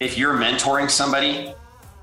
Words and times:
if 0.00 0.16
you're 0.16 0.34
mentoring 0.34 0.90
somebody, 0.90 1.54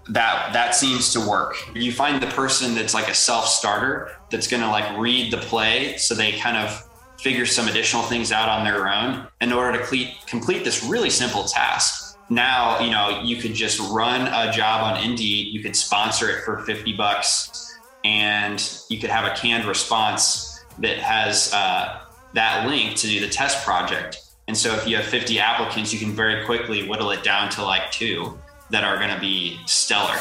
that 0.09 0.53
that 0.53 0.75
seems 0.75 1.11
to 1.13 1.19
work. 1.19 1.55
You 1.75 1.91
find 1.91 2.21
the 2.21 2.27
person 2.27 2.75
that's 2.75 2.93
like 2.93 3.09
a 3.09 3.13
self-starter 3.13 4.11
that's 4.29 4.47
going 4.47 4.61
to 4.61 4.69
like 4.69 4.97
read 4.97 5.33
the 5.33 5.37
play 5.37 5.97
so 5.97 6.15
they 6.15 6.33
kind 6.33 6.55
of 6.55 6.83
figure 7.19 7.45
some 7.45 7.67
additional 7.67 8.03
things 8.03 8.31
out 8.31 8.47
on 8.47 8.63
their 8.63 8.87
own 8.87 9.27
in 9.41 9.51
order 9.51 9.73
to 9.73 9.79
complete, 9.79 10.15
complete 10.27 10.63
this 10.63 10.83
really 10.83 11.09
simple 11.09 11.43
task. 11.43 12.17
Now, 12.29 12.79
you 12.79 12.91
know, 12.91 13.21
you 13.23 13.37
could 13.37 13.53
just 13.53 13.79
run 13.91 14.27
a 14.27 14.51
job 14.51 14.83
on 14.83 15.03
Indeed, 15.03 15.53
you 15.53 15.61
could 15.61 15.75
sponsor 15.75 16.29
it 16.29 16.43
for 16.43 16.59
50 16.59 16.93
bucks 16.93 17.77
and 18.05 18.63
you 18.89 18.99
could 18.99 19.09
have 19.09 19.25
a 19.25 19.35
canned 19.35 19.65
response 19.65 20.63
that 20.79 20.99
has 20.99 21.51
uh, 21.53 22.01
that 22.33 22.67
link 22.67 22.95
to 22.97 23.07
do 23.07 23.19
the 23.19 23.29
test 23.29 23.65
project. 23.65 24.26
And 24.47 24.57
so 24.57 24.73
if 24.75 24.87
you 24.87 24.95
have 24.95 25.03
50 25.03 25.39
applicants, 25.39 25.91
you 25.91 25.99
can 25.99 26.13
very 26.13 26.45
quickly 26.45 26.87
whittle 26.87 27.11
it 27.11 27.21
down 27.21 27.49
to 27.49 27.63
like 27.65 27.91
two 27.91 28.39
that 28.69 28.85
are 28.85 28.95
going 28.95 29.13
to 29.13 29.19
be 29.19 29.59
stellar. 29.65 30.15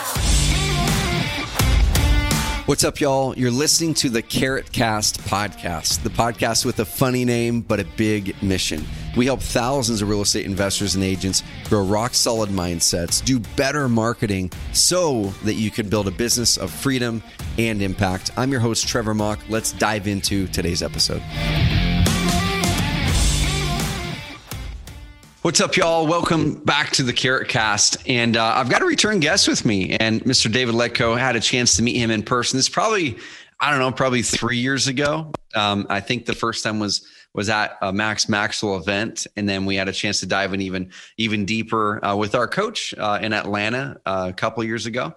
What's 2.66 2.82
up, 2.82 2.98
y'all? 2.98 3.38
You're 3.38 3.52
listening 3.52 3.94
to 3.94 4.08
the 4.08 4.22
Carrot 4.22 4.72
Cast 4.72 5.20
podcast, 5.20 6.02
the 6.02 6.10
podcast 6.10 6.64
with 6.64 6.80
a 6.80 6.84
funny 6.84 7.24
name 7.24 7.60
but 7.60 7.78
a 7.78 7.84
big 7.96 8.42
mission. 8.42 8.84
We 9.16 9.26
help 9.26 9.40
thousands 9.40 10.02
of 10.02 10.08
real 10.08 10.22
estate 10.22 10.44
investors 10.44 10.96
and 10.96 11.04
agents 11.04 11.44
grow 11.68 11.84
rock 11.84 12.12
solid 12.12 12.50
mindsets, 12.50 13.24
do 13.24 13.38
better 13.54 13.88
marketing 13.88 14.50
so 14.72 15.26
that 15.44 15.54
you 15.54 15.70
can 15.70 15.88
build 15.88 16.08
a 16.08 16.10
business 16.10 16.56
of 16.56 16.72
freedom 16.72 17.22
and 17.58 17.80
impact. 17.80 18.32
I'm 18.36 18.50
your 18.50 18.60
host, 18.60 18.88
Trevor 18.88 19.14
Mauch. 19.14 19.38
Let's 19.48 19.70
dive 19.70 20.08
into 20.08 20.48
today's 20.48 20.82
episode. 20.82 21.22
What's 25.46 25.60
up, 25.60 25.76
y'all? 25.76 26.08
Welcome 26.08 26.54
back 26.54 26.90
to 26.94 27.04
the 27.04 27.12
Carrot 27.12 27.46
Cast. 27.46 27.98
And 28.08 28.36
uh, 28.36 28.54
I've 28.56 28.68
got 28.68 28.82
a 28.82 28.84
return 28.84 29.20
guest 29.20 29.46
with 29.46 29.64
me, 29.64 29.90
and 29.90 30.20
Mr. 30.24 30.50
David 30.50 30.74
Lecko 30.74 31.16
had 31.16 31.36
a 31.36 31.40
chance 31.40 31.76
to 31.76 31.84
meet 31.84 31.94
him 31.94 32.10
in 32.10 32.24
person. 32.24 32.56
This 32.56 32.68
probably, 32.68 33.16
I 33.60 33.70
don't 33.70 33.78
know, 33.78 33.92
probably 33.92 34.22
three 34.22 34.56
years 34.56 34.88
ago. 34.88 35.30
Um, 35.54 35.86
I 35.88 36.00
think 36.00 36.26
the 36.26 36.32
first 36.32 36.64
time 36.64 36.80
was 36.80 37.06
was 37.32 37.48
at 37.48 37.76
a 37.80 37.92
Max 37.92 38.28
Maxwell 38.28 38.76
event, 38.76 39.28
and 39.36 39.48
then 39.48 39.66
we 39.66 39.76
had 39.76 39.88
a 39.88 39.92
chance 39.92 40.18
to 40.18 40.26
dive 40.26 40.52
in 40.52 40.60
even 40.60 40.90
even 41.16 41.44
deeper 41.44 42.04
uh, 42.04 42.16
with 42.16 42.34
our 42.34 42.48
coach 42.48 42.92
uh, 42.98 43.20
in 43.22 43.32
Atlanta 43.32 44.00
uh, 44.04 44.26
a 44.30 44.32
couple 44.32 44.64
years 44.64 44.86
ago. 44.86 45.14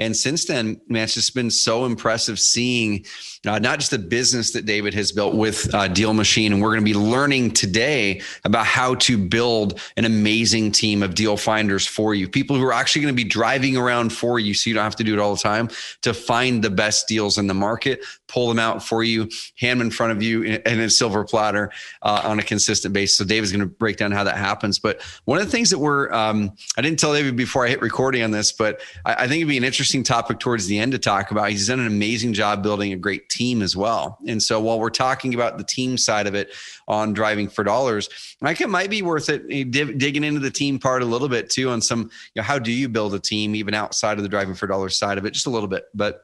And 0.00 0.16
since 0.16 0.46
then, 0.46 0.80
man, 0.88 1.04
it's 1.04 1.14
just 1.14 1.34
been 1.34 1.50
so 1.50 1.84
impressive 1.84 2.40
seeing 2.40 3.04
uh, 3.46 3.58
not 3.58 3.78
just 3.78 3.90
the 3.90 3.98
business 3.98 4.50
that 4.52 4.64
David 4.64 4.94
has 4.94 5.12
built 5.12 5.34
with 5.34 5.72
uh, 5.74 5.88
Deal 5.88 6.14
Machine, 6.14 6.54
and 6.54 6.62
we're 6.62 6.70
going 6.70 6.80
to 6.80 6.84
be 6.84 6.98
learning 6.98 7.52
today 7.52 8.22
about 8.44 8.66
how 8.66 8.94
to 8.96 9.18
build 9.18 9.78
an 9.98 10.06
amazing 10.06 10.72
team 10.72 11.02
of 11.02 11.14
deal 11.14 11.36
finders 11.36 11.86
for 11.86 12.14
you, 12.14 12.28
people 12.28 12.56
who 12.56 12.64
are 12.64 12.72
actually 12.72 13.02
going 13.02 13.14
to 13.14 13.16
be 13.16 13.28
driving 13.28 13.76
around 13.76 14.10
for 14.10 14.38
you, 14.38 14.54
so 14.54 14.70
you 14.70 14.74
don't 14.74 14.84
have 14.84 14.96
to 14.96 15.04
do 15.04 15.12
it 15.12 15.18
all 15.18 15.34
the 15.34 15.40
time 15.40 15.68
to 16.00 16.14
find 16.14 16.64
the 16.64 16.70
best 16.70 17.06
deals 17.06 17.36
in 17.36 17.46
the 17.46 17.54
market, 17.54 18.02
pull 18.30 18.48
them 18.48 18.58
out 18.58 18.82
for 18.82 19.02
you, 19.02 19.28
hand 19.56 19.80
them 19.80 19.88
in 19.88 19.90
front 19.90 20.12
of 20.12 20.22
you 20.22 20.42
in, 20.42 20.80
a 20.80 20.88
silver 20.88 21.24
platter 21.24 21.70
uh, 22.02 22.22
on 22.24 22.38
a 22.38 22.42
consistent 22.42 22.94
basis. 22.94 23.18
So 23.18 23.24
David's 23.24 23.52
going 23.52 23.60
to 23.60 23.66
break 23.66 23.96
down 23.96 24.12
how 24.12 24.24
that 24.24 24.36
happens. 24.36 24.78
But 24.78 25.02
one 25.24 25.38
of 25.38 25.44
the 25.44 25.50
things 25.50 25.70
that 25.70 25.78
we're, 25.78 26.12
um, 26.12 26.52
I 26.78 26.82
didn't 26.82 26.98
tell 26.98 27.12
David 27.12 27.36
before 27.36 27.66
I 27.66 27.68
hit 27.68 27.82
recording 27.82 28.22
on 28.22 28.30
this, 28.30 28.52
but 28.52 28.80
I, 29.04 29.14
I 29.14 29.28
think 29.28 29.36
it'd 29.36 29.48
be 29.48 29.58
an 29.58 29.64
interesting 29.64 30.02
topic 30.02 30.38
towards 30.38 30.66
the 30.66 30.78
end 30.78 30.92
to 30.92 30.98
talk 30.98 31.30
about. 31.30 31.50
He's 31.50 31.68
done 31.68 31.80
an 31.80 31.86
amazing 31.86 32.32
job 32.32 32.62
building 32.62 32.92
a 32.92 32.96
great 32.96 33.28
team 33.28 33.62
as 33.62 33.76
well. 33.76 34.18
And 34.26 34.42
so 34.42 34.60
while 34.60 34.78
we're 34.78 34.90
talking 34.90 35.34
about 35.34 35.58
the 35.58 35.64
team 35.64 35.98
side 35.98 36.26
of 36.26 36.34
it 36.34 36.52
on 36.88 37.12
driving 37.12 37.48
for 37.48 37.64
dollars, 37.64 38.08
think 38.40 38.60
it 38.60 38.70
might 38.70 38.90
be 38.90 39.02
worth 39.02 39.28
it 39.28 39.44
eh, 39.50 39.64
digging 39.64 40.24
into 40.24 40.40
the 40.40 40.50
team 40.50 40.78
part 40.78 41.02
a 41.02 41.06
little 41.06 41.28
bit 41.28 41.50
too 41.50 41.70
on 41.70 41.80
some, 41.80 42.02
you 42.34 42.40
know, 42.40 42.42
how 42.42 42.58
do 42.58 42.72
you 42.72 42.88
build 42.88 43.14
a 43.14 43.18
team 43.18 43.54
even 43.54 43.74
outside 43.74 44.16
of 44.18 44.22
the 44.22 44.28
driving 44.28 44.54
for 44.54 44.66
dollars 44.66 44.96
side 44.96 45.18
of 45.18 45.24
it, 45.24 45.32
just 45.32 45.46
a 45.46 45.50
little 45.50 45.68
bit. 45.68 45.84
But 45.94 46.22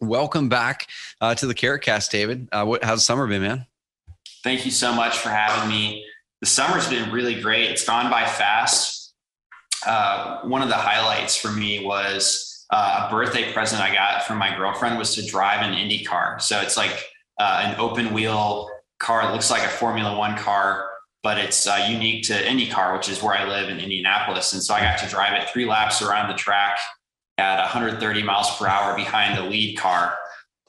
welcome 0.00 0.48
back 0.48 0.88
uh, 1.20 1.34
to 1.34 1.46
the 1.46 1.54
Carrot 1.54 1.82
Cast, 1.82 2.10
David. 2.10 2.48
Uh, 2.52 2.64
what, 2.64 2.84
how's 2.84 3.04
summer 3.04 3.26
been, 3.26 3.42
man? 3.42 3.66
Thank 4.42 4.64
you 4.64 4.70
so 4.70 4.92
much 4.92 5.18
for 5.18 5.30
having 5.30 5.68
me. 5.68 6.04
The 6.40 6.46
summer's 6.46 6.88
been 6.88 7.10
really 7.10 7.40
great. 7.40 7.70
It's 7.70 7.84
gone 7.84 8.10
by 8.10 8.24
fast. 8.24 9.12
Uh, 9.86 10.40
one 10.42 10.62
of 10.62 10.68
the 10.68 10.74
highlights 10.74 11.36
for 11.36 11.50
me 11.50 11.84
was 11.84 12.66
uh, 12.70 13.06
a 13.06 13.10
birthday 13.10 13.52
present 13.52 13.82
I 13.82 13.92
got 13.92 14.24
from 14.24 14.38
my 14.38 14.54
girlfriend 14.56 14.98
was 14.98 15.14
to 15.14 15.26
drive 15.26 15.62
an 15.62 15.74
Indy 15.74 16.04
car. 16.04 16.38
So 16.38 16.60
it's 16.60 16.76
like 16.76 17.04
uh, 17.38 17.62
an 17.64 17.78
open 17.78 18.12
wheel 18.12 18.68
car. 18.98 19.28
It 19.28 19.32
looks 19.32 19.50
like 19.50 19.64
a 19.64 19.68
Formula 19.68 20.16
One 20.16 20.36
car, 20.36 20.88
but 21.22 21.38
it's 21.38 21.66
uh, 21.66 21.86
unique 21.88 22.24
to 22.24 22.34
IndyCar, 22.34 22.96
which 22.96 23.08
is 23.08 23.22
where 23.22 23.34
I 23.34 23.48
live 23.48 23.68
in 23.68 23.78
Indianapolis. 23.78 24.52
And 24.52 24.62
so 24.62 24.74
I 24.74 24.80
got 24.80 24.98
to 24.98 25.08
drive 25.08 25.40
it 25.40 25.48
three 25.48 25.64
laps 25.64 26.02
around 26.02 26.28
the 26.28 26.34
track 26.34 26.78
at 27.38 27.60
130 27.60 28.22
miles 28.22 28.54
per 28.56 28.66
hour 28.66 28.96
behind 28.96 29.38
the 29.38 29.42
lead 29.42 29.78
car 29.78 30.16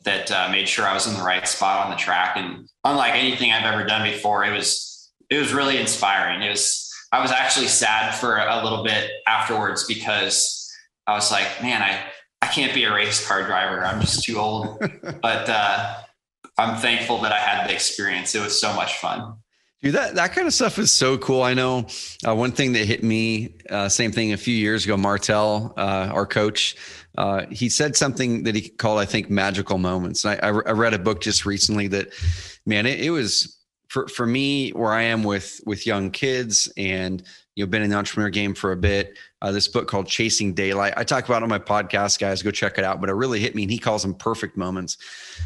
that 0.05 0.31
uh, 0.31 0.49
made 0.49 0.67
sure 0.67 0.85
I 0.85 0.93
was 0.93 1.07
in 1.07 1.13
the 1.13 1.23
right 1.23 1.47
spot 1.47 1.85
on 1.85 1.91
the 1.91 1.97
track. 1.97 2.37
And 2.37 2.69
unlike 2.83 3.15
anything 3.15 3.51
I've 3.51 3.65
ever 3.65 3.85
done 3.85 4.09
before, 4.09 4.45
it 4.45 4.51
was 4.51 5.11
it 5.29 5.37
was 5.37 5.53
really 5.53 5.77
inspiring. 5.77 6.41
It 6.41 6.49
was 6.49 6.89
I 7.11 7.21
was 7.21 7.31
actually 7.31 7.67
sad 7.67 8.13
for 8.13 8.37
a 8.37 8.63
little 8.63 8.83
bit 8.83 9.11
afterwards 9.27 9.85
because 9.85 10.71
I 11.07 11.13
was 11.13 11.31
like, 11.31 11.47
man, 11.61 11.81
I, 11.81 12.03
I 12.41 12.47
can't 12.47 12.73
be 12.73 12.83
a 12.83 12.93
race 12.93 13.27
car 13.27 13.43
driver. 13.45 13.83
I'm 13.83 13.99
just 13.99 14.23
too 14.23 14.37
old. 14.37 14.79
but 15.21 15.49
uh, 15.49 15.95
I'm 16.57 16.77
thankful 16.77 17.19
that 17.21 17.31
I 17.31 17.39
had 17.39 17.67
the 17.67 17.73
experience. 17.73 18.35
It 18.35 18.43
was 18.43 18.59
so 18.59 18.73
much 18.73 18.97
fun. 18.97 19.37
Dude, 19.81 19.95
that, 19.95 20.15
that 20.15 20.33
kind 20.33 20.45
of 20.45 20.53
stuff 20.53 20.77
is 20.77 20.91
so 20.91 21.17
cool. 21.17 21.41
I 21.41 21.53
know 21.53 21.87
uh, 22.27 22.35
one 22.35 22.51
thing 22.51 22.73
that 22.73 22.85
hit 22.85 23.01
me, 23.01 23.55
uh, 23.69 23.87
same 23.87 24.11
thing 24.11 24.33
a 24.33 24.37
few 24.37 24.53
years 24.53 24.83
ago, 24.83 24.97
Martell, 24.97 25.73
uh, 25.77 26.09
our 26.11 26.25
coach, 26.25 26.75
uh, 27.17 27.45
he 27.49 27.69
said 27.69 27.95
something 27.95 28.43
that 28.43 28.55
he 28.55 28.67
called, 28.67 28.99
I 28.99 29.05
think, 29.05 29.29
magical 29.29 29.77
moments. 29.77 30.25
And 30.25 30.37
I, 30.41 30.47
I 30.47 30.51
read 30.51 30.93
a 30.93 30.99
book 30.99 31.21
just 31.21 31.45
recently 31.45 31.87
that, 31.87 32.09
man, 32.65 32.85
it, 32.85 32.99
it 32.99 33.09
was 33.11 33.57
for, 33.87 34.09
for 34.09 34.25
me 34.25 34.71
where 34.71 34.91
I 34.91 35.03
am 35.03 35.23
with, 35.23 35.61
with 35.65 35.87
young 35.87 36.11
kids 36.11 36.71
and, 36.75 37.23
you 37.59 37.65
know, 37.65 37.69
been 37.69 37.81
in 37.81 37.89
the 37.89 37.95
entrepreneur 37.97 38.29
game 38.29 38.55
for 38.55 38.71
a 38.71 38.77
bit 38.77 39.17
uh, 39.41 39.51
this 39.51 39.67
book 39.67 39.85
called 39.85 40.07
Chasing 40.07 40.53
Daylight. 40.53 40.93
I 40.95 41.03
talk 41.03 41.25
about 41.25 41.43
on 41.43 41.49
my 41.49 41.59
podcast, 41.59 42.17
guys. 42.17 42.41
Go 42.41 42.51
check 42.51 42.77
it 42.77 42.85
out. 42.85 43.01
But 43.01 43.09
it 43.09 43.13
really 43.13 43.41
hit 43.41 43.53
me, 43.53 43.63
and 43.63 43.71
he 43.71 43.77
calls 43.77 44.01
them 44.01 44.13
perfect 44.13 44.55
moments. 44.55 44.95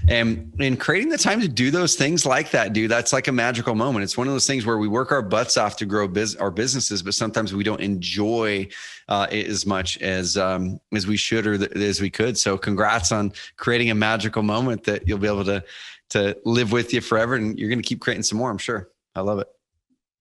And 0.08 0.54
in 0.60 0.78
creating 0.78 1.10
the 1.10 1.18
time 1.18 1.42
to 1.42 1.48
do 1.48 1.72
those 1.72 1.96
things 1.96 2.24
like 2.24 2.52
that, 2.52 2.72
dude, 2.74 2.92
that's 2.92 3.14
like 3.14 3.30
a 3.30 3.32
magical 3.32 3.74
moment. 3.74 4.04
It's 4.04 4.16
one 4.16 4.28
of 4.28 4.34
those 4.34 4.46
things 4.46 4.64
where 4.64 4.78
we 4.78 4.88
work 4.88 5.12
our 5.12 5.24
butts 5.24 5.58
off 5.58 5.76
to 5.78 5.88
grow 5.88 6.08
biz- 6.08 6.36
our 6.36 6.52
businesses, 6.52 7.02
but 7.02 7.16
sometimes 7.16 7.52
we 7.52 7.64
don't 7.64 7.82
enjoy 7.82 8.68
uh, 9.10 9.26
it 9.32 9.48
as 9.48 9.66
much 9.66 10.00
as 10.00 10.38
um, 10.38 10.80
as 10.94 11.08
we 11.08 11.18
should 11.18 11.48
or 11.48 11.58
th- 11.58 11.72
as 11.72 12.00
we 12.00 12.12
could. 12.12 12.38
So, 12.38 12.60
congrats 12.60 13.12
on 13.12 13.34
creating 13.58 13.90
a 13.90 13.96
magical 13.96 14.44
moment 14.44 14.84
that 14.84 15.08
you'll 15.08 15.18
be 15.18 15.28
able 15.28 15.46
to 15.46 15.64
to 16.10 16.38
live 16.46 16.72
with 16.72 16.94
you 16.94 17.02
forever, 17.02 17.34
and 17.34 17.58
you're 17.58 17.70
going 17.70 17.82
to 17.82 17.88
keep 17.88 18.02
creating 18.02 18.22
some 18.22 18.38
more. 18.38 18.52
I'm 18.52 18.60
sure. 18.60 18.90
I 19.16 19.22
love 19.22 19.40
it. 19.40 19.48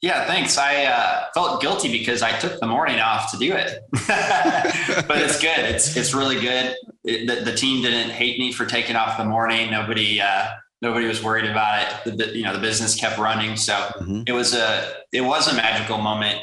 Yeah, 0.03 0.27
thanks. 0.27 0.59
I 0.59 0.87
uh, 0.87 1.27
felt 1.33 1.63
guilty 1.63 1.91
because 1.91 2.23
I 2.23 2.37
took 2.39 2.59
the 2.59 2.67
morning 2.67 2.99
off 2.99 3.31
to 3.31 3.39
do 3.39 3.55
it, 3.55 3.85
but 3.93 5.19
it's 5.19 5.41
good. 5.41 5.61
It's 5.61 5.97
it's 5.97 6.13
really 6.13 6.41
good. 6.41 6.75
It, 7.05 7.29
the, 7.29 7.45
the, 7.49 7.57
team 7.57 7.83
didn't 7.83 8.11
hate 8.11 8.37
me 8.41 8.53
for 8.53 8.67
taking 8.67 8.97
off 8.97 9.17
the 9.17 9.25
morning. 9.25 9.71
Nobody 9.71 10.21
uh, 10.21 10.49
nobody 10.81 11.07
was 11.07 11.23
worried 11.23 11.49
about 11.49 12.03
it. 12.05 12.17
The 12.17 12.37
you 12.37 12.43
know 12.43 12.53
the 12.53 12.59
business 12.59 12.97
kept 12.97 13.17
running, 13.17 13.57
so 13.57 13.75
mm-hmm. 13.75 14.23
it 14.27 14.33
was 14.33 14.55
a 14.55 14.93
it 15.13 15.21
was 15.21 15.47
a 15.47 15.55
magical 15.55 15.99
moment, 15.99 16.41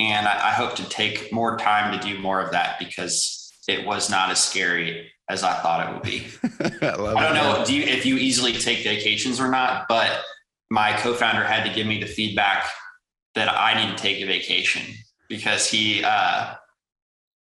and 0.00 0.26
I, 0.26 0.48
I 0.48 0.50
hope 0.52 0.74
to 0.76 0.88
take 0.88 1.30
more 1.34 1.58
time 1.58 1.92
to 1.92 2.02
do 2.02 2.18
more 2.18 2.40
of 2.40 2.50
that 2.52 2.78
because 2.78 3.52
it 3.68 3.84
was 3.84 4.08
not 4.08 4.30
as 4.30 4.42
scary 4.42 5.12
as 5.28 5.42
I 5.42 5.52
thought 5.60 5.86
it 5.86 5.92
would 5.92 6.02
be. 6.02 6.26
I, 6.86 6.94
I, 6.94 7.22
don't 7.24 7.34
know 7.34 7.62
do 7.66 7.74
you, 7.74 7.82
if 7.82 8.06
you 8.06 8.16
easily 8.16 8.54
take 8.54 8.82
vacations 8.84 9.38
or 9.38 9.50
not, 9.50 9.86
but 9.86 10.22
my 10.70 10.94
co-founder 10.94 11.44
had 11.44 11.64
to 11.68 11.74
give 11.74 11.86
me 11.86 12.00
the 12.00 12.06
feedback 12.06 12.64
that 13.34 13.48
I 13.48 13.84
need 13.84 13.96
to 13.96 14.02
take 14.02 14.20
a 14.20 14.26
vacation 14.26 14.82
because 15.28 15.68
he 15.68 16.02
uh, 16.04 16.54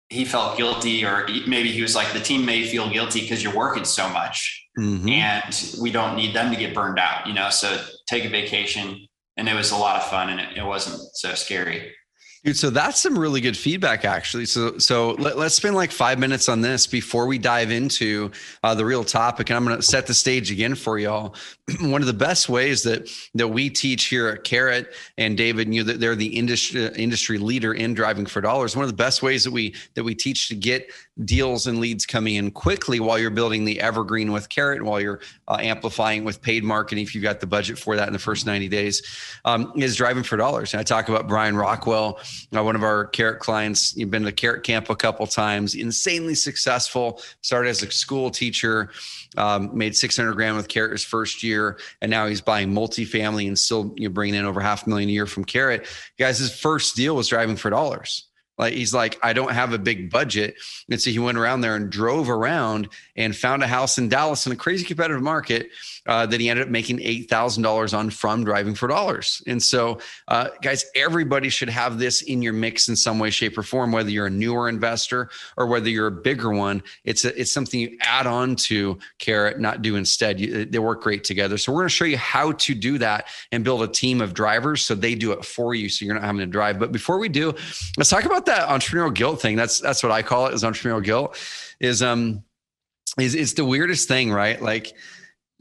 he 0.10 0.26
felt 0.26 0.58
guilty, 0.58 1.06
or 1.06 1.26
maybe 1.48 1.72
he 1.72 1.82
was 1.82 1.96
like, 1.96 2.12
the 2.14 2.20
team 2.20 2.46
may 2.46 2.64
feel 2.66 2.90
guilty 2.90 3.22
because 3.22 3.42
you're 3.42 3.56
working 3.56 3.86
so 3.86 4.10
much, 4.10 4.68
mm-hmm. 4.78 5.08
and 5.08 5.76
we 5.82 5.90
don't 5.92 6.16
need 6.16 6.36
them 6.36 6.52
to 6.52 6.58
get 6.60 6.74
burned 6.74 7.00
out, 7.00 7.28
you 7.28 7.34
know. 7.34 7.50
So 7.50 7.82
take 8.10 8.26
a 8.26 8.30
vacation, 8.30 9.08
and 9.38 9.48
it 9.48 9.56
was 9.56 9.72
a 9.72 9.78
lot 9.78 9.96
of 9.96 10.04
fun, 10.10 10.30
and 10.30 10.40
it, 10.40 10.58
it 10.58 10.66
wasn't 10.66 11.02
so 11.14 11.34
scary. 11.34 11.94
Dude, 12.44 12.58
so 12.58 12.72
that's 12.72 13.00
some 13.00 13.20
really 13.20 13.40
good 13.40 13.56
feedback, 13.56 14.04
actually. 14.04 14.48
So, 14.48 14.80
so 14.80 15.12
let, 15.12 15.38
us 15.38 15.54
spend 15.54 15.76
like 15.76 15.92
five 15.92 16.18
minutes 16.18 16.50
on 16.50 16.60
this 16.60 16.88
before 16.88 17.28
we 17.28 17.38
dive 17.38 17.70
into 17.70 18.32
uh, 18.64 18.74
the 18.74 18.84
real 18.84 19.04
topic. 19.04 19.52
And 19.52 19.58
I'm 19.58 19.64
going 19.64 19.76
to 19.76 19.84
set 19.84 20.08
the 20.08 20.16
stage 20.16 20.50
again 20.50 20.74
for 20.74 20.98
y'all. 20.98 21.36
One 21.82 22.02
of 22.02 22.08
the 22.08 22.14
best 22.14 22.50
ways 22.50 22.82
that 22.82 23.08
that 23.36 23.48
we 23.48 23.70
teach 23.70 24.06
here 24.06 24.28
at 24.28 24.44
Carrot 24.44 24.92
and 25.20 25.38
David, 25.38 25.72
you 25.72 25.84
know, 25.84 25.94
they're 25.94 26.16
the 26.16 26.36
industry 26.36 26.88
industry 26.96 27.38
leader 27.38 27.76
in 27.76 27.94
driving 27.94 28.26
for 28.26 28.42
dollars. 28.42 28.76
One 28.76 28.86
of 28.86 28.90
the 28.90 28.98
best 28.98 29.22
ways 29.22 29.44
that 29.44 29.52
we 29.52 29.76
that 29.94 30.04
we 30.04 30.16
teach 30.16 30.48
to 30.48 30.56
get 30.56 30.90
deals 31.26 31.68
and 31.68 31.80
leads 31.80 32.06
coming 32.06 32.36
in 32.36 32.52
quickly 32.52 33.00
while 33.00 33.18
you're 33.18 33.30
building 33.30 33.66
the 33.66 33.80
evergreen 33.80 34.32
with 34.32 34.50
Carrot, 34.50 34.80
and 34.80 34.88
while 34.88 35.00
you're 35.00 35.20
uh, 35.48 35.58
amplifying 35.60 36.24
with 36.24 36.42
paid 36.42 36.64
marketing, 36.64 37.04
if 37.04 37.16
you've 37.16 37.24
got 37.24 37.40
the 37.40 37.48
budget 37.48 37.78
for 37.78 37.96
that 37.96 38.08
in 38.08 38.14
the 38.14 38.20
first 38.20 38.46
90 38.46 38.68
days, 38.68 39.02
um, 39.46 39.72
is 39.76 39.96
driving 39.96 40.24
for 40.24 40.38
dollars. 40.38 40.74
And 40.74 40.80
I 40.80 40.84
talk 40.84 41.10
about 41.10 41.28
Brian 41.28 41.56
Rockwell 41.56 42.20
uh, 42.56 42.64
one 42.64 42.76
of 42.76 42.84
our 42.84 43.06
carrot 43.06 43.40
clients. 43.40 43.96
You've 43.96 44.12
been 44.12 44.24
to 44.24 44.32
carrot 44.32 44.64
camp 44.64 44.90
a 44.90 44.96
couple 44.96 45.26
times, 45.28 45.76
insanely 45.76 46.36
successful. 46.36 47.22
Started 47.42 47.70
as 47.70 47.84
a 47.84 47.92
school 47.92 48.30
teacher, 48.30 48.90
um, 49.38 49.72
made 49.74 49.96
600 49.96 50.34
grand 50.34 50.56
with 50.56 50.68
carrot 50.68 50.92
his 50.92 51.04
first 51.04 51.44
year, 51.44 51.80
and 52.02 52.10
now 52.10 52.28
he's 52.28 52.42
buying 52.42 52.72
multifamily 52.72 53.48
and 53.48 53.58
still 53.58 53.94
you 53.96 54.08
know, 54.08 54.14
bringing 54.14 54.36
in 54.36 54.46
over 54.46 54.62
half 54.62 54.86
a 54.86 54.90
million 54.90 55.10
a 55.10 55.12
year 55.12 55.26
from 55.26 55.46
carrot. 55.46 55.86
Guys, 56.18 56.40
his 56.40 56.58
first 56.58 56.96
deal 56.96 57.16
was 57.16 57.28
driving 57.28 57.56
for 57.56 57.70
dollars. 57.70 58.28
Like 58.62 58.74
he's 58.74 58.94
like, 58.94 59.18
I 59.24 59.34
don't 59.34 59.52
have 59.52 59.74
a 59.74 59.80
big 59.80 60.12
budget. 60.12 60.56
And 60.88 61.02
so 61.02 61.10
he 61.10 61.18
went 61.18 61.40
around 61.40 61.62
there 61.62 61.76
and 61.76 61.90
drove 61.90 62.30
around 62.30 62.90
and 63.16 63.36
found 63.36 63.64
a 63.64 63.68
house 63.68 63.98
in 63.98 64.08
Dallas 64.08 64.46
in 64.46 64.54
a 64.54 64.56
crazy 64.56 64.86
competitive 64.86 65.24
market 65.24 65.70
uh, 66.08 66.26
that 66.26 66.40
he 66.40 66.50
ended 66.50 66.66
up 66.66 66.72
making 66.72 66.98
$8,000 66.98 67.98
on 67.98 68.10
from 68.10 68.44
driving 68.44 68.74
for 68.74 68.88
dollars. 68.88 69.44
And 69.46 69.62
so, 69.62 70.00
uh, 70.28 70.50
guys, 70.62 70.86
everybody 70.96 71.50
should 71.50 71.70
have 71.70 72.00
this 72.00 72.24
in 72.24 72.42
your 72.42 72.54
mix 72.54 72.90
in 72.90 72.96
some 72.96 73.20
way, 73.20 73.30
shape, 73.30 73.58
or 73.58 73.64
form, 73.64 73.92
whether 73.92 74.10
you're 74.10 74.26
a 74.26 74.32
newer 74.32 74.68
investor 74.68 75.30
or 75.58 75.68
whether 75.68 75.90
you're 75.90 76.08
a 76.08 76.12
bigger 76.12 76.50
one. 76.50 76.82
It's, 77.04 77.24
a, 77.24 77.40
it's 77.40 77.52
something 77.52 77.80
you 77.80 77.98
add 78.02 78.26
on 78.26 78.56
to 78.58 78.98
Carrot, 79.20 79.60
not 79.60 79.84
do 79.84 79.96
instead. 79.96 80.40
You, 80.40 80.66
they 80.66 80.80
work 80.80 81.04
great 81.04 81.24
together. 81.24 81.58
So, 81.58 81.72
we're 81.72 81.82
going 81.82 81.90
to 81.90 81.96
show 81.96 82.06
you 82.06 82.18
how 82.18 82.54
to 82.54 82.74
do 82.74 82.98
that 82.98 83.28
and 83.52 83.64
build 83.64 83.84
a 83.84 83.88
team 83.88 84.22
of 84.22 84.34
drivers 84.34 84.84
so 84.84 84.96
they 84.96 85.14
do 85.14 85.32
it 85.34 85.46
for 85.46 85.76
you 85.76 85.88
so 85.88 86.06
you're 86.06 86.16
not 86.16 86.24
having 86.24 86.40
to 86.40 86.48
drive. 86.48 86.80
But 86.80 86.92
before 86.92 87.20
we 87.20 87.30
do, 87.30 87.54
let's 87.98 88.10
talk 88.10 88.26
about 88.26 88.48
that 88.48 88.70
entrepreneurial 88.70 89.14
guilt 89.14 89.42
thing. 89.42 89.56
That's, 89.56 89.80
that's 89.80 90.02
what 90.02 90.12
I 90.12 90.24
call 90.24 90.48
it 90.48 90.56
is 90.56 90.64
entrepreneurial 90.64 91.04
guilt 91.04 91.38
is, 91.80 92.02
um, 92.02 92.44
is 93.20 93.36
it's 93.36 93.54
the 93.54 93.66
weirdest 93.66 94.08
thing, 94.08 94.32
right? 94.32 94.62
Like, 94.62 94.94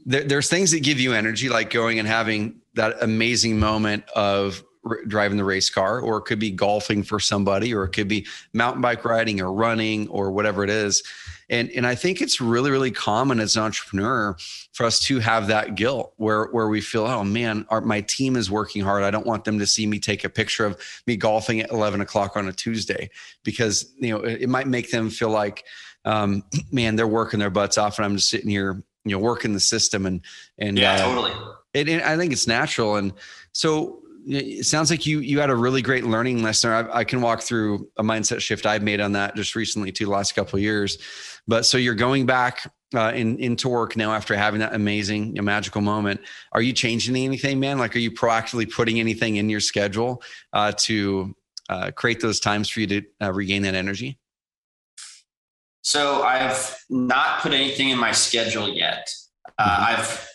there, 0.05 0.23
there's 0.23 0.49
things 0.49 0.71
that 0.71 0.81
give 0.81 0.99
you 0.99 1.13
energy, 1.13 1.49
like 1.49 1.69
going 1.69 1.99
and 1.99 2.07
having 2.07 2.61
that 2.75 3.01
amazing 3.01 3.59
moment 3.59 4.09
of 4.11 4.63
r- 4.85 5.03
driving 5.05 5.37
the 5.37 5.43
race 5.43 5.69
car, 5.69 5.99
or 5.99 6.17
it 6.17 6.21
could 6.23 6.39
be 6.39 6.51
golfing 6.51 7.03
for 7.03 7.19
somebody, 7.19 7.73
or 7.73 7.83
it 7.83 7.89
could 7.89 8.07
be 8.07 8.25
mountain 8.53 8.81
bike 8.81 9.05
riding 9.05 9.41
or 9.41 9.51
running 9.51 10.07
or 10.09 10.31
whatever 10.31 10.63
it 10.63 10.69
is. 10.69 11.03
And, 11.49 11.69
and 11.71 11.85
I 11.85 11.95
think 11.95 12.21
it's 12.21 12.39
really, 12.39 12.71
really 12.71 12.91
common 12.91 13.41
as 13.41 13.57
an 13.57 13.63
entrepreneur 13.63 14.37
for 14.71 14.85
us 14.85 15.01
to 15.01 15.19
have 15.19 15.47
that 15.47 15.75
guilt 15.75 16.13
where, 16.15 16.45
where 16.45 16.69
we 16.69 16.79
feel, 16.79 17.05
oh 17.05 17.25
man, 17.25 17.65
our, 17.69 17.81
my 17.81 18.01
team 18.01 18.37
is 18.37 18.49
working 18.49 18.81
hard. 18.83 19.03
I 19.03 19.11
don't 19.11 19.25
want 19.25 19.43
them 19.43 19.59
to 19.59 19.67
see 19.67 19.85
me 19.85 19.99
take 19.99 20.23
a 20.23 20.29
picture 20.29 20.65
of 20.65 20.79
me 21.05 21.17
golfing 21.17 21.59
at 21.59 21.69
11 21.69 21.99
o'clock 21.99 22.37
on 22.37 22.47
a 22.47 22.53
Tuesday 22.53 23.09
because, 23.43 23.93
you 23.97 24.11
know, 24.11 24.23
it, 24.23 24.43
it 24.43 24.49
might 24.49 24.67
make 24.67 24.91
them 24.91 25.09
feel 25.09 25.29
like, 25.29 25.65
um, 26.05 26.43
man, 26.71 26.95
they're 26.95 27.05
working 27.05 27.39
their 27.39 27.49
butts 27.49 27.77
off 27.77 27.97
and 27.97 28.05
I'm 28.05 28.15
just 28.15 28.29
sitting 28.29 28.49
here 28.49 28.81
you 29.05 29.15
know 29.15 29.19
work 29.19 29.45
in 29.45 29.53
the 29.53 29.59
system 29.59 30.05
and 30.05 30.21
and 30.57 30.77
yeah 30.77 30.95
uh, 30.95 30.97
totally. 31.05 31.31
it, 31.73 31.89
it, 31.89 32.03
i 32.03 32.17
think 32.17 32.31
it's 32.31 32.47
natural. 32.47 32.95
And 32.95 33.13
so 33.53 34.01
it 34.27 34.65
sounds 34.65 34.91
like 34.91 35.05
you 35.05 35.19
you 35.19 35.39
had 35.39 35.49
a 35.49 35.55
really 35.55 35.81
great 35.81 36.05
learning 36.05 36.43
lesson. 36.43 36.71
I, 36.71 36.99
I, 36.99 37.03
can 37.03 37.21
walk 37.21 37.41
through 37.41 37.89
a 37.97 38.03
mindset 38.03 38.39
shift 38.39 38.65
i've 38.65 38.83
made 38.83 39.01
on 39.01 39.13
that 39.13 39.35
just 39.35 39.55
recently 39.55 39.91
too 39.91 40.05
the 40.05 40.11
last 40.11 40.33
couple 40.33 40.57
of 40.57 40.63
years. 40.63 40.97
But 41.47 41.65
so 41.65 41.77
you're 41.77 41.95
going 41.95 42.27
back 42.27 42.71
uh, 42.93 43.13
in, 43.15 43.39
into 43.39 43.67
work 43.67 43.95
now 43.95 44.13
after 44.13 44.35
having 44.35 44.59
that 44.59 44.75
amazing 44.75 45.37
magical 45.41 45.81
moment. 45.81 46.21
Are 46.51 46.61
you 46.61 46.73
changing 46.73 47.15
anything 47.15 47.59
man? 47.59 47.79
Like 47.79 47.95
are 47.95 47.99
you 47.99 48.11
proactively 48.11 48.71
putting 48.71 48.99
anything 48.99 49.37
in 49.37 49.49
your 49.49 49.59
schedule 49.59 50.21
uh, 50.53 50.73
to 50.79 51.35
uh, 51.69 51.91
create 51.91 52.19
those 52.19 52.39
times 52.39 52.69
for 52.69 52.81
you 52.81 52.87
to 52.87 53.01
uh, 53.21 53.33
regain 53.33 53.63
that 53.63 53.75
energy 53.75 54.19
so 55.81 56.23
I've 56.23 56.77
not 56.89 57.41
put 57.41 57.53
anything 57.53 57.89
in 57.89 57.97
my 57.97 58.11
schedule 58.11 58.69
yet. 58.69 59.09
Uh, 59.57 59.69
mm-hmm. 59.69 60.01
I've 60.01 60.27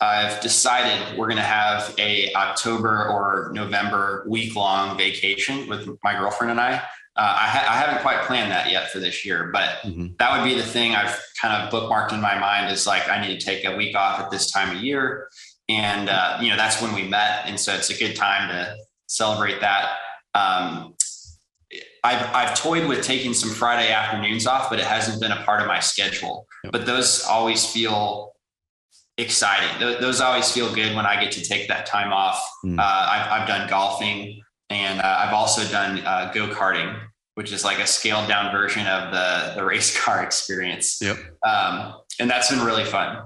I've 0.00 0.40
decided 0.42 1.16
we're 1.16 1.26
going 1.26 1.38
to 1.38 1.42
have 1.42 1.94
a 1.98 2.32
October 2.34 3.08
or 3.08 3.50
November 3.54 4.26
week 4.28 4.54
long 4.54 4.98
vacation 4.98 5.68
with 5.68 5.88
my 6.04 6.18
girlfriend 6.18 6.50
and 6.50 6.60
I. 6.60 6.74
Uh, 7.18 7.34
I, 7.40 7.48
ha- 7.48 7.66
I, 7.72 7.76
haven't 7.78 8.02
quite 8.02 8.26
planned 8.26 8.50
that 8.50 8.70
yet 8.70 8.90
for 8.90 8.98
this 8.98 9.24
year, 9.24 9.48
but 9.50 9.78
mm-hmm. 9.84 10.08
that 10.18 10.36
would 10.36 10.46
be 10.46 10.54
the 10.54 10.66
thing 10.66 10.94
I've 10.94 11.18
kind 11.40 11.62
of 11.62 11.72
bookmarked 11.72 12.12
in 12.12 12.20
my 12.20 12.38
mind 12.38 12.70
is 12.70 12.86
like 12.86 13.08
I 13.08 13.26
need 13.26 13.40
to 13.40 13.46
take 13.46 13.64
a 13.64 13.74
week 13.74 13.96
off 13.96 14.20
at 14.20 14.30
this 14.30 14.50
time 14.50 14.76
of 14.76 14.82
year, 14.82 15.30
and 15.66 16.10
uh, 16.10 16.36
you 16.42 16.50
know 16.50 16.56
that's 16.56 16.82
when 16.82 16.94
we 16.94 17.04
met, 17.04 17.44
and 17.46 17.58
so 17.58 17.72
it's 17.72 17.88
a 17.88 17.96
good 17.96 18.16
time 18.16 18.50
to 18.50 18.76
celebrate 19.06 19.62
that. 19.62 19.96
Um, 20.34 20.95
I've, 22.06 22.34
I've 22.34 22.54
toyed 22.54 22.86
with 22.86 23.02
taking 23.02 23.34
some 23.34 23.50
Friday 23.50 23.90
afternoons 23.90 24.46
off, 24.46 24.70
but 24.70 24.78
it 24.78 24.84
hasn't 24.84 25.20
been 25.20 25.32
a 25.32 25.42
part 25.42 25.60
of 25.60 25.66
my 25.66 25.80
schedule. 25.80 26.46
But 26.70 26.86
those 26.86 27.24
always 27.24 27.66
feel 27.66 28.32
exciting. 29.18 29.80
Those 30.00 30.20
always 30.20 30.50
feel 30.52 30.72
good 30.72 30.94
when 30.94 31.04
I 31.04 31.20
get 31.20 31.32
to 31.32 31.42
take 31.42 31.66
that 31.68 31.84
time 31.86 32.12
off. 32.12 32.40
Mm. 32.64 32.78
Uh, 32.78 32.82
I've, 32.82 33.32
I've, 33.32 33.48
done 33.48 33.68
golfing 33.68 34.40
and 34.70 35.00
uh, 35.00 35.16
I've 35.24 35.32
also 35.32 35.64
done 35.70 36.00
uh, 36.04 36.30
go 36.32 36.48
karting, 36.48 36.96
which 37.34 37.52
is 37.52 37.64
like 37.64 37.78
a 37.78 37.86
scaled 37.86 38.28
down 38.28 38.52
version 38.52 38.86
of 38.86 39.12
the, 39.12 39.54
the 39.56 39.64
race 39.64 39.98
car 40.00 40.22
experience. 40.24 41.00
Yep. 41.02 41.16
Um, 41.44 41.94
and 42.20 42.30
that's 42.30 42.50
been 42.50 42.64
really 42.64 42.84
fun 42.84 43.22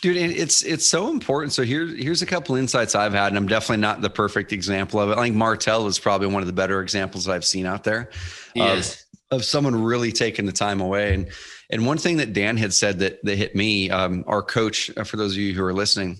dude 0.00 0.16
it's 0.16 0.62
it's 0.62 0.86
so 0.86 1.10
important. 1.10 1.52
So 1.52 1.62
here, 1.62 1.86
here's 1.86 2.22
a 2.22 2.26
couple 2.26 2.56
insights 2.56 2.94
i've 2.94 3.12
had 3.12 3.28
and 3.28 3.36
i'm 3.36 3.48
definitely 3.48 3.78
not 3.78 4.00
the 4.00 4.10
perfect 4.10 4.52
example 4.52 5.00
of 5.00 5.10
it. 5.10 5.18
I 5.18 5.22
think 5.22 5.36
martell 5.36 5.86
is 5.86 5.98
probably 5.98 6.28
one 6.28 6.42
of 6.42 6.46
the 6.46 6.52
better 6.52 6.80
examples 6.80 7.28
i've 7.28 7.44
seen 7.44 7.66
out 7.66 7.84
there 7.84 8.10
of, 8.56 8.96
of, 9.30 9.44
someone 9.44 9.80
really 9.82 10.12
taking 10.12 10.46
the 10.46 10.52
time 10.52 10.80
away. 10.80 11.14
And 11.14 11.28
and 11.70 11.86
one 11.86 11.98
thing 11.98 12.16
that 12.18 12.32
dan 12.32 12.56
had 12.56 12.74
said 12.74 12.98
that 13.00 13.24
that 13.24 13.36
hit 13.36 13.54
me 13.54 13.90
um, 13.90 14.24
our 14.26 14.42
coach 14.42 14.90
uh, 14.96 15.04
for 15.04 15.16
those 15.16 15.32
of 15.32 15.38
you 15.38 15.54
who 15.54 15.64
are 15.64 15.72
listening 15.72 16.18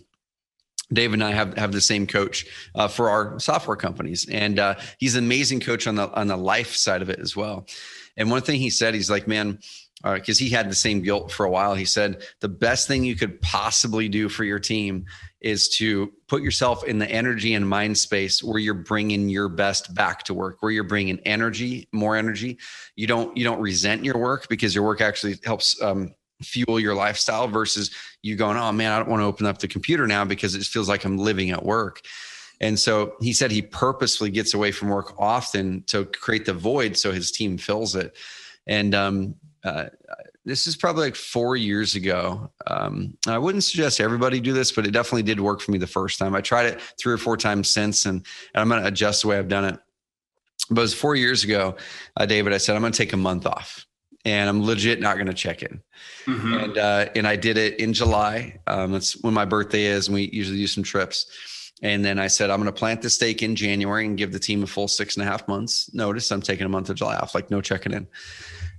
Dave 0.93 1.13
and 1.13 1.23
I 1.23 1.31
have 1.31 1.57
have 1.57 1.73
the 1.73 1.81
same 1.81 2.07
coach 2.07 2.47
uh, 2.75 2.89
for 2.89 3.11
our 3.11 3.39
software 3.39 3.77
companies, 3.77 4.29
and 4.29 4.59
uh, 4.59 4.75
he's 4.99 5.15
an 5.15 5.25
amazing 5.25 5.61
coach 5.61 5.87
on 5.87 5.95
the 5.95 6.11
on 6.13 6.27
the 6.27 6.37
life 6.37 6.75
side 6.75 7.03
of 7.03 7.11
it 7.11 7.21
as 7.21 7.37
well. 7.37 7.67
And 8.17 8.31
one 8.31 8.43
thing 8.43 8.59
he 8.59 8.71
said, 8.71 8.95
he's 8.95 9.11
like, 9.11 9.29
"Man, 9.29 9.61
because 10.03 10.41
uh, 10.41 10.45
he 10.45 10.51
had 10.51 10.71
the 10.71 10.75
same 10.75 11.03
guilt 11.03 11.31
for 11.31 11.45
a 11.45 11.51
while. 11.51 11.75
He 11.75 11.85
said 11.85 12.23
the 12.41 12.49
best 12.49 12.89
thing 12.89 13.05
you 13.05 13.17
could 13.17 13.41
possibly 13.43 14.09
do 14.09 14.29
for 14.29 14.45
your 14.45 14.59
team 14.59 15.05
is 15.41 15.69
to 15.69 16.13
put 16.29 16.43
yourself 16.43 16.85
in 16.85 16.99
the 16.99 17.11
energy 17.11 17.55
and 17.55 17.69
mind 17.69 17.97
space 17.97 18.43
where 18.43 18.59
you're 18.59 18.75
bringing 18.75 19.29
your 19.29 19.49
best 19.49 19.95
back 19.95 20.23
to 20.25 20.35
work, 20.35 20.59
where 20.61 20.71
you're 20.71 20.85
bringing 20.85 21.19
energy, 21.21 21.89
more 21.93 22.17
energy. 22.17 22.59
You 22.97 23.07
don't 23.07 23.37
you 23.37 23.45
don't 23.45 23.61
resent 23.61 24.05
your 24.05 24.19
work 24.19 24.49
because 24.49 24.75
your 24.75 24.85
work 24.85 25.01
actually 25.01 25.37
helps 25.45 25.81
um, 25.83 26.15
fuel 26.43 26.81
your 26.81 26.95
lifestyle 26.95 27.49
versus 27.49 27.91
you 28.23 28.37
going, 28.37 28.57
oh 28.57 28.73
man, 28.73 28.93
I 28.93 28.99
don't 28.99 29.09
want 29.09 29.21
to 29.21 29.27
open 29.27 29.47
up 29.47 29.59
the 29.59 29.69
computer 29.69 30.07
now 30.07 30.25
because 30.25 30.55
it 30.55 30.65
feels 30.65 30.89
like 30.89 31.05
I'm 31.05 31.19
living 31.19 31.51
at 31.51 31.65
work. 31.65 32.01
And 32.61 32.79
so 32.79 33.15
he 33.21 33.33
said 33.33 33.51
he 33.51 33.63
purposefully 33.63 34.31
gets 34.31 34.53
away 34.53 34.71
from 34.73 34.89
work 34.89 35.15
often 35.19 35.83
to 35.85 36.05
create 36.05 36.45
the 36.45 36.53
void 36.53 36.97
so 36.97 37.11
his 37.11 37.31
team 37.31 37.57
fills 37.57 37.97
it. 37.97 38.17
And 38.67 38.95
um, 38.95 39.35
uh, 39.63 39.87
this 40.45 40.67
is 40.67 40.77
probably 40.77 41.05
like 41.05 41.17
four 41.17 41.57
years 41.57 41.95
ago. 41.95 42.51
Um, 42.67 43.17
I 43.27 43.39
wouldn't 43.39 43.65
suggest 43.65 44.01
everybody 44.01 44.41
do 44.41 44.53
this, 44.53 44.73
but 44.73 44.87
it 44.87 44.93
definitely 44.93 45.23
did 45.23 45.39
work 45.39 45.61
for 45.61 45.71
me 45.71 45.79
the 45.79 45.87
first 45.87 46.19
time. 46.19 46.35
I 46.35 46.41
tried 46.41 46.67
it 46.67 46.81
three 46.99 47.13
or 47.13 47.19
four 47.19 47.37
times 47.37 47.69
since, 47.69 48.07
and, 48.07 48.25
and 48.55 48.61
I'm 48.61 48.69
going 48.69 48.81
to 48.81 48.89
adjust 48.89 49.23
the 49.23 49.29
way 49.29 49.39
I've 49.39 49.49
done 49.49 49.67
it. 49.67 49.79
But 50.71 50.81
it 50.81 50.83
was 50.83 50.95
four 50.95 51.15
years 51.15 51.45
ago, 51.45 51.77
uh, 52.17 52.27
David. 52.27 52.53
I 52.53 52.59
said 52.59 52.75
I'm 52.75 52.83
going 52.83 52.93
to 52.93 52.99
take 52.99 53.13
a 53.13 53.19
month 53.19 53.47
off, 53.47 53.87
and 54.25 54.49
I'm 54.49 54.63
legit 54.65 55.01
not 55.01 55.17
going 55.17 55.27
to 55.27 55.35
check 55.35 55.63
in. 55.63 55.83
Mm-hmm. 56.27 56.55
And 56.55 56.79
uh, 56.79 57.07
and 57.17 57.27
I 57.27 57.37
did 57.37 57.59
it 57.59 57.79
in 57.81 57.93
July. 57.93 58.61
Um, 58.67 58.93
that's 58.93 59.21
when 59.23 59.35
my 59.35 59.45
birthday 59.45 59.87
is, 59.87 60.09
and 60.09 60.15
we 60.15 60.31
usually 60.33 60.59
do 60.59 60.67
some 60.67 60.85
trips. 60.85 61.27
And 61.83 62.05
then 62.05 62.19
I 62.19 62.27
said, 62.27 62.51
I'm 62.51 62.61
going 62.61 62.73
to 62.73 62.79
plant 62.79 63.01
the 63.01 63.09
stake 63.09 63.43
in 63.43 63.57
January 63.57 64.05
and 64.05 64.17
give 64.17 64.33
the 64.33 64.39
team 64.39 64.63
a 64.63 64.67
full 64.67 64.87
six 64.87 65.17
and 65.17 65.27
a 65.27 65.27
half 65.27 65.49
months 65.49 65.93
notice. 65.95 66.31
I'm 66.31 66.43
taking 66.43 66.67
a 66.67 66.69
month 66.69 66.91
of 66.91 66.97
July 66.97 67.17
off, 67.17 67.35
like 67.35 67.51
no 67.51 67.63
checking 67.63 67.93
in 67.93 68.07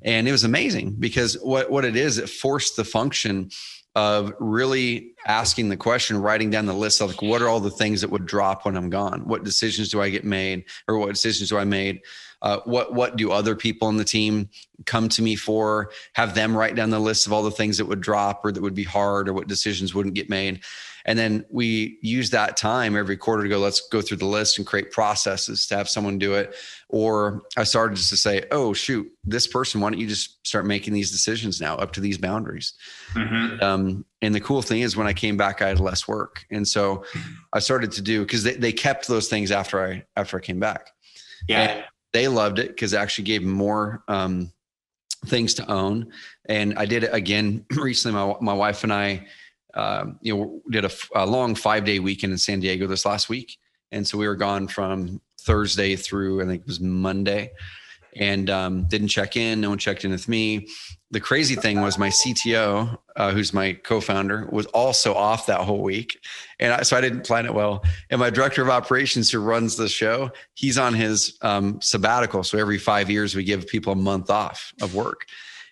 and 0.02 0.28
it 0.28 0.32
was 0.32 0.44
amazing 0.44 0.96
because 1.00 1.36
what 1.42 1.70
what 1.70 1.86
it 1.86 1.96
is 1.96 2.18
it 2.18 2.30
forced 2.30 2.76
the 2.76 2.84
function 2.84 3.50
of 3.94 4.34
really 4.40 5.14
asking 5.28 5.68
the 5.68 5.76
question 5.76 6.22
writing 6.22 6.50
down 6.50 6.66
the 6.66 6.74
list 6.74 7.02
of 7.02 7.10
like 7.10 7.22
what 7.22 7.42
are 7.42 7.50
all 7.50 7.60
the 7.60 7.70
things 7.70 8.02
that 8.02 8.10
would 8.10 8.26
drop 8.26 8.66
when 8.66 8.76
i'm 8.76 8.90
gone? 8.90 9.22
What 9.28 9.44
decisions 9.44 9.90
do 9.90 10.02
i 10.02 10.10
get 10.10 10.24
made? 10.24 10.66
Or 10.88 10.98
what 10.98 11.10
decisions 11.10 11.50
do 11.50 11.58
i 11.58 11.66
made? 11.66 12.02
Uh, 12.42 12.60
what 12.66 12.94
what 12.94 13.18
do 13.18 13.32
other 13.32 13.56
people 13.56 13.88
on 13.88 13.98
the 13.98 14.04
team 14.04 14.50
come 14.86 15.10
to 15.10 15.22
me 15.22 15.36
for? 15.36 15.92
Have 16.14 16.34
them 16.34 16.56
write 16.56 16.76
down 16.76 16.90
the 16.90 17.00
list 17.00 17.28
of 17.28 17.34
all 17.34 17.44
the 17.44 17.52
things 17.52 17.78
that 17.78 17.86
would 17.86 18.02
drop 18.02 18.44
or 18.44 18.52
that 18.52 18.62
would 18.64 18.74
be 18.74 18.84
hard 18.84 19.30
or 19.30 19.34
what 19.34 19.48
decisions 19.48 19.94
wouldn't 19.94 20.16
get 20.16 20.30
made 20.30 20.62
and 21.06 21.18
then 21.18 21.46
we 21.50 21.98
use 22.02 22.30
that 22.32 22.58
time 22.58 22.96
every 22.96 23.18
quarter 23.18 23.44
to 23.44 23.50
go, 23.50 23.60
let's 23.60 23.88
go 23.90 24.02
through 24.02 24.18
the 24.18 24.26
list 24.26 24.58
and 24.58 24.68
create 24.68 24.92
processes 24.92 25.66
to 25.68 25.76
have 25.76 25.90
someone 25.90 26.18
do 26.18 26.34
it. 26.36 26.56
Or 26.90 27.44
I 27.58 27.64
started 27.64 27.96
just 27.96 28.10
to 28.10 28.18
say, 28.18 28.46
oh, 28.52 28.74
shoot, 28.74 29.10
this 29.24 29.48
person, 29.48 29.82
why 29.82 29.90
don't 29.90 30.00
you 30.00 30.08
just 30.08 30.46
start 30.46 30.66
making 30.66 30.94
these 30.94 31.12
decisions 31.12 31.60
now 31.62 31.76
up 31.76 31.92
to 31.94 32.02
these 32.02 32.18
boundaries? 32.18 32.74
Mm-hmm. 33.14 33.64
Um, 33.64 34.06
and 34.22 34.36
the 34.36 34.42
cool 34.42 34.62
thing 34.62 34.82
is 34.82 34.96
when 34.96 35.08
I 35.08 35.14
came 35.14 35.38
back, 35.38 35.62
I 35.62 35.70
had 35.70 35.80
less 35.80 36.08
work. 36.08 36.46
And 36.52 36.68
so 36.68 37.04
I 37.54 37.60
started 37.60 37.92
to 37.94 38.02
do, 38.02 38.26
cause 38.26 38.44
they, 38.44 38.56
they 38.56 38.72
kept 38.72 39.08
those 39.08 39.28
things 39.28 39.52
after 39.52 39.84
I, 39.84 40.06
after 40.16 40.38
I 40.38 40.42
came 40.42 40.60
back. 40.60 40.92
Yeah. 41.48 41.62
And 41.62 41.84
they 42.14 42.28
loved 42.28 42.60
it 42.60 42.70
because 42.70 42.94
it 42.94 42.98
actually 42.98 43.24
gave 43.24 43.44
more, 43.44 44.04
um, 44.08 44.52
things 45.26 45.54
to 45.56 45.72
own. 45.72 46.12
And 46.50 46.78
I 46.78 46.86
did 46.86 47.04
it 47.04 47.14
again 47.14 47.66
recently. 47.76 48.16
My, 48.16 48.36
my 48.42 48.54
wife 48.54 48.84
and 48.84 48.92
I, 48.92 49.28
um, 49.74 50.20
you 50.22 50.36
know, 50.36 50.62
did 50.70 50.86
a, 51.16 51.26
long 51.26 51.56
five 51.56 51.86
day 51.86 52.00
weekend 52.00 52.32
in 52.32 52.38
San 52.38 52.60
Diego 52.60 52.88
this 52.88 53.06
last 53.06 53.30
week. 53.30 53.58
And 53.92 54.08
so 54.08 54.18
we 54.18 54.28
were 54.28 54.36
gone 54.36 54.68
from 54.68 55.22
Thursday 55.42 55.96
through 55.96 56.42
I 56.42 56.46
think 56.46 56.62
it 56.62 56.68
was 56.68 56.80
Monday, 56.80 57.52
and 58.16 58.50
um, 58.50 58.86
didn't 58.86 59.08
check 59.08 59.36
in. 59.36 59.62
No 59.62 59.70
one 59.70 59.78
checked 59.78 60.06
in 60.06 60.12
with 60.12 60.28
me. 60.28 60.68
The 61.12 61.20
crazy 61.20 61.56
thing 61.56 61.82
was 61.82 61.98
my 61.98 62.10
CTO, 62.10 62.98
uh, 63.16 63.32
who's 63.32 63.54
my 63.54 63.74
co-founder, 63.74 64.48
was 64.52 64.66
also 64.68 65.14
off 65.14 65.46
that 65.48 65.62
whole 65.62 65.82
week, 65.82 66.20
and 66.60 66.74
I, 66.74 66.82
so 66.84 66.96
I 66.96 67.02
didn't 67.02 67.26
plan 67.26 67.46
it 67.46 67.54
well. 67.54 67.84
And 68.10 68.20
my 68.20 68.30
director 68.30 68.62
of 68.62 68.70
operations, 68.70 69.30
who 69.30 69.40
runs 69.40 69.76
the 69.76 69.90
show, 69.90 70.32
he's 70.54 70.78
on 70.78 70.94
his 70.94 71.38
um, 71.42 71.82
sabbatical. 71.82 72.44
So 72.44 72.58
every 72.58 72.78
five 72.78 73.10
years, 73.10 73.36
we 73.36 73.44
give 73.44 73.68
people 73.68 73.94
a 73.94 73.98
month 73.98 74.30
off 74.30 74.74
of 74.82 74.96
work. 74.96 75.26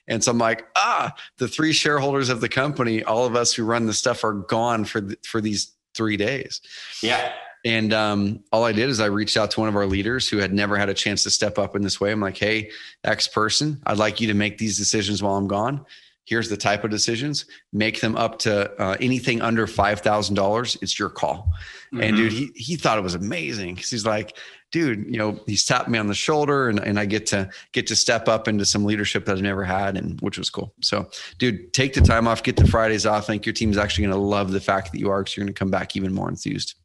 And 0.10 0.24
so 0.24 0.32
I'm 0.32 0.38
like, 0.38 0.68
ah, 0.75 1.13
the 1.38 1.48
three 1.48 1.72
shareholders 1.72 2.28
of 2.28 2.42
the 2.42 2.50
company, 2.50 3.04
all 3.04 3.25
of 3.25 3.36
us 3.36 3.54
who 3.54 3.63
run 3.63 3.86
the 3.86 3.94
stuff 3.94 4.24
are 4.24 4.34
gone 4.34 4.84
for 4.84 5.00
the, 5.00 5.18
for 5.24 5.39
these 5.39 5.72
three 5.94 6.18
days. 6.18 6.60
Yeah. 7.01 7.32
And 7.66 7.94
um, 7.94 8.44
all 8.51 8.63
I 8.63 8.72
did 8.72 8.89
is 8.89 9.00
I 9.00 9.08
reached 9.08 9.38
out 9.38 9.51
to 9.51 9.60
one 9.60 9.70
of 9.70 9.75
our 9.75 9.86
leaders 9.86 10.28
who 10.28 10.38
had 10.38 10.54
never 10.54 10.78
had 10.78 10.89
a 10.89 10.94
chance 10.94 11.24
to 11.24 11.30
step 11.30 11.60
up 11.60 11.75
in 11.75 11.82
this 11.82 12.00
way. 12.00 12.12
I'm 12.12 12.22
like, 12.22 12.38
hey, 12.38 12.72
X 13.04 13.28
person, 13.28 13.82
I'd 13.86 13.98
like 13.98 14.22
you 14.22 14.28
to 14.28 14.34
make 14.34 14.58
these 14.58 14.78
decisions 14.78 15.22
while 15.22 15.36
I'm 15.36 15.48
gone. 15.48 15.86
Here's 16.25 16.48
the 16.48 16.58
type 16.58 16.84
of 16.84 16.92
decisions. 16.92 17.46
Make 17.74 18.01
them 18.01 18.16
up 18.16 18.39
to 18.39 18.72
uh, 18.80 18.96
anything 19.01 19.42
under 19.42 19.66
five 19.66 20.01
thousand 20.01 20.36
dollars. 20.36 20.78
It's 20.82 21.00
your 21.00 21.10
call. 21.10 21.51
Mm-hmm. 21.92 22.04
And 22.04 22.18
dude, 22.18 22.32
he 22.32 22.51
he 22.56 22.75
thought 22.75 23.00
it 23.00 23.01
was 23.01 23.16
amazing 23.16 23.75
because 23.75 23.89
he's 23.89 24.06
like, 24.06 24.38
dude, 24.72 25.06
you 25.06 25.18
know, 25.18 25.40
he's 25.46 25.66
tapped 25.66 25.90
me 25.90 25.98
on 25.98 26.08
the 26.08 26.14
shoulder 26.14 26.70
and, 26.70 26.80
and 26.80 27.00
I 27.00 27.06
get 27.06 27.26
to 27.28 27.50
get 27.72 27.88
to 27.88 27.96
step 27.96 28.28
up 28.28 28.48
into 28.48 28.66
some 28.66 28.86
leadership 28.86 29.26
that 29.26 29.38
I've 29.38 29.42
never 29.42 29.64
had 29.64 29.98
and 29.98 30.20
which 30.22 30.38
was 30.38 30.50
cool. 30.50 30.74
So 30.82 31.10
dude, 31.38 31.74
take 31.74 31.94
the 31.94 32.02
time 32.02 32.28
off, 32.28 32.44
get 32.44 32.56
the 32.56 32.68
Fridays 32.68 33.06
off. 33.06 33.24
I 33.24 33.28
think 33.28 33.46
your 33.46 33.54
team's 33.54 33.78
actually 33.78 34.06
going 34.06 34.16
to 34.16 34.22
love 34.22 34.52
the 34.52 34.60
fact 34.60 34.92
that 34.92 35.00
you 35.00 35.10
are, 35.10 35.24
because 35.24 35.38
you're 35.38 35.46
going 35.46 35.54
to 35.54 35.58
come 35.58 35.72
back 35.72 35.96
even 35.96 36.14
more 36.14 36.30
enthused. 36.30 36.76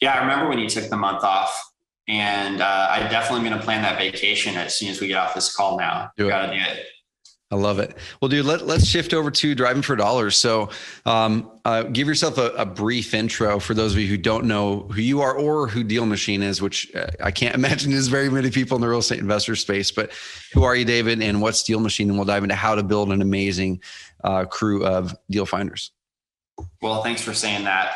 Yeah. 0.00 0.14
I 0.14 0.20
remember 0.20 0.48
when 0.48 0.58
you 0.58 0.68
took 0.68 0.88
the 0.88 0.96
month 0.96 1.24
off 1.24 1.72
and 2.06 2.60
uh, 2.60 2.88
I 2.90 3.00
definitely 3.08 3.40
am 3.40 3.50
going 3.50 3.58
to 3.58 3.64
plan 3.64 3.82
that 3.82 3.98
vacation 3.98 4.56
as 4.56 4.74
soon 4.76 4.88
as 4.88 5.00
we 5.00 5.08
get 5.08 5.18
off 5.18 5.34
this 5.34 5.54
call 5.54 5.76
now. 5.76 6.10
Do 6.16 6.28
Got 6.28 6.46
to 6.46 6.52
do 6.52 6.62
it. 6.62 6.86
I 7.50 7.56
love 7.56 7.78
it. 7.78 7.96
Well, 8.20 8.28
dude, 8.28 8.44
let, 8.44 8.66
let's 8.66 8.86
shift 8.86 9.14
over 9.14 9.30
to 9.30 9.54
driving 9.54 9.80
for 9.80 9.96
dollars. 9.96 10.36
So, 10.36 10.68
um, 11.06 11.50
uh, 11.64 11.84
give 11.84 12.06
yourself 12.06 12.36
a, 12.36 12.48
a, 12.50 12.66
brief 12.66 13.14
intro 13.14 13.58
for 13.58 13.72
those 13.72 13.94
of 13.94 13.98
you 13.98 14.06
who 14.06 14.18
don't 14.18 14.44
know 14.44 14.80
who 14.80 15.00
you 15.00 15.22
are 15.22 15.34
or 15.34 15.66
who 15.66 15.82
Deal 15.82 16.04
Machine 16.04 16.42
is, 16.42 16.60
which 16.60 16.94
uh, 16.94 17.06
I 17.22 17.30
can't 17.30 17.54
imagine 17.62 17.92
is 17.92 18.08
very 18.08 18.28
many 18.28 18.50
people 18.50 18.74
in 18.74 18.82
the 18.82 18.88
real 18.88 18.98
estate 18.98 19.18
investor 19.18 19.56
space. 19.56 19.90
But 19.90 20.12
who 20.52 20.62
are 20.62 20.76
you, 20.76 20.84
David, 20.84 21.22
and 21.22 21.40
what's 21.40 21.62
Deal 21.62 21.80
Machine? 21.80 22.10
And 22.10 22.18
we'll 22.18 22.26
dive 22.26 22.42
into 22.42 22.54
how 22.54 22.74
to 22.74 22.82
build 22.82 23.10
an 23.12 23.22
amazing 23.22 23.80
uh, 24.24 24.44
crew 24.44 24.84
of 24.84 25.16
deal 25.30 25.46
finders. 25.46 25.92
Well, 26.82 27.02
thanks 27.02 27.22
for 27.22 27.32
saying 27.32 27.64
that. 27.64 27.94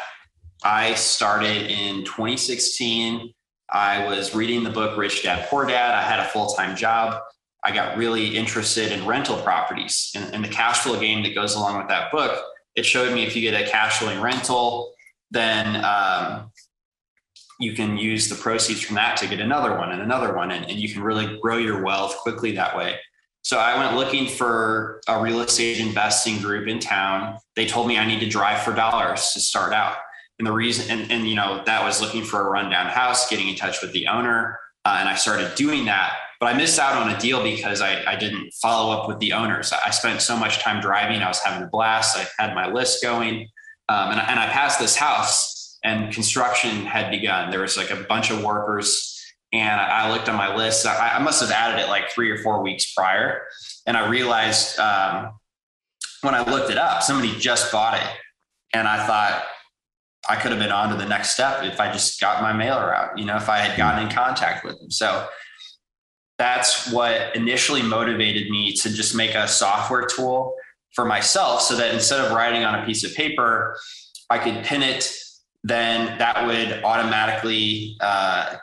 I 0.64 0.94
started 0.94 1.70
in 1.70 2.04
2016. 2.04 3.34
I 3.68 4.06
was 4.06 4.34
reading 4.34 4.64
the 4.64 4.70
book 4.70 4.96
Rich 4.96 5.24
Dad 5.24 5.46
Poor 5.48 5.66
Dad. 5.66 5.94
I 5.94 6.02
had 6.02 6.20
a 6.20 6.24
full 6.24 6.54
time 6.54 6.74
job. 6.74 7.20
I 7.64 7.72
got 7.72 7.96
really 7.96 8.36
interested 8.36 8.90
in 8.92 9.06
rental 9.06 9.36
properties 9.36 10.10
and, 10.16 10.34
and, 10.34 10.44
the 10.44 10.48
cash 10.48 10.80
flow 10.80 10.98
game 10.98 11.22
that 11.22 11.34
goes 11.34 11.54
along 11.54 11.78
with 11.78 11.88
that 11.88 12.10
book. 12.10 12.42
It 12.74 12.84
showed 12.84 13.14
me 13.14 13.24
if 13.24 13.36
you 13.36 13.42
get 13.42 13.60
a 13.60 13.68
cash 13.68 13.98
flowing 13.98 14.20
rental, 14.20 14.92
then 15.30 15.84
um, 15.84 16.50
you 17.60 17.72
can 17.72 17.96
use 17.96 18.28
the 18.28 18.34
proceeds 18.34 18.80
from 18.80 18.96
that 18.96 19.16
to 19.18 19.28
get 19.28 19.38
another 19.38 19.76
one 19.76 19.92
and 19.92 20.02
another 20.02 20.34
one, 20.34 20.50
and, 20.50 20.68
and 20.68 20.78
you 20.78 20.92
can 20.92 21.02
really 21.02 21.38
grow 21.40 21.56
your 21.56 21.82
wealth 21.82 22.16
quickly 22.18 22.52
that 22.52 22.76
way. 22.76 22.96
So 23.42 23.58
I 23.58 23.76
went 23.76 23.96
looking 23.96 24.28
for 24.28 25.00
a 25.08 25.20
real 25.20 25.40
estate 25.40 25.80
investing 25.80 26.38
group 26.38 26.68
in 26.68 26.78
town. 26.78 27.38
They 27.56 27.66
told 27.66 27.88
me 27.88 27.98
I 27.98 28.06
need 28.06 28.20
to 28.20 28.28
drive 28.28 28.62
for 28.62 28.72
dollars 28.72 29.32
to 29.32 29.40
start 29.40 29.72
out. 29.72 29.96
And 30.38 30.46
the 30.46 30.52
reason, 30.52 30.90
and, 30.90 31.10
and 31.10 31.28
you 31.28 31.34
know, 31.34 31.62
that 31.66 31.84
was 31.84 32.00
looking 32.00 32.24
for 32.24 32.40
a 32.40 32.50
rundown 32.50 32.86
house, 32.86 33.28
getting 33.28 33.48
in 33.48 33.54
touch 33.54 33.82
with 33.82 33.92
the 33.92 34.06
owner. 34.06 34.58
Uh, 34.84 34.96
and 34.98 35.08
I 35.08 35.14
started 35.14 35.54
doing 35.54 35.84
that 35.86 36.14
but 36.42 36.52
I 36.52 36.56
missed 36.56 36.80
out 36.80 37.00
on 37.00 37.08
a 37.08 37.16
deal 37.20 37.40
because 37.40 37.80
I, 37.80 38.02
I 38.04 38.16
didn't 38.16 38.52
follow 38.54 38.92
up 38.92 39.06
with 39.06 39.20
the 39.20 39.32
owners. 39.32 39.72
I 39.72 39.90
spent 39.90 40.20
so 40.20 40.36
much 40.36 40.58
time 40.58 40.80
driving. 40.80 41.22
I 41.22 41.28
was 41.28 41.38
having 41.38 41.62
a 41.62 41.70
blast. 41.70 42.18
I 42.18 42.26
had 42.36 42.52
my 42.52 42.66
list 42.66 43.00
going. 43.00 43.46
Um, 43.88 44.10
and, 44.10 44.18
and 44.18 44.40
I 44.40 44.48
passed 44.48 44.80
this 44.80 44.96
house 44.96 45.78
and 45.84 46.12
construction 46.12 46.84
had 46.84 47.12
begun. 47.12 47.52
There 47.52 47.60
was 47.60 47.76
like 47.76 47.92
a 47.92 48.02
bunch 48.08 48.32
of 48.32 48.42
workers 48.42 49.22
and 49.52 49.80
I 49.80 50.10
looked 50.10 50.28
on 50.28 50.34
my 50.34 50.52
list. 50.52 50.84
I, 50.84 51.20
must 51.20 51.40
have 51.42 51.52
added 51.52 51.80
it 51.80 51.88
like 51.88 52.10
three 52.10 52.32
or 52.32 52.38
four 52.38 52.60
weeks 52.60 52.92
prior. 52.92 53.44
And 53.86 53.96
I 53.96 54.08
realized 54.08 54.80
um, 54.80 55.38
when 56.22 56.34
I 56.34 56.42
looked 56.50 56.72
it 56.72 56.76
up, 56.76 57.04
somebody 57.04 57.38
just 57.38 57.70
bought 57.70 57.94
it. 57.94 58.08
And 58.74 58.88
I 58.88 59.06
thought, 59.06 59.44
I 60.28 60.34
could 60.34 60.50
have 60.50 60.60
been 60.60 60.72
on 60.72 60.90
to 60.90 60.96
the 60.96 61.08
next 61.08 61.34
step 61.34 61.62
if 61.62 61.80
I 61.80 61.92
just 61.92 62.20
got 62.20 62.42
my 62.42 62.52
mailer 62.52 62.92
out, 62.94 63.16
you 63.16 63.24
know, 63.24 63.36
if 63.36 63.48
I 63.48 63.58
had 63.58 63.76
gotten 63.76 64.06
in 64.06 64.12
contact 64.12 64.64
with 64.64 64.78
them. 64.80 64.90
So 64.90 65.28
that's 66.42 66.90
what 66.90 67.36
initially 67.36 67.82
motivated 67.82 68.50
me 68.50 68.72
to 68.72 68.92
just 68.92 69.14
make 69.14 69.34
a 69.34 69.46
software 69.46 70.04
tool 70.04 70.56
for 70.94 71.04
myself 71.04 71.62
so 71.62 71.76
that 71.76 71.94
instead 71.94 72.18
of 72.18 72.32
writing 72.32 72.64
on 72.64 72.82
a 72.82 72.84
piece 72.84 73.04
of 73.04 73.14
paper, 73.14 73.78
I 74.28 74.38
could 74.38 74.64
pin 74.64 74.82
it. 74.82 75.08
Then 75.62 76.18
that 76.18 76.44
would 76.44 76.82
automatically 76.82 77.96
uh, 78.00 78.56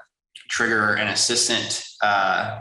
trigger 0.50 0.96
an 0.96 1.08
assistant, 1.08 1.86
uh, 2.04 2.60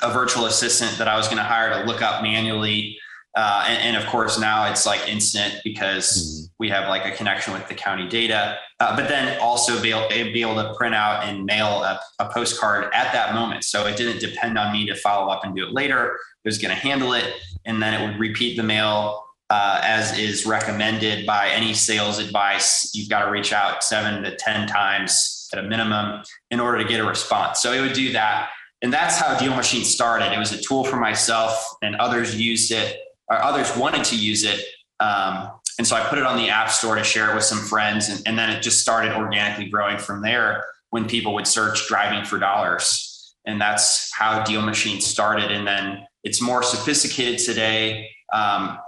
a 0.00 0.12
virtual 0.12 0.46
assistant 0.46 0.96
that 0.98 1.08
I 1.08 1.16
was 1.16 1.26
going 1.26 1.38
to 1.38 1.42
hire 1.42 1.80
to 1.80 1.84
look 1.84 2.00
up 2.00 2.22
manually 2.22 2.96
uh, 3.36 3.64
and, 3.68 3.82
and, 3.82 3.96
of 3.96 4.06
course, 4.10 4.38
now 4.38 4.70
it's 4.70 4.86
like 4.86 5.08
instant 5.08 5.54
because 5.62 6.16
mm-hmm. 6.16 6.39
We 6.60 6.68
have 6.68 6.88
like 6.88 7.06
a 7.06 7.16
connection 7.16 7.54
with 7.54 7.66
the 7.68 7.74
county 7.74 8.06
data. 8.06 8.58
Uh, 8.78 8.94
but 8.94 9.08
then 9.08 9.40
also 9.40 9.82
be 9.82 9.90
able, 9.90 10.08
be 10.08 10.42
able 10.42 10.54
to 10.54 10.72
print 10.74 10.94
out 10.94 11.24
and 11.24 11.44
mail 11.44 11.82
a, 11.82 11.98
a, 12.18 12.28
postcard 12.32 12.84
at 12.92 13.12
that 13.12 13.34
moment. 13.34 13.64
So 13.64 13.86
it 13.86 13.96
didn't 13.96 14.20
depend 14.20 14.58
on 14.58 14.72
me 14.72 14.86
to 14.86 14.94
follow 14.94 15.32
up 15.32 15.42
and 15.42 15.56
do 15.56 15.66
it 15.66 15.72
later. 15.72 16.18
It 16.44 16.48
was 16.48 16.58
going 16.58 16.74
to 16.74 16.80
handle 16.80 17.14
it, 17.14 17.34
and 17.64 17.82
then 17.82 17.94
it 17.94 18.06
would 18.06 18.20
repeat 18.20 18.56
the 18.56 18.62
mail 18.62 19.24
uh, 19.48 19.80
as 19.82 20.16
is 20.16 20.46
recommended 20.46 21.26
by 21.26 21.48
any 21.48 21.74
sales 21.74 22.18
advice. 22.18 22.94
You've 22.94 23.08
got 23.08 23.24
to 23.24 23.30
reach 23.30 23.52
out 23.52 23.82
seven 23.82 24.22
to 24.22 24.36
ten 24.36 24.68
times 24.68 25.48
at 25.52 25.58
a 25.58 25.62
minimum 25.62 26.22
in 26.50 26.60
order 26.60 26.78
to 26.78 26.84
get 26.88 27.00
a 27.00 27.04
response. 27.04 27.60
So 27.60 27.72
it 27.72 27.80
would 27.80 27.94
do 27.94 28.12
that. 28.12 28.50
And 28.82 28.92
that's 28.92 29.18
how 29.18 29.36
Deal 29.36 29.54
Machine 29.54 29.84
started. 29.84 30.32
It 30.32 30.38
was 30.38 30.52
a 30.52 30.62
tool 30.62 30.84
for 30.84 30.96
myself, 30.96 31.66
and 31.82 31.96
others 31.96 32.38
used 32.40 32.70
it 32.70 32.98
or 33.30 33.42
others 33.42 33.74
wanted 33.76 34.04
to 34.04 34.16
use 34.16 34.44
it. 34.44 34.62
Um, 34.98 35.50
and 35.78 35.86
so 35.86 35.96
I 35.96 36.00
put 36.08 36.18
it 36.18 36.24
on 36.24 36.36
the 36.36 36.48
app 36.50 36.70
store 36.70 36.96
to 36.96 37.04
share 37.04 37.30
it 37.30 37.34
with 37.34 37.44
some 37.44 37.58
friends. 37.58 38.08
And, 38.08 38.22
and 38.26 38.38
then 38.38 38.50
it 38.50 38.62
just 38.62 38.80
started 38.80 39.12
organically 39.12 39.68
growing 39.68 39.98
from 39.98 40.22
there 40.22 40.64
when 40.90 41.06
people 41.06 41.34
would 41.34 41.46
search 41.46 41.86
driving 41.88 42.24
for 42.24 42.38
dollars. 42.38 43.34
And 43.46 43.60
that's 43.60 44.12
how 44.14 44.42
Deal 44.44 44.62
Machine 44.62 45.00
started. 45.00 45.50
And 45.50 45.66
then 45.66 46.06
it's 46.22 46.42
more 46.42 46.62
sophisticated 46.62 47.38
today. 47.38 48.10
Um, 48.32 48.78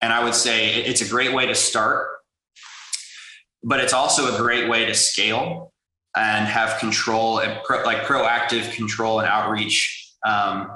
and 0.00 0.12
I 0.12 0.24
would 0.24 0.34
say 0.34 0.82
it's 0.84 1.00
a 1.02 1.08
great 1.08 1.34
way 1.34 1.46
to 1.46 1.54
start, 1.54 2.08
but 3.62 3.80
it's 3.80 3.92
also 3.92 4.34
a 4.34 4.38
great 4.38 4.68
way 4.68 4.86
to 4.86 4.94
scale 4.94 5.72
and 6.16 6.46
have 6.46 6.78
control 6.78 7.40
and 7.40 7.62
pro, 7.64 7.82
like 7.82 8.02
proactive 8.02 8.72
control 8.72 9.20
and 9.20 9.28
outreach 9.28 10.12
um, 10.24 10.70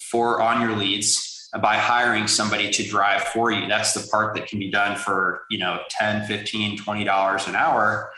for 0.00 0.42
on 0.42 0.60
your 0.60 0.76
leads 0.76 1.29
by 1.58 1.76
hiring 1.76 2.28
somebody 2.28 2.70
to 2.70 2.84
drive 2.84 3.22
for 3.22 3.50
you. 3.50 3.66
That's 3.66 3.92
the 3.92 4.08
part 4.08 4.34
that 4.36 4.46
can 4.46 4.58
be 4.58 4.70
done 4.70 4.96
for, 4.96 5.42
you 5.50 5.58
know, 5.58 5.80
10, 5.90 6.26
15, 6.26 6.78
20 6.78 7.04
dollars 7.04 7.48
an 7.48 7.56
hour. 7.56 8.12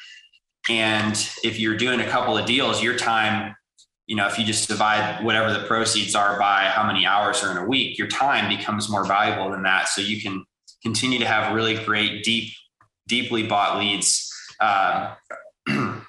And 0.69 1.15
if 1.43 1.59
you're 1.59 1.77
doing 1.77 2.01
a 2.01 2.07
couple 2.07 2.37
of 2.37 2.47
deals, 2.47 2.83
your 2.83 2.97
time, 2.97 3.57
you 4.07 4.17
know, 4.17 4.27
if 4.27 4.39
you 4.39 4.45
just 4.45 4.69
divide 4.69 5.25
whatever 5.25 5.53
the 5.53 5.67
proceeds 5.67 6.15
are 6.15 6.39
by 6.39 6.65
how 6.65 6.87
many 6.87 7.07
hours 7.07 7.43
are 7.43 7.51
in 7.51 7.57
a 7.57 7.67
week, 7.67 7.99
your 7.99 8.09
time 8.09 8.55
becomes 8.55 8.89
more 8.89 9.05
valuable 9.05 9.51
than 9.51 9.63
that. 9.63 9.89
So 9.89 10.03
you 10.03 10.21
can 10.21 10.45
continue 10.83 11.19
to 11.19 11.27
have 11.27 11.55
really 11.55 11.83
great, 11.85 12.23
deep, 12.23 12.53
deeply 13.09 13.45
bought 13.45 13.79
leads 13.79 14.31
uh, 14.61 15.15
uh, 15.69 16.01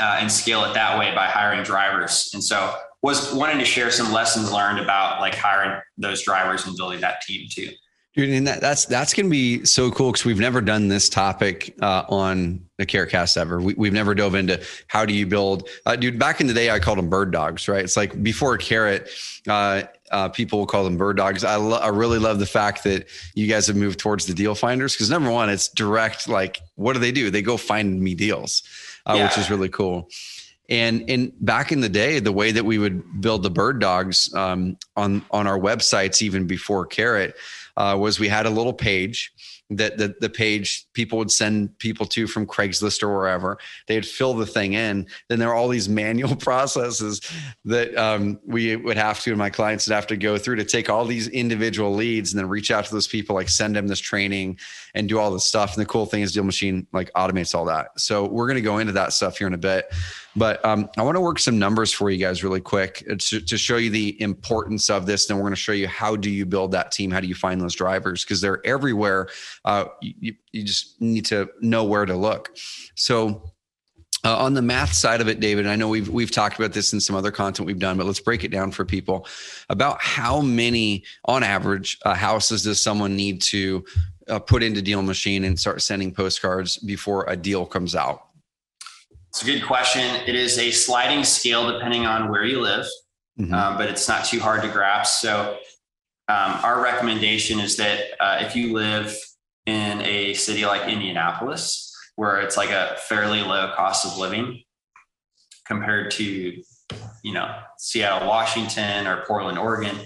and 0.00 0.30
scale 0.30 0.64
it 0.64 0.74
that 0.74 0.98
way 0.98 1.14
by 1.14 1.26
hiring 1.26 1.62
drivers. 1.64 2.30
And 2.32 2.42
so 2.42 2.74
was 3.02 3.32
wanting 3.32 3.58
to 3.58 3.64
share 3.64 3.90
some 3.90 4.12
lessons 4.12 4.52
learned 4.52 4.80
about 4.80 5.20
like 5.20 5.34
hiring 5.34 5.80
those 5.96 6.22
drivers 6.22 6.66
and 6.66 6.76
building 6.76 7.00
that 7.00 7.22
team 7.22 7.48
too. 7.48 7.70
Dude, 8.18 8.30
and 8.30 8.46
that, 8.48 8.60
that's 8.60 8.84
that's 8.86 9.14
going 9.14 9.26
to 9.26 9.30
be 9.30 9.64
so 9.64 9.92
cool 9.92 10.10
because 10.10 10.24
we've 10.24 10.40
never 10.40 10.60
done 10.60 10.88
this 10.88 11.08
topic 11.08 11.76
uh, 11.80 12.02
on 12.08 12.66
the 12.76 12.84
CarrotCast 12.84 13.36
ever. 13.36 13.60
We, 13.60 13.86
have 13.86 13.94
never 13.94 14.12
dove 14.12 14.34
into 14.34 14.60
how 14.88 15.06
do 15.06 15.14
you 15.14 15.24
build, 15.24 15.68
uh, 15.86 15.94
dude. 15.94 16.18
Back 16.18 16.40
in 16.40 16.48
the 16.48 16.54
day, 16.54 16.70
I 16.70 16.80
called 16.80 16.98
them 16.98 17.08
bird 17.08 17.30
dogs, 17.30 17.68
right? 17.68 17.84
It's 17.84 17.96
like 17.96 18.20
before 18.20 18.56
Carrot, 18.58 19.08
uh, 19.46 19.82
uh, 20.10 20.30
people 20.30 20.58
will 20.58 20.66
call 20.66 20.82
them 20.82 20.96
bird 20.96 21.16
dogs. 21.16 21.44
I, 21.44 21.54
lo- 21.56 21.78
I 21.78 21.88
really 21.88 22.18
love 22.18 22.40
the 22.40 22.46
fact 22.46 22.82
that 22.84 23.06
you 23.34 23.46
guys 23.46 23.68
have 23.68 23.76
moved 23.76 24.00
towards 24.00 24.26
the 24.26 24.34
deal 24.34 24.56
finders 24.56 24.94
because 24.94 25.10
number 25.10 25.30
one, 25.30 25.48
it's 25.48 25.68
direct. 25.68 26.28
Like, 26.28 26.60
what 26.74 26.94
do 26.94 26.98
they 26.98 27.12
do? 27.12 27.30
They 27.30 27.42
go 27.42 27.56
find 27.56 28.00
me 28.00 28.16
deals, 28.16 28.64
uh, 29.06 29.14
yeah. 29.14 29.24
which 29.26 29.38
is 29.38 29.48
really 29.48 29.68
cool. 29.68 30.08
And 30.68 31.08
in 31.08 31.32
back 31.40 31.72
in 31.72 31.80
the 31.80 31.88
day, 31.88 32.20
the 32.20 32.32
way 32.32 32.52
that 32.52 32.64
we 32.64 32.78
would 32.78 33.20
build 33.20 33.42
the 33.42 33.50
bird 33.50 33.80
dogs 33.80 34.32
um, 34.34 34.76
on 34.96 35.24
on 35.30 35.46
our 35.46 35.58
websites, 35.58 36.20
even 36.20 36.46
before 36.46 36.84
Carrot, 36.84 37.36
uh, 37.76 37.96
was 37.98 38.20
we 38.20 38.28
had 38.28 38.44
a 38.44 38.50
little 38.50 38.74
page 38.74 39.32
that 39.70 39.98
the, 39.98 40.14
the 40.20 40.30
page 40.30 40.86
people 40.94 41.18
would 41.18 41.30
send 41.30 41.78
people 41.78 42.06
to 42.06 42.26
from 42.26 42.46
Craigslist 42.46 43.02
or 43.02 43.14
wherever. 43.14 43.58
They'd 43.86 44.06
fill 44.06 44.32
the 44.32 44.46
thing 44.46 44.72
in. 44.72 45.06
Then 45.28 45.38
there 45.38 45.50
are 45.50 45.54
all 45.54 45.68
these 45.68 45.88
manual 45.98 46.36
processes 46.36 47.20
that 47.66 47.96
um, 47.96 48.40
we 48.46 48.76
would 48.76 48.96
have 48.96 49.20
to, 49.20 49.30
and 49.30 49.38
my 49.38 49.50
clients 49.50 49.86
would 49.86 49.94
have 49.94 50.06
to 50.08 50.16
go 50.16 50.38
through 50.38 50.56
to 50.56 50.64
take 50.64 50.88
all 50.88 51.04
these 51.04 51.28
individual 51.28 51.94
leads 51.94 52.32
and 52.32 52.40
then 52.40 52.48
reach 52.48 52.70
out 52.70 52.86
to 52.86 52.92
those 52.92 53.06
people, 53.06 53.34
like 53.34 53.48
send 53.48 53.76
them 53.76 53.88
this 53.88 54.00
training 54.00 54.58
and 54.94 55.08
do 55.08 55.18
all 55.18 55.30
this 55.30 55.44
stuff. 55.44 55.74
And 55.74 55.82
the 55.82 55.86
cool 55.86 56.06
thing 56.06 56.22
is 56.22 56.32
Deal 56.32 56.44
Machine 56.44 56.86
like 56.92 57.12
automates 57.12 57.54
all 57.54 57.66
that. 57.66 58.00
So 58.00 58.26
we're 58.26 58.46
going 58.46 58.56
to 58.56 58.62
go 58.62 58.78
into 58.78 58.92
that 58.92 59.12
stuff 59.12 59.36
here 59.36 59.46
in 59.46 59.54
a 59.54 59.58
bit. 59.58 59.92
But 60.38 60.64
um, 60.64 60.88
I 60.96 61.02
want 61.02 61.16
to 61.16 61.20
work 61.20 61.38
some 61.38 61.58
numbers 61.58 61.92
for 61.92 62.10
you 62.10 62.18
guys 62.18 62.44
really 62.44 62.60
quick 62.60 63.04
uh, 63.10 63.16
to, 63.18 63.40
to 63.40 63.58
show 63.58 63.76
you 63.76 63.90
the 63.90 64.20
importance 64.20 64.88
of 64.88 65.04
this. 65.06 65.28
And 65.28 65.38
we're 65.38 65.42
going 65.42 65.54
to 65.54 65.60
show 65.60 65.72
you 65.72 65.88
how 65.88 66.16
do 66.16 66.30
you 66.30 66.46
build 66.46 66.72
that 66.72 66.92
team? 66.92 67.10
How 67.10 67.20
do 67.20 67.26
you 67.26 67.34
find 67.34 67.60
those 67.60 67.74
drivers? 67.74 68.24
Because 68.24 68.40
they're 68.40 68.64
everywhere. 68.64 69.28
Uh, 69.64 69.86
you, 70.00 70.34
you 70.52 70.62
just 70.62 71.00
need 71.00 71.26
to 71.26 71.48
know 71.60 71.84
where 71.84 72.06
to 72.06 72.16
look. 72.16 72.56
So 72.94 73.52
uh, 74.24 74.36
on 74.36 74.54
the 74.54 74.62
math 74.62 74.92
side 74.92 75.20
of 75.20 75.28
it, 75.28 75.40
David, 75.40 75.66
I 75.66 75.76
know 75.76 75.88
we've 75.88 76.08
we've 76.08 76.30
talked 76.30 76.58
about 76.58 76.72
this 76.72 76.92
in 76.92 77.00
some 77.00 77.14
other 77.14 77.30
content 77.30 77.66
we've 77.66 77.78
done, 77.78 77.96
but 77.96 78.06
let's 78.06 78.20
break 78.20 78.42
it 78.42 78.48
down 78.48 78.72
for 78.72 78.84
people 78.84 79.26
about 79.68 80.02
how 80.02 80.40
many, 80.40 81.04
on 81.24 81.44
average, 81.44 81.98
uh, 82.04 82.14
houses 82.14 82.64
does 82.64 82.80
someone 82.80 83.14
need 83.14 83.40
to 83.42 83.84
uh, 84.28 84.38
put 84.38 84.62
into 84.62 84.82
Deal 84.82 85.02
Machine 85.02 85.44
and 85.44 85.58
start 85.58 85.82
sending 85.82 86.12
postcards 86.12 86.78
before 86.78 87.26
a 87.28 87.36
deal 87.36 87.64
comes 87.64 87.94
out? 87.94 88.27
It's 89.38 89.48
a 89.48 89.52
good 89.52 89.64
question. 89.68 90.16
It 90.26 90.34
is 90.34 90.58
a 90.58 90.72
sliding 90.72 91.22
scale 91.22 91.72
depending 91.72 92.06
on 92.06 92.28
where 92.28 92.42
you 92.42 92.60
live, 92.60 92.86
mm-hmm. 93.38 93.54
um, 93.54 93.76
but 93.76 93.88
it's 93.88 94.08
not 94.08 94.24
too 94.24 94.40
hard 94.40 94.62
to 94.62 94.68
grasp. 94.68 95.20
So, 95.20 95.56
um, 96.26 96.58
our 96.64 96.82
recommendation 96.82 97.60
is 97.60 97.76
that 97.76 98.00
uh, 98.18 98.38
if 98.40 98.56
you 98.56 98.72
live 98.72 99.16
in 99.64 100.00
a 100.00 100.34
city 100.34 100.66
like 100.66 100.88
Indianapolis, 100.88 101.96
where 102.16 102.40
it's 102.40 102.56
like 102.56 102.70
a 102.70 102.96
fairly 103.02 103.42
low 103.42 103.72
cost 103.76 104.04
of 104.04 104.18
living 104.18 104.64
compared 105.68 106.10
to, 106.14 106.60
you 107.22 107.32
know, 107.32 107.60
Seattle, 107.78 108.26
Washington, 108.26 109.06
or 109.06 109.24
Portland, 109.24 109.56
Oregon, 109.56 109.96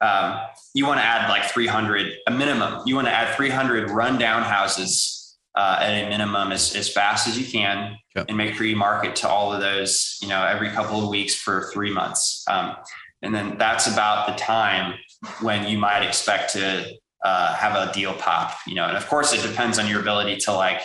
um, 0.00 0.36
you 0.74 0.84
want 0.84 0.98
to 0.98 1.04
add 1.04 1.30
like 1.30 1.44
300, 1.44 2.12
a 2.26 2.32
minimum. 2.32 2.82
You 2.86 2.96
want 2.96 3.06
to 3.06 3.14
add 3.14 3.36
300 3.36 3.90
rundown 3.90 4.42
houses 4.42 5.19
uh, 5.60 5.76
at 5.78 5.90
a 5.90 6.08
minimum 6.08 6.52
as, 6.52 6.74
as 6.74 6.90
fast 6.90 7.28
as 7.28 7.38
you 7.38 7.44
can 7.44 7.94
yep. 8.16 8.24
and 8.28 8.36
make 8.38 8.54
sure 8.54 8.64
you 8.64 8.76
market 8.76 9.14
to 9.14 9.28
all 9.28 9.52
of 9.52 9.60
those, 9.60 10.16
you 10.22 10.28
know, 10.28 10.42
every 10.42 10.70
couple 10.70 11.02
of 11.02 11.10
weeks 11.10 11.34
for 11.34 11.70
three 11.74 11.92
months. 11.92 12.42
Um, 12.48 12.76
and 13.20 13.34
then 13.34 13.58
that's 13.58 13.86
about 13.86 14.26
the 14.26 14.32
time 14.42 14.94
when 15.42 15.68
you 15.68 15.76
might 15.76 16.02
expect 16.02 16.54
to 16.54 16.90
uh, 17.22 17.54
have 17.54 17.74
a 17.76 17.92
deal 17.92 18.14
pop, 18.14 18.56
you 18.66 18.74
know, 18.74 18.86
and 18.86 18.96
of 18.96 19.06
course 19.06 19.34
it 19.34 19.46
depends 19.46 19.78
on 19.78 19.86
your 19.86 20.00
ability 20.00 20.38
to 20.38 20.52
like 20.52 20.80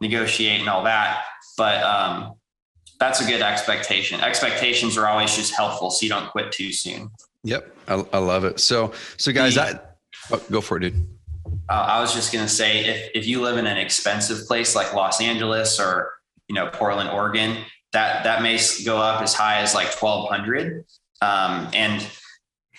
negotiate 0.00 0.60
and 0.60 0.68
all 0.68 0.84
that. 0.84 1.24
But 1.56 1.82
um, 1.82 2.34
that's 3.00 3.20
a 3.20 3.24
good 3.24 3.42
expectation. 3.42 4.20
Expectations 4.20 4.96
are 4.96 5.08
always 5.08 5.34
just 5.34 5.52
helpful 5.52 5.90
so 5.90 6.04
you 6.04 6.10
don't 6.10 6.30
quit 6.30 6.52
too 6.52 6.72
soon. 6.72 7.10
Yep. 7.42 7.76
I, 7.88 8.04
I 8.12 8.18
love 8.18 8.44
it. 8.44 8.60
So, 8.60 8.92
so 9.16 9.32
guys, 9.32 9.56
the, 9.56 9.62
I, 9.62 9.80
oh, 10.30 10.42
go 10.52 10.60
for 10.60 10.76
it, 10.76 10.82
dude. 10.82 11.17
Uh, 11.68 11.72
I 11.72 12.00
was 12.00 12.14
just 12.14 12.32
going 12.32 12.44
to 12.44 12.50
say, 12.50 12.84
if, 12.84 13.10
if 13.14 13.26
you 13.26 13.42
live 13.42 13.58
in 13.58 13.66
an 13.66 13.76
expensive 13.76 14.46
place 14.46 14.74
like 14.74 14.94
Los 14.94 15.20
Angeles 15.20 15.78
or, 15.78 16.12
you 16.48 16.54
know, 16.54 16.68
Portland, 16.72 17.10
Oregon, 17.10 17.58
that, 17.92 18.24
that 18.24 18.42
may 18.42 18.58
go 18.84 18.98
up 18.98 19.22
as 19.22 19.34
high 19.34 19.60
as 19.60 19.74
like 19.74 19.88
1200. 19.88 20.84
Um, 21.20 21.68
and 21.74 22.06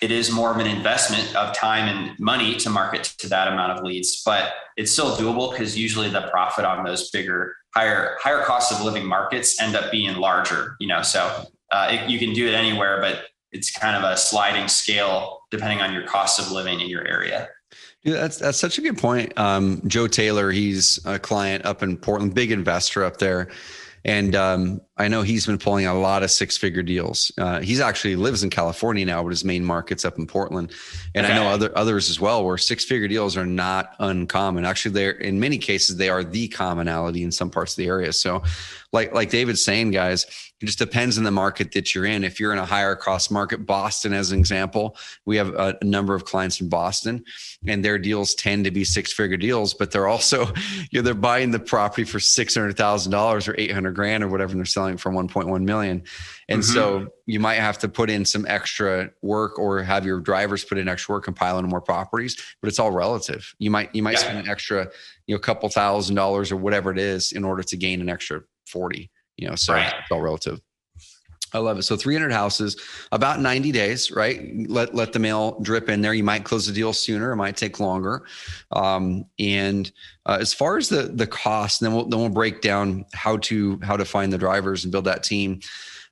it 0.00 0.10
is 0.10 0.30
more 0.30 0.50
of 0.50 0.56
an 0.56 0.66
investment 0.66 1.34
of 1.36 1.54
time 1.54 1.86
and 1.88 2.18
money 2.18 2.56
to 2.56 2.70
market 2.70 3.04
to 3.18 3.28
that 3.28 3.48
amount 3.48 3.78
of 3.78 3.84
leads, 3.84 4.22
but 4.24 4.52
it's 4.76 4.90
still 4.90 5.14
doable 5.16 5.50
because 5.50 5.78
usually 5.78 6.08
the 6.08 6.22
profit 6.22 6.64
on 6.64 6.84
those 6.84 7.10
bigger, 7.10 7.54
higher, 7.74 8.16
higher 8.20 8.42
cost 8.42 8.72
of 8.72 8.82
living 8.82 9.06
markets 9.06 9.60
end 9.60 9.76
up 9.76 9.90
being 9.92 10.16
larger, 10.16 10.76
you 10.80 10.86
know, 10.86 11.02
so 11.02 11.44
uh, 11.70 11.88
it, 11.90 12.08
you 12.08 12.18
can 12.18 12.32
do 12.32 12.48
it 12.48 12.54
anywhere, 12.54 12.98
but 13.00 13.26
it's 13.52 13.70
kind 13.70 13.96
of 13.96 14.10
a 14.10 14.16
sliding 14.16 14.68
scale 14.68 15.40
depending 15.50 15.80
on 15.80 15.92
your 15.92 16.06
cost 16.06 16.40
of 16.40 16.50
living 16.50 16.80
in 16.80 16.88
your 16.88 17.06
area. 17.06 17.48
Yeah, 18.02 18.14
that's 18.14 18.38
that's 18.38 18.58
such 18.58 18.78
a 18.78 18.80
good 18.80 18.96
point. 18.96 19.38
Um, 19.38 19.82
Joe 19.86 20.06
Taylor, 20.06 20.50
he's 20.50 20.98
a 21.04 21.18
client 21.18 21.66
up 21.66 21.82
in 21.82 21.98
Portland, 21.98 22.34
big 22.34 22.50
investor 22.50 23.04
up 23.04 23.18
there, 23.18 23.48
and 24.06 24.34
um, 24.34 24.80
I 24.96 25.08
know 25.08 25.20
he's 25.20 25.44
been 25.44 25.58
pulling 25.58 25.84
a 25.84 25.92
lot 25.92 26.22
of 26.22 26.30
six 26.30 26.56
figure 26.56 26.82
deals. 26.82 27.30
Uh, 27.36 27.60
he's 27.60 27.78
actually 27.78 28.16
lives 28.16 28.42
in 28.42 28.48
California 28.48 29.04
now, 29.04 29.22
but 29.22 29.28
his 29.28 29.44
main 29.44 29.62
market's 29.62 30.06
up 30.06 30.16
in 30.18 30.26
Portland, 30.26 30.72
and 31.14 31.26
okay. 31.26 31.34
I 31.34 31.36
know 31.36 31.48
other 31.48 31.76
others 31.76 32.08
as 32.08 32.18
well 32.18 32.42
where 32.42 32.56
six 32.56 32.86
figure 32.86 33.06
deals 33.08 33.36
are 33.36 33.44
not 33.44 33.94
uncommon. 33.98 34.64
Actually, 34.64 34.92
they're 34.92 35.10
in 35.10 35.38
many 35.38 35.58
cases 35.58 35.98
they 35.98 36.08
are 36.08 36.24
the 36.24 36.48
commonality 36.48 37.22
in 37.22 37.30
some 37.30 37.50
parts 37.50 37.74
of 37.74 37.76
the 37.76 37.86
area. 37.86 38.14
So, 38.14 38.42
like 38.92 39.12
like 39.12 39.28
David's 39.28 39.62
saying, 39.62 39.90
guys 39.90 40.49
it 40.60 40.66
just 40.66 40.78
depends 40.78 41.16
on 41.16 41.24
the 41.24 41.30
market 41.30 41.72
that 41.72 41.94
you're 41.94 42.04
in. 42.04 42.22
If 42.22 42.38
you're 42.38 42.52
in 42.52 42.58
a 42.58 42.66
higher 42.66 42.94
cost 42.94 43.30
market, 43.30 43.64
Boston, 43.64 44.12
as 44.12 44.30
an 44.30 44.38
example, 44.38 44.96
we 45.24 45.36
have 45.38 45.54
a, 45.54 45.78
number 45.82 46.14
of 46.14 46.24
clients 46.26 46.60
in 46.60 46.68
Boston, 46.68 47.24
and 47.66 47.82
their 47.82 47.98
deals 47.98 48.34
tend 48.34 48.64
to 48.66 48.70
be 48.70 48.84
six 48.84 49.12
figure 49.12 49.38
deals, 49.38 49.72
but 49.72 49.90
they're 49.90 50.06
also, 50.06 50.46
you 50.90 51.00
know, 51.00 51.02
they're 51.02 51.14
buying 51.14 51.50
the 51.50 51.58
property 51.58 52.04
for 52.04 52.20
six 52.20 52.54
hundred 52.54 52.76
thousand 52.76 53.10
dollars 53.10 53.48
or 53.48 53.54
eight 53.56 53.72
hundred 53.72 53.94
grand 53.94 54.22
or 54.22 54.28
whatever, 54.28 54.52
and 54.52 54.60
they're 54.60 54.66
selling 54.66 54.98
for 54.98 55.10
one 55.10 55.28
point 55.28 55.48
one 55.48 55.64
million. 55.64 56.02
And 56.48 56.62
mm-hmm. 56.62 56.74
so 56.74 57.08
you 57.26 57.40
might 57.40 57.54
have 57.54 57.78
to 57.78 57.88
put 57.88 58.10
in 58.10 58.24
some 58.24 58.44
extra 58.46 59.10
work 59.22 59.58
or 59.58 59.82
have 59.82 60.04
your 60.04 60.20
drivers 60.20 60.64
put 60.64 60.76
in 60.76 60.88
extra 60.88 61.14
work 61.14 61.24
compiling 61.24 61.66
more 61.68 61.80
properties, 61.80 62.36
but 62.60 62.68
it's 62.68 62.78
all 62.78 62.90
relative. 62.90 63.54
You 63.58 63.70
might 63.70 63.94
you 63.94 64.02
might 64.02 64.12
yeah. 64.12 64.18
spend 64.18 64.38
an 64.38 64.48
extra, 64.48 64.90
you 65.26 65.34
know, 65.34 65.38
couple 65.38 65.68
thousand 65.70 66.16
dollars 66.16 66.52
or 66.52 66.56
whatever 66.56 66.90
it 66.90 66.98
is 66.98 67.32
in 67.32 67.44
order 67.44 67.62
to 67.62 67.76
gain 67.76 68.02
an 68.02 68.10
extra 68.10 68.42
forty 68.66 69.10
you 69.40 69.48
know, 69.48 69.54
so 69.56 69.74
right. 69.74 69.92
it's 69.98 70.10
all 70.10 70.20
relative. 70.20 70.60
I 71.52 71.58
love 71.58 71.78
it. 71.78 71.82
So 71.82 71.96
300 71.96 72.30
houses, 72.32 72.76
about 73.10 73.40
90 73.40 73.72
days, 73.72 74.12
right? 74.12 74.52
Let 74.68 74.94
let 74.94 75.12
the 75.12 75.18
mail 75.18 75.58
drip 75.62 75.88
in 75.88 76.00
there. 76.00 76.14
You 76.14 76.22
might 76.22 76.44
close 76.44 76.66
the 76.66 76.72
deal 76.72 76.92
sooner. 76.92 77.32
It 77.32 77.36
might 77.36 77.56
take 77.56 77.80
longer. 77.80 78.22
Um, 78.70 79.24
and 79.38 79.90
uh, 80.26 80.38
as 80.40 80.54
far 80.54 80.76
as 80.76 80.88
the 80.88 81.02
the 81.02 81.26
cost, 81.26 81.80
then 81.80 81.92
we'll 81.92 82.04
then 82.06 82.20
we'll 82.20 82.28
break 82.28 82.60
down 82.60 83.04
how 83.14 83.38
to 83.38 83.80
how 83.82 83.96
to 83.96 84.04
find 84.04 84.32
the 84.32 84.38
drivers 84.38 84.84
and 84.84 84.92
build 84.92 85.06
that 85.06 85.24
team. 85.24 85.60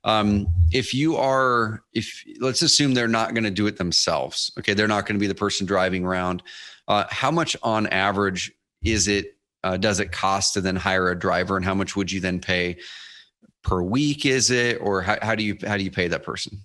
Um, 0.03 0.47
if 0.71 0.93
you 0.93 1.17
are, 1.17 1.83
if 1.93 2.23
let's 2.39 2.61
assume 2.61 2.93
they're 2.93 3.07
not 3.07 3.33
going 3.33 3.43
to 3.43 3.51
do 3.51 3.67
it 3.67 3.77
themselves, 3.77 4.51
okay, 4.57 4.73
they're 4.73 4.87
not 4.87 5.05
going 5.05 5.15
to 5.15 5.19
be 5.19 5.27
the 5.27 5.35
person 5.35 5.65
driving 5.65 6.05
around. 6.05 6.43
Uh, 6.87 7.05
how 7.09 7.31
much 7.31 7.55
on 7.63 7.87
average 7.87 8.51
is 8.81 9.07
it? 9.07 9.35
Uh, 9.61 9.75
does 9.75 9.99
it 9.99 10.11
cost 10.11 10.53
to 10.53 10.61
then 10.61 10.75
hire 10.75 11.09
a 11.11 11.19
driver, 11.19 11.57
and 11.57 11.65
how 11.65 11.75
much 11.75 11.95
would 11.95 12.11
you 12.11 12.19
then 12.19 12.39
pay? 12.39 12.77
Per 13.63 13.81
week 13.81 14.25
is 14.25 14.51
it? 14.51 14.79
Or 14.81 15.01
how, 15.01 15.17
how 15.21 15.35
do 15.35 15.43
you 15.43 15.57
how 15.65 15.77
do 15.77 15.83
you 15.83 15.91
pay 15.91 16.07
that 16.07 16.23
person? 16.23 16.59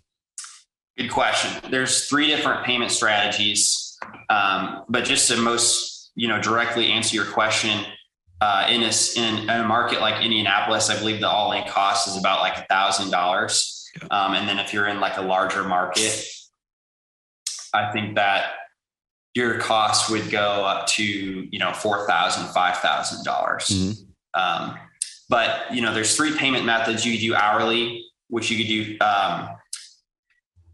Good 0.96 1.10
question. 1.10 1.70
There's 1.70 2.06
three 2.08 2.28
different 2.28 2.64
payment 2.64 2.90
strategies. 2.92 3.98
Um, 4.30 4.84
but 4.88 5.04
just 5.04 5.28
to 5.28 5.36
most 5.36 6.12
you 6.14 6.28
know 6.28 6.40
directly 6.40 6.92
answer 6.92 7.16
your 7.16 7.26
question 7.26 7.84
uh, 8.40 8.66
in, 8.70 8.82
a, 8.82 8.92
in 9.16 9.48
a 9.48 9.64
market 9.64 10.00
like 10.00 10.22
indianapolis 10.22 10.90
i 10.90 10.98
believe 10.98 11.20
the 11.20 11.28
all-in 11.28 11.66
cost 11.68 12.08
is 12.08 12.16
about 12.16 12.40
like 12.40 12.56
a 12.58 12.66
thousand 12.68 13.10
dollars. 13.10 13.88
Um, 14.10 14.34
and 14.34 14.48
then 14.48 14.58
if 14.58 14.72
you're 14.72 14.88
in 14.88 15.00
like 15.00 15.16
a 15.16 15.22
larger 15.22 15.64
market 15.64 16.26
i 17.72 17.90
think 17.92 18.16
that 18.16 18.52
your 19.34 19.58
cost 19.58 20.10
would 20.10 20.30
go 20.30 20.64
up 20.64 20.86
to 20.86 21.04
you 21.04 21.58
know 21.58 21.72
four 21.72 22.06
thousand 22.06 22.46
five 22.48 22.76
thousand 22.78 23.24
dollars. 23.24 23.66
Mm-hmm. 23.66 24.40
um, 24.40 24.78
but 25.28 25.72
you 25.74 25.82
know, 25.82 25.92
there's 25.92 26.16
three 26.16 26.36
payment 26.36 26.64
methods. 26.64 27.04
You 27.04 27.12
could 27.12 27.20
do 27.20 27.34
hourly, 27.34 28.04
which 28.28 28.50
you 28.50 28.56
could 28.56 28.66
do 28.66 29.04
um, 29.04 29.48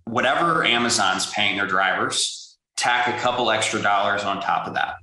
whatever 0.05 0.65
Amazon's 0.65 1.31
paying 1.31 1.57
their 1.57 1.67
drivers, 1.67 2.59
tack 2.77 3.09
a 3.09 3.19
couple 3.21 3.51
extra 3.51 3.81
dollars 3.81 4.25
on 4.25 4.41
top 4.41 4.67
of 4.67 4.75
that, 4.75 4.95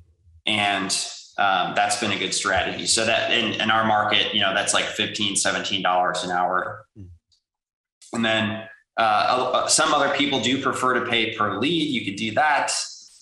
and 0.46 0.92
um, 1.38 1.74
that's 1.76 2.00
been 2.00 2.12
a 2.12 2.18
good 2.18 2.34
strategy. 2.34 2.88
So 2.88 3.06
that 3.06 3.32
in, 3.32 3.62
in 3.62 3.70
our 3.70 3.86
market, 3.86 4.34
you 4.34 4.42
know, 4.42 4.54
that's 4.54 4.74
like 4.74 4.86
15 4.86 5.36
$17 5.36 6.24
an 6.24 6.32
hour. 6.32 6.86
And 8.14 8.26
then 8.26 8.68
uh, 8.98 9.68
some 9.68 9.94
other 9.94 10.16
people 10.16 10.40
do 10.40 10.62
prefer 10.62 10.96
to 10.96 11.06
pay 11.10 11.36
per 11.36 11.60
lead. 11.60 11.90
You 11.90 12.04
could 12.04 12.16
do 12.16 12.32
that. 12.32 12.72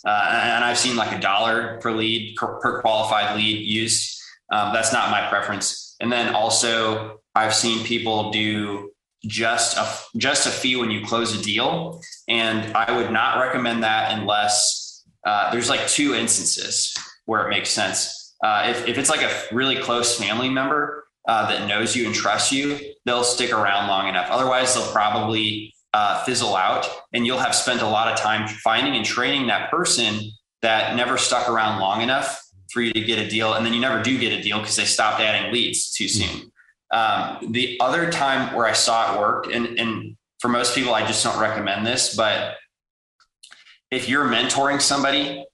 Uh, 0.05 0.29
and 0.31 0.63
I've 0.63 0.77
seen 0.77 0.95
like 0.95 1.11
a 1.11 1.19
dollar 1.19 1.79
per 1.81 1.91
lead, 1.91 2.35
per, 2.37 2.59
per 2.59 2.81
qualified 2.81 3.35
lead 3.35 3.65
used. 3.65 4.21
Um, 4.51 4.73
that's 4.73 4.93
not 4.93 5.11
my 5.11 5.27
preference. 5.27 5.95
And 5.99 6.11
then 6.11 6.33
also, 6.35 7.21
I've 7.33 7.53
seen 7.53 7.83
people 7.85 8.31
do 8.31 8.91
just 9.25 9.77
a 9.77 9.87
just 10.17 10.45
a 10.45 10.51
fee 10.51 10.75
when 10.75 10.91
you 10.91 11.05
close 11.05 11.37
a 11.37 11.41
deal, 11.41 12.01
and 12.27 12.75
I 12.75 12.95
would 12.95 13.11
not 13.11 13.39
recommend 13.39 13.83
that 13.83 14.17
unless 14.17 15.03
uh, 15.25 15.51
there's 15.51 15.69
like 15.69 15.87
two 15.87 16.13
instances 16.13 16.93
where 17.25 17.45
it 17.45 17.49
makes 17.49 17.69
sense. 17.69 18.35
Uh, 18.43 18.67
if 18.69 18.87
if 18.87 18.97
it's 18.97 19.09
like 19.09 19.21
a 19.21 19.41
really 19.51 19.77
close 19.77 20.17
family 20.17 20.49
member 20.49 21.07
uh, 21.27 21.47
that 21.49 21.67
knows 21.67 21.95
you 21.95 22.05
and 22.05 22.13
trusts 22.13 22.51
you, 22.51 22.77
they'll 23.05 23.23
stick 23.23 23.51
around 23.51 23.87
long 23.87 24.07
enough. 24.07 24.29
Otherwise, 24.29 24.75
they'll 24.75 24.91
probably 24.91 25.73
uh, 25.93 26.23
fizzle 26.23 26.55
out, 26.55 26.87
and 27.13 27.25
you'll 27.25 27.39
have 27.39 27.55
spent 27.55 27.81
a 27.81 27.87
lot 27.87 28.11
of 28.11 28.17
time 28.19 28.47
finding 28.63 28.95
and 28.95 29.05
training 29.05 29.47
that 29.47 29.71
person 29.71 30.19
that 30.61 30.95
never 30.95 31.17
stuck 31.17 31.49
around 31.49 31.79
long 31.79 32.01
enough 32.01 32.44
for 32.71 32.81
you 32.81 32.93
to 32.93 33.01
get 33.01 33.19
a 33.19 33.27
deal, 33.27 33.53
and 33.53 33.65
then 33.65 33.73
you 33.73 33.79
never 33.79 34.01
do 34.01 34.17
get 34.17 34.33
a 34.33 34.41
deal 34.41 34.59
because 34.59 34.75
they 34.75 34.85
stopped 34.85 35.21
adding 35.21 35.51
leads 35.51 35.91
too 35.91 36.07
soon. 36.07 36.51
Um, 36.91 37.51
the 37.51 37.77
other 37.79 38.11
time 38.11 38.53
where 38.55 38.65
I 38.65 38.73
saw 38.73 39.13
it 39.13 39.19
worked, 39.19 39.47
and, 39.47 39.79
and 39.79 40.17
for 40.39 40.49
most 40.49 40.75
people, 40.75 40.93
I 40.93 41.05
just 41.05 41.23
don't 41.23 41.39
recommend 41.39 41.85
this, 41.85 42.15
but 42.15 42.55
if 43.91 44.09
you're 44.09 44.25
mentoring 44.25 44.81
somebody, 44.81 45.45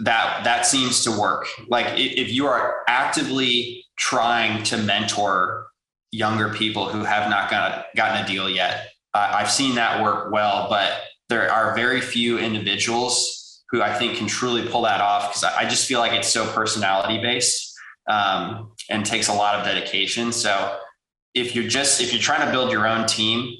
that 0.00 0.44
that 0.44 0.66
seems 0.66 1.04
to 1.04 1.10
work. 1.10 1.46
Like 1.68 1.86
if 1.98 2.32
you 2.32 2.46
are 2.46 2.82
actively 2.88 3.84
trying 3.98 4.62
to 4.64 4.78
mentor 4.78 5.66
younger 6.10 6.48
people 6.50 6.88
who 6.88 7.04
have 7.04 7.28
not 7.28 7.50
got, 7.50 7.86
gotten 7.94 8.24
a 8.24 8.26
deal 8.26 8.48
yet, 8.48 8.88
uh, 9.14 9.32
I've 9.34 9.50
seen 9.50 9.74
that 9.74 10.02
work 10.02 10.32
well. 10.32 10.68
But 10.70 10.92
there 11.28 11.50
are 11.50 11.74
very 11.74 12.00
few 12.00 12.38
individuals 12.38 13.41
who 13.72 13.82
I 13.82 13.92
think 13.92 14.18
can 14.18 14.26
truly 14.26 14.68
pull 14.68 14.82
that 14.82 15.00
off 15.00 15.30
because 15.30 15.44
I 15.44 15.66
just 15.68 15.88
feel 15.88 15.98
like 15.98 16.12
it's 16.12 16.28
so 16.28 16.46
personality 16.52 17.20
based 17.20 17.74
um, 18.06 18.72
and 18.90 19.04
takes 19.04 19.28
a 19.28 19.32
lot 19.32 19.58
of 19.58 19.64
dedication. 19.64 20.30
So 20.30 20.78
if 21.34 21.56
you're 21.56 21.68
just 21.68 22.00
if 22.00 22.12
you're 22.12 22.22
trying 22.22 22.46
to 22.46 22.52
build 22.52 22.70
your 22.70 22.86
own 22.86 23.06
team, 23.06 23.56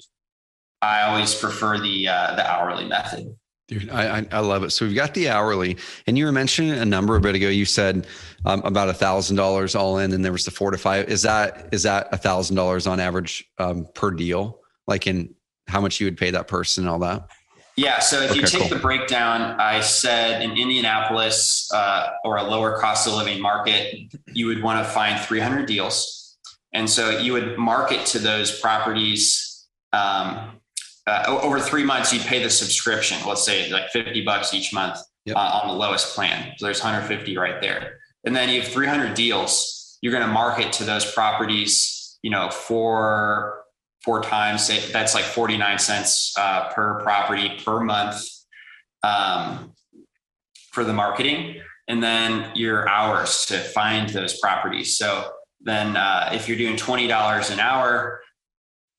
I 0.83 1.03
always 1.03 1.35
prefer 1.35 1.79
the 1.79 2.09
uh, 2.09 2.37
the 2.37 2.49
hourly 2.49 2.87
method. 2.87 3.35
Dude, 3.69 3.89
I, 3.89 4.27
I 4.31 4.41
love 4.41 4.65
it. 4.65 4.71
So 4.71 4.85
we've 4.85 4.95
got 4.95 5.15
the 5.15 5.31
hourly, 5.31 5.79
and 6.07 6.19
you 6.19 6.27
were 6.27 6.33
mentioning 6.33 6.73
a 6.73 6.85
number 6.85 7.17
a 7.17 7.21
bit 7.21 7.35
ago. 7.35 7.49
You 7.49 7.65
said 7.65 8.07
um, 8.45 8.61
about 8.65 8.91
a 8.91 8.95
thousand 8.95 9.37
dollars 9.37 9.75
all 9.75 9.99
in, 9.99 10.13
and 10.13 10.23
there 10.23 10.33
was 10.33 10.45
the 10.45 10.51
four 10.51 10.73
to 10.73 10.79
five. 10.79 11.09
Is 11.09 11.23
that 11.23 11.69
is 11.73 11.85
that 11.85 12.09
a 12.13 12.19
thousand 12.19 12.57
dollars 12.57 12.87
on 12.87 13.01
average 13.01 13.45
um, 13.59 13.87
per 13.95 14.11
deal? 14.11 14.61
Like 14.87 15.07
in 15.07 15.35
how 15.69 15.81
much 15.81 16.01
you 16.01 16.07
would 16.07 16.19
pay 16.19 16.33
that 16.33 16.49
person 16.49 16.85
and 16.85 16.91
all 16.91 16.99
that? 16.99 17.29
Yeah. 17.77 18.01
So 18.01 18.21
if 18.21 18.31
okay, 18.31 18.41
you 18.41 18.47
take 18.47 18.61
cool. 18.61 18.69
the 18.69 18.83
breakdown, 18.83 19.59
I 19.59 19.81
said 19.81 20.43
in 20.43 20.53
Indianapolis 20.53 21.71
uh, 21.73 22.11
or 22.25 22.37
a 22.37 22.43
lower 22.43 22.79
cost 22.79 23.07
of 23.07 23.15
living 23.15 23.41
market, 23.41 24.13
you 24.33 24.47
would 24.47 24.63
want 24.63 24.85
to 24.85 24.93
find 24.93 25.19
300 25.19 25.67
deals, 25.67 26.37
and 26.75 26.89
so 26.89 27.19
you 27.19 27.33
would 27.33 27.59
market 27.59 28.05
to 28.07 28.19
those 28.19 28.61
properties. 28.61 29.67
Um, 29.93 30.59
uh, 31.07 31.25
over 31.43 31.59
three 31.59 31.83
months, 31.83 32.13
you'd 32.13 32.23
pay 32.23 32.43
the 32.43 32.51
subscription. 32.51 33.19
Let's 33.27 33.45
say 33.45 33.71
like 33.71 33.91
50 33.91 34.25
bucks 34.25 34.55
each 34.55 34.73
month 34.73 34.99
yep. 35.25 35.37
uh, 35.37 35.61
on 35.63 35.69
the 35.69 35.75
lowest 35.75 36.15
plan. 36.15 36.53
So 36.59 36.67
there's 36.67 36.81
150 36.83 37.37
right 37.37 37.61
there. 37.61 37.99
And 38.25 38.35
then 38.37 38.49
you 38.49 38.61
have 38.61 38.71
300 38.71 39.15
deals. 39.15 39.99
You're 40.01 40.13
going 40.13 40.27
to 40.27 40.33
market 40.33 40.73
to 40.75 40.85
those 40.85 41.11
properties, 41.13 42.19
you 42.23 42.31
know, 42.31 42.51
four, 42.51 43.62
four 44.05 44.23
times. 44.23 44.69
That's 44.93 45.15
like 45.15 45.25
49 45.25 45.79
cents 45.79 46.35
uh, 46.39 46.71
per 46.73 47.01
property 47.01 47.61
per 47.65 47.81
month 47.81 48.23
um, 49.03 49.73
for 50.71 50.85
the 50.85 50.93
marketing. 50.93 51.61
And 51.89 52.03
then 52.03 52.53
your 52.55 52.89
hours 52.89 53.47
to 53.47 53.59
find 53.59 54.09
those 54.09 54.39
properties. 54.39 54.97
So 54.97 55.31
then 55.61 55.97
uh, 55.97 56.31
if 56.33 56.49
you're 56.49 56.57
doing 56.57 56.77
$20 56.77 57.53
an 57.53 57.61
hour, 57.61 58.23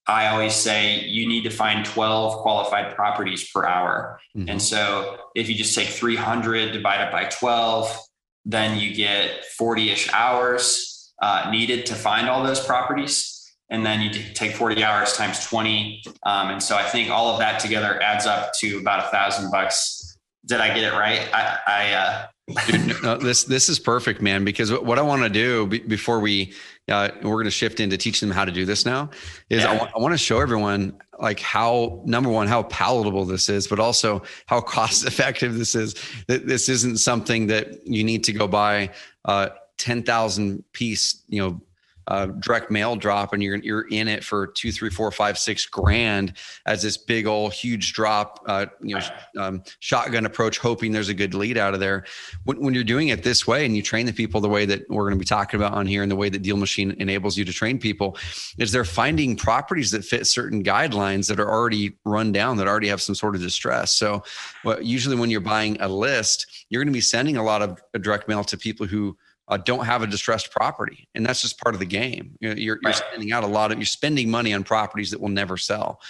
I 0.05 0.27
always 0.27 0.53
say 0.53 1.05
you 1.05 1.27
need 1.27 1.43
to 1.43 1.49
find 1.49 1.85
12 1.85 2.41
qualified 2.41 2.93
properties 2.93 3.49
per 3.49 3.65
hour. 3.65 4.19
Mm-hmm. 4.35 4.49
And 4.49 4.61
so 4.61 5.17
if 5.33 5.47
you 5.47 5.55
just 5.55 5.75
take 5.75 5.87
300 5.87 6.73
divided 6.73 7.11
by 7.11 7.25
12, 7.25 7.97
then 8.45 8.77
you 8.77 8.93
get 8.93 9.45
40 9.57 9.91
ish 9.91 10.11
hours 10.11 11.13
uh, 11.21 11.49
needed 11.51 11.85
to 11.85 11.95
find 11.95 12.27
all 12.27 12.43
those 12.43 12.63
properties. 12.63 13.33
And 13.69 13.86
then 13.86 14.02
you 14.02 14.12
take 14.34 14.56
40 14.56 14.84
hours 14.84 15.13
times 15.13 15.45
20. 15.45 16.04
Um, 16.23 16.49
and 16.52 16.62
so 16.62 16.76
I 16.76 16.84
think 16.84 17.10
all 17.10 17.34
of 17.34 17.39
that 17.39 17.60
together 17.60 18.02
adds 18.02 18.26
up 18.26 18.54
to 18.60 18.78
about 18.78 19.06
a 19.06 19.08
thousand 19.10 19.52
bucks. 19.52 20.17
Did 20.45 20.60
I 20.60 20.67
get 20.67 20.84
it 20.84 20.95
right? 20.95 21.28
I, 21.34 21.58
I 21.65 21.93
uh, 21.93 22.28
Dude, 22.67 22.93
no, 23.04 23.17
this 23.17 23.45
this 23.45 23.69
is 23.69 23.80
perfect, 23.80 24.21
man. 24.21 24.43
Because 24.43 24.71
what 24.71 24.99
I 24.99 25.02
want 25.02 25.23
to 25.23 25.30
do 25.30 25.65
before 25.65 26.19
we 26.19 26.54
uh, 26.89 27.10
we're 27.21 27.36
going 27.36 27.45
to 27.45 27.52
shift 27.52 27.80
into 27.80 27.97
teaching 27.97 28.28
them 28.28 28.36
how 28.36 28.43
to 28.43 28.52
do 28.52 28.65
this 28.65 28.86
now 28.86 29.10
is 29.49 29.63
yeah. 29.63 29.69
I, 29.69 29.73
w- 29.76 29.91
I 29.95 29.99
want 29.99 30.13
to 30.13 30.17
show 30.17 30.41
everyone 30.41 30.99
like 31.19 31.39
how 31.39 32.02
number 32.06 32.30
one 32.30 32.47
how 32.47 32.63
palatable 32.63 33.23
this 33.26 33.47
is, 33.47 33.67
but 33.67 33.80
also 33.80 34.23
how 34.47 34.60
cost 34.76 35.06
effective 35.06 35.58
this 35.58 35.73
is. 35.73 35.95
That 36.28 36.45
this 36.45 36.67
isn't 36.67 36.97
something 36.97 37.47
that 37.47 37.88
you 37.88 38.04
need 38.04 38.26
to 38.26 38.34
go 38.34 38.47
buy 38.47 38.89
uh, 39.23 39.49
ten 39.78 40.04
thousand 40.04 40.65
piece 40.73 41.23
you 41.30 41.41
know 41.41 41.62
uh, 42.07 42.27
direct 42.27 42.69
mail 42.69 42.95
drop 42.95 43.33
and 43.33 43.41
you're 43.41 43.57
you're 43.57 43.87
in 43.89 44.07
it 44.07 44.23
for 44.23 44.47
two, 44.47 44.71
three, 44.71 44.89
four, 44.89 45.11
five, 45.11 45.37
six 45.37 45.65
grand 45.65 46.33
as 46.65 46.81
this 46.81 46.97
big 46.97 47.25
old 47.25 47.53
huge 47.53 47.93
drop, 47.93 48.43
uh, 48.47 48.65
you 48.81 48.95
know, 48.95 49.01
um, 49.39 49.63
shotgun 49.79 50.25
approach, 50.25 50.57
hoping 50.57 50.91
there's 50.91 51.09
a 51.09 51.13
good 51.13 51.33
lead 51.33 51.57
out 51.57 51.73
of 51.73 51.79
there. 51.79 52.05
When, 52.43 52.59
when, 52.59 52.73
you're 52.73 52.83
doing 52.83 53.09
it 53.09 53.23
this 53.23 53.45
way 53.47 53.65
and 53.65 53.75
you 53.75 53.81
train 53.81 54.05
the 54.05 54.13
people 54.13 54.41
the 54.41 54.49
way 54.49 54.65
that 54.65 54.89
we're 54.89 55.03
going 55.03 55.13
to 55.13 55.19
be 55.19 55.25
talking 55.25 55.59
about 55.59 55.73
on 55.73 55.85
here 55.85 56.01
and 56.01 56.11
the 56.11 56.15
way 56.15 56.29
that 56.29 56.41
Deal 56.41 56.57
Machine 56.57 56.91
enables 56.99 57.37
you 57.37 57.45
to 57.45 57.53
train 57.53 57.79
people, 57.79 58.17
is 58.57 58.71
they're 58.71 58.85
finding 58.85 59.35
properties 59.35 59.91
that 59.91 60.03
fit 60.03 60.27
certain 60.27 60.63
guidelines 60.63 61.27
that 61.27 61.39
are 61.39 61.49
already 61.49 61.93
run 62.03 62.31
down, 62.31 62.57
that 62.57 62.67
already 62.67 62.87
have 62.87 63.01
some 63.01 63.15
sort 63.15 63.35
of 63.35 63.41
distress. 63.41 63.93
So, 63.93 64.23
well, 64.63 64.81
usually 64.81 65.15
when 65.15 65.29
you're 65.29 65.41
buying 65.41 65.79
a 65.79 65.87
list, 65.87 66.65
you're 66.69 66.81
going 66.81 66.91
to 66.91 66.97
be 66.97 67.01
sending 67.01 67.37
a 67.37 67.43
lot 67.43 67.61
of 67.61 67.81
direct 68.01 68.27
mail 68.27 68.43
to 68.45 68.57
people 68.57 68.87
who 68.87 69.15
uh, 69.53 69.57
don't 69.57 69.85
have 69.85 70.01
a 70.01 70.07
distressed 70.07 70.49
property, 70.49 71.07
and 71.13 71.23
that's 71.23 71.43
just 71.43 71.61
part 71.61 71.75
of 71.75 71.79
the 71.79 71.85
game. 71.85 72.35
You're, 72.39 72.57
you're, 72.57 72.79
right. 72.83 72.95
spending 72.95 73.31
out 73.31 73.43
a 73.43 73.47
lot 73.47 73.71
of 73.71 73.77
you're 73.77 73.85
spending 73.85 74.31
money 74.31 74.51
on 74.51 74.63
properties 74.63 75.11
that 75.11 75.21
will 75.21 75.29
never 75.29 75.57
sell, 75.57 76.01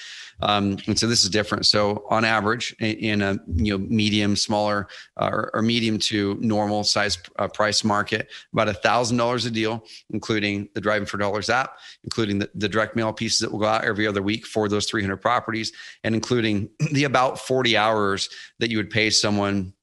um, 0.41 0.77
and 0.88 0.97
so 0.97 1.08
this 1.08 1.25
is 1.25 1.29
different. 1.29 1.65
So 1.65 2.06
on 2.10 2.23
average, 2.23 2.73
in 2.79 3.21
a 3.21 3.38
you 3.56 3.77
know 3.77 3.86
medium, 3.89 4.38
smaller, 4.38 4.88
uh, 5.17 5.29
or, 5.29 5.51
or, 5.56 5.62
medium 5.62 5.99
to 5.99 6.38
normal 6.39 6.86
size 6.86 7.17
uh, 7.38 7.49
price 7.49 7.84
market, 7.84 8.29
about 8.53 8.69
a 8.69 8.73
thousand 8.73 9.17
dollars 9.17 9.45
a 9.45 9.51
deal, 9.51 9.84
including 10.12 10.69
the 10.73 10.79
Driving 10.79 11.06
for 11.06 11.17
Dollars 11.17 11.49
app, 11.49 11.79
including 12.06 12.39
the, 12.39 12.49
the 12.56 12.69
direct 12.69 12.95
mail 12.95 13.12
pieces 13.12 13.39
that 13.39 13.51
will 13.51 13.60
go 13.60 13.65
out 13.65 13.84
every 13.84 14.08
other 14.08 14.21
week 14.21 14.45
for 14.45 14.69
those 14.69 14.86
300 14.86 15.17
properties, 15.17 15.73
and 16.06 16.15
including 16.15 16.69
the 16.93 17.03
about 17.03 17.39
40 17.39 17.75
hours 17.75 18.29
that 18.60 18.69
you 18.69 18.77
would 18.77 18.89
pay 18.89 19.10
someone 19.10 19.73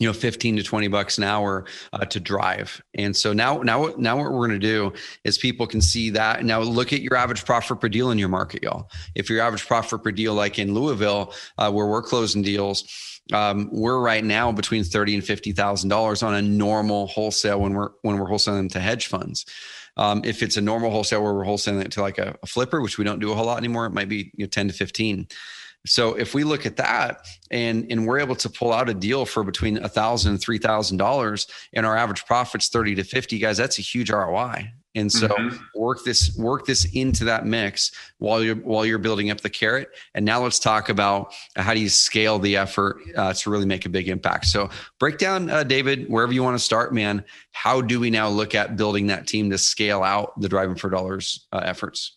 you 0.00 0.08
know 0.08 0.12
15 0.12 0.56
to 0.56 0.62
20 0.64 0.88
bucks 0.88 1.18
an 1.18 1.24
hour 1.24 1.66
uh, 1.92 2.04
to 2.06 2.18
drive 2.18 2.82
and 2.94 3.14
so 3.14 3.32
now 3.32 3.58
now 3.58 3.92
now 3.96 4.16
what 4.16 4.32
we're 4.32 4.48
going 4.48 4.50
to 4.50 4.58
do 4.58 4.92
is 5.24 5.38
people 5.38 5.66
can 5.66 5.80
see 5.80 6.10
that 6.10 6.44
now 6.44 6.60
look 6.60 6.92
at 6.92 7.00
your 7.00 7.16
average 7.16 7.44
profit 7.44 7.80
per 7.80 7.88
deal 7.88 8.10
in 8.10 8.18
your 8.18 8.28
market 8.28 8.62
y'all 8.62 8.90
if 9.14 9.30
your 9.30 9.40
average 9.40 9.66
profit 9.66 10.02
per 10.02 10.10
deal 10.10 10.34
like 10.34 10.58
in 10.58 10.74
louisville 10.74 11.32
uh, 11.58 11.70
where 11.70 11.86
we're 11.86 12.02
closing 12.02 12.42
deals 12.42 12.84
um, 13.32 13.68
we're 13.72 14.00
right 14.00 14.24
now 14.24 14.52
between 14.52 14.84
thirty 14.84 15.14
and 15.14 15.24
fifty 15.24 15.52
thousand 15.52 15.88
dollars 15.88 16.22
on 16.22 16.34
a 16.34 16.42
normal 16.42 17.06
wholesale 17.06 17.60
when 17.60 17.74
we're 17.74 17.90
when 18.02 18.18
we're 18.18 18.28
wholesaling 18.28 18.70
to 18.72 18.80
hedge 18.80 19.06
funds. 19.06 19.46
Um, 19.96 20.22
if 20.24 20.42
it's 20.42 20.56
a 20.56 20.60
normal 20.60 20.90
wholesale 20.90 21.22
where 21.22 21.34
we're 21.34 21.44
wholesaling 21.44 21.84
it 21.84 21.92
to 21.92 22.00
like 22.00 22.18
a, 22.18 22.36
a, 22.42 22.46
flipper, 22.46 22.80
which 22.80 22.96
we 22.96 23.04
don't 23.04 23.18
do 23.18 23.32
a 23.32 23.34
whole 23.34 23.46
lot 23.46 23.58
anymore, 23.58 23.86
it 23.86 23.90
might 23.90 24.08
be 24.08 24.30
you 24.34 24.44
know, 24.44 24.46
ten 24.46 24.68
to 24.68 24.74
fifteen. 24.74 25.28
So 25.86 26.14
if 26.14 26.34
we 26.34 26.44
look 26.44 26.66
at 26.66 26.76
that 26.76 27.26
and 27.50 27.86
and 27.90 28.06
we're 28.06 28.20
able 28.20 28.36
to 28.36 28.50
pull 28.50 28.72
out 28.72 28.88
a 28.88 28.94
deal 28.94 29.24
for 29.24 29.42
between 29.42 29.78
a 29.78 29.88
thousand 29.88 30.32
and 30.32 30.40
three 30.40 30.58
thousand 30.58 30.98
dollars 30.98 31.46
and 31.72 31.86
our 31.86 31.96
average 31.96 32.26
profit's 32.26 32.68
30 32.68 32.96
to 32.96 33.04
50, 33.04 33.38
guys, 33.38 33.56
that's 33.56 33.78
a 33.78 33.82
huge 33.82 34.10
ROI. 34.10 34.72
And 34.96 35.10
so 35.10 35.28
mm-hmm. 35.28 35.56
work 35.74 36.04
this 36.04 36.36
work 36.36 36.66
this 36.66 36.84
into 36.94 37.24
that 37.24 37.46
mix 37.46 37.92
while 38.18 38.42
you're 38.42 38.56
while 38.56 38.84
you're 38.84 38.98
building 38.98 39.30
up 39.30 39.40
the 39.40 39.48
carrot. 39.48 39.88
And 40.14 40.24
now 40.24 40.42
let's 40.42 40.58
talk 40.58 40.88
about 40.88 41.32
how 41.54 41.74
do 41.74 41.80
you 41.80 41.88
scale 41.88 42.40
the 42.40 42.56
effort 42.56 42.98
uh, 43.16 43.32
to 43.32 43.50
really 43.50 43.66
make 43.66 43.86
a 43.86 43.88
big 43.88 44.08
impact. 44.08 44.46
So 44.46 44.68
break 44.98 45.18
down, 45.18 45.48
uh, 45.48 45.62
David, 45.62 46.08
wherever 46.08 46.32
you 46.32 46.42
want 46.42 46.58
to 46.58 46.64
start, 46.64 46.92
man. 46.92 47.24
How 47.52 47.80
do 47.80 48.00
we 48.00 48.10
now 48.10 48.28
look 48.28 48.54
at 48.54 48.76
building 48.76 49.06
that 49.08 49.28
team 49.28 49.50
to 49.50 49.58
scale 49.58 50.02
out 50.02 50.38
the 50.40 50.48
driving 50.48 50.74
for 50.74 50.90
dollars 50.90 51.46
uh, 51.52 51.60
efforts? 51.64 52.16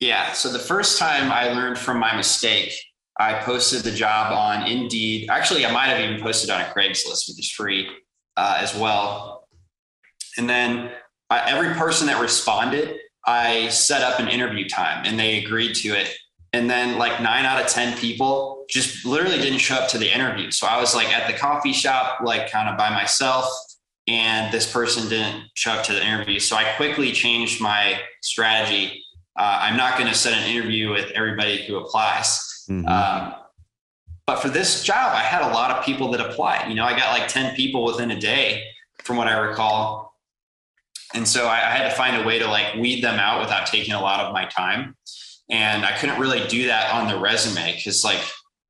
Yeah. 0.00 0.32
So 0.32 0.50
the 0.50 0.58
first 0.58 0.98
time 0.98 1.30
I 1.30 1.52
learned 1.52 1.78
from 1.78 1.98
my 1.98 2.16
mistake 2.16 2.72
I 3.18 3.34
posted 3.34 3.82
the 3.82 3.92
job 3.92 4.32
on 4.32 4.66
Indeed. 4.66 5.28
Actually, 5.30 5.64
I 5.64 5.72
might 5.72 5.86
have 5.86 6.00
even 6.00 6.20
posted 6.20 6.50
on 6.50 6.60
a 6.60 6.64
Craigslist, 6.64 7.28
which 7.28 7.38
is 7.38 7.50
free 7.50 7.88
uh, 8.36 8.58
as 8.60 8.74
well. 8.74 9.46
And 10.36 10.50
then 10.50 10.90
uh, 11.30 11.44
every 11.46 11.74
person 11.74 12.08
that 12.08 12.20
responded, 12.20 12.98
I 13.26 13.68
set 13.68 14.02
up 14.02 14.18
an 14.18 14.28
interview 14.28 14.68
time 14.68 15.04
and 15.06 15.18
they 15.18 15.44
agreed 15.44 15.74
to 15.76 15.90
it. 15.90 16.14
And 16.52 16.70
then, 16.70 16.98
like 16.98 17.20
nine 17.20 17.44
out 17.46 17.60
of 17.60 17.66
10 17.66 17.98
people 17.98 18.64
just 18.70 19.04
literally 19.04 19.38
didn't 19.38 19.58
show 19.58 19.74
up 19.74 19.88
to 19.88 19.98
the 19.98 20.12
interview. 20.12 20.52
So 20.52 20.68
I 20.68 20.78
was 20.80 20.94
like 20.94 21.08
at 21.08 21.26
the 21.26 21.36
coffee 21.36 21.72
shop, 21.72 22.20
like 22.22 22.50
kind 22.50 22.68
of 22.68 22.78
by 22.78 22.90
myself, 22.90 23.46
and 24.06 24.52
this 24.52 24.70
person 24.70 25.08
didn't 25.08 25.44
show 25.54 25.72
up 25.72 25.84
to 25.86 25.92
the 25.92 26.04
interview. 26.04 26.38
So 26.38 26.54
I 26.54 26.64
quickly 26.76 27.10
changed 27.10 27.60
my 27.60 28.00
strategy. 28.22 29.02
Uh, 29.36 29.58
I'm 29.62 29.76
not 29.76 29.98
going 29.98 30.08
to 30.08 30.16
set 30.16 30.32
an 30.32 30.48
interview 30.48 30.90
with 30.90 31.10
everybody 31.12 31.64
who 31.66 31.76
applies. 31.78 32.53
Mm-hmm. 32.68 32.86
Um, 32.86 33.34
but 34.26 34.40
for 34.40 34.48
this 34.48 34.82
job, 34.82 35.12
I 35.14 35.20
had 35.20 35.42
a 35.42 35.52
lot 35.52 35.70
of 35.70 35.84
people 35.84 36.10
that 36.12 36.20
applied. 36.20 36.68
You 36.68 36.74
know, 36.74 36.84
I 36.84 36.96
got 36.96 37.18
like 37.18 37.28
10 37.28 37.54
people 37.54 37.84
within 37.84 38.10
a 38.10 38.18
day, 38.18 38.64
from 39.04 39.16
what 39.16 39.28
I 39.28 39.38
recall. 39.38 40.14
And 41.14 41.28
so 41.28 41.46
I, 41.46 41.56
I 41.56 41.70
had 41.70 41.88
to 41.88 41.94
find 41.94 42.16
a 42.20 42.26
way 42.26 42.38
to 42.38 42.46
like 42.46 42.74
weed 42.74 43.04
them 43.04 43.20
out 43.20 43.40
without 43.40 43.66
taking 43.66 43.94
a 43.94 44.00
lot 44.00 44.20
of 44.20 44.32
my 44.32 44.46
time. 44.46 44.96
And 45.50 45.84
I 45.84 45.96
couldn't 45.98 46.18
really 46.18 46.46
do 46.48 46.66
that 46.66 46.92
on 46.92 47.06
the 47.06 47.18
resume 47.18 47.76
because, 47.76 48.02
like, 48.02 48.20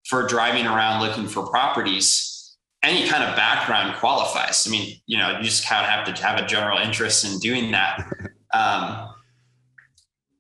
for 0.09 0.27
driving 0.27 0.67
around 0.67 1.03
looking 1.03 1.29
for 1.29 1.47
properties, 1.47 2.57
any 2.83 3.09
kind 3.09 3.23
of 3.23 3.37
background 3.37 3.97
qualifies. 3.97 4.67
I 4.67 4.71
mean, 4.71 4.97
you 5.07 5.17
know, 5.17 5.39
you 5.39 5.45
just 5.45 5.67
kind 5.67 5.85
of 5.85 5.91
have 5.91 6.13
to 6.13 6.23
have 6.23 6.41
a 6.41 6.47
general 6.47 6.79
interest 6.79 7.25
in 7.25 7.39
doing 7.39 7.71
that. 7.71 8.05
Um, 8.53 9.09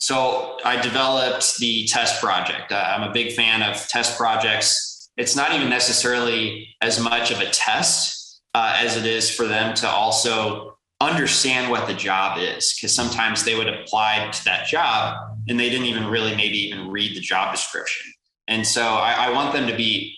so 0.04 0.58
I 0.66 0.78
developed 0.82 1.56
the 1.56 1.86
test 1.86 2.20
project. 2.20 2.70
Uh, 2.70 2.74
I'm 2.74 3.08
a 3.08 3.10
big 3.10 3.32
fan 3.32 3.62
of 3.62 3.88
test 3.88 4.18
projects. 4.18 5.08
It's 5.16 5.34
not 5.34 5.54
even 5.54 5.70
necessarily 5.70 6.68
as 6.82 7.00
much 7.00 7.30
of 7.30 7.40
a 7.40 7.48
test 7.48 8.42
uh, 8.52 8.76
as 8.78 8.98
it 8.98 9.06
is 9.06 9.30
for 9.30 9.46
them 9.46 9.74
to 9.76 9.88
also 9.88 10.76
understand 11.00 11.70
what 11.70 11.86
the 11.86 11.94
job 11.94 12.36
is, 12.38 12.74
because 12.74 12.94
sometimes 12.94 13.44
they 13.44 13.54
would 13.54 13.66
apply 13.66 14.28
to 14.30 14.44
that 14.44 14.66
job 14.66 15.16
and 15.48 15.58
they 15.58 15.70
didn't 15.70 15.86
even 15.86 16.04
really 16.04 16.36
maybe 16.36 16.58
even 16.58 16.90
read 16.90 17.16
the 17.16 17.20
job 17.22 17.54
description. 17.54 18.12
And 18.46 18.66
so 18.66 18.82
I, 18.82 19.12
I 19.12 19.30
want 19.30 19.54
them 19.54 19.66
to 19.68 19.74
be 19.74 20.14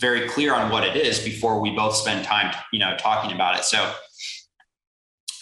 very 0.00 0.28
clear 0.28 0.54
on 0.54 0.70
what 0.70 0.84
it 0.84 0.96
is 0.96 1.18
before 1.18 1.62
we 1.62 1.74
both 1.74 1.96
spend 1.96 2.26
time, 2.26 2.54
you 2.74 2.78
know, 2.78 2.94
talking 2.98 3.32
about 3.32 3.58
it. 3.58 3.64
So 3.64 3.90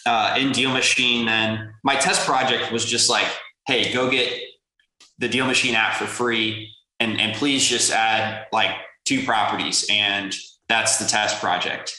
uh, 0.07 0.37
in 0.39 0.53
Deal 0.53 0.71
Machine, 0.71 1.27
then 1.27 1.75
my 1.83 1.97
test 1.97 2.25
project 2.25 2.71
was 2.71 2.85
just 2.85 3.11
like 3.11 3.27
hey, 3.67 3.93
go 3.93 4.11
get 4.11 4.33
the 5.19 5.29
Deal 5.29 5.47
Machine 5.47 5.75
app 5.75 5.97
for 5.97 6.07
free, 6.07 6.71
and 7.01 7.21
and 7.21 7.35
please 7.37 7.67
just 7.67 7.93
add 7.93 8.47
like 8.53 8.71
two 9.05 9.25
properties, 9.25 9.87
and 9.91 10.35
that's 10.69 10.99
the 10.99 11.07
test 11.07 11.41
project. 11.41 11.99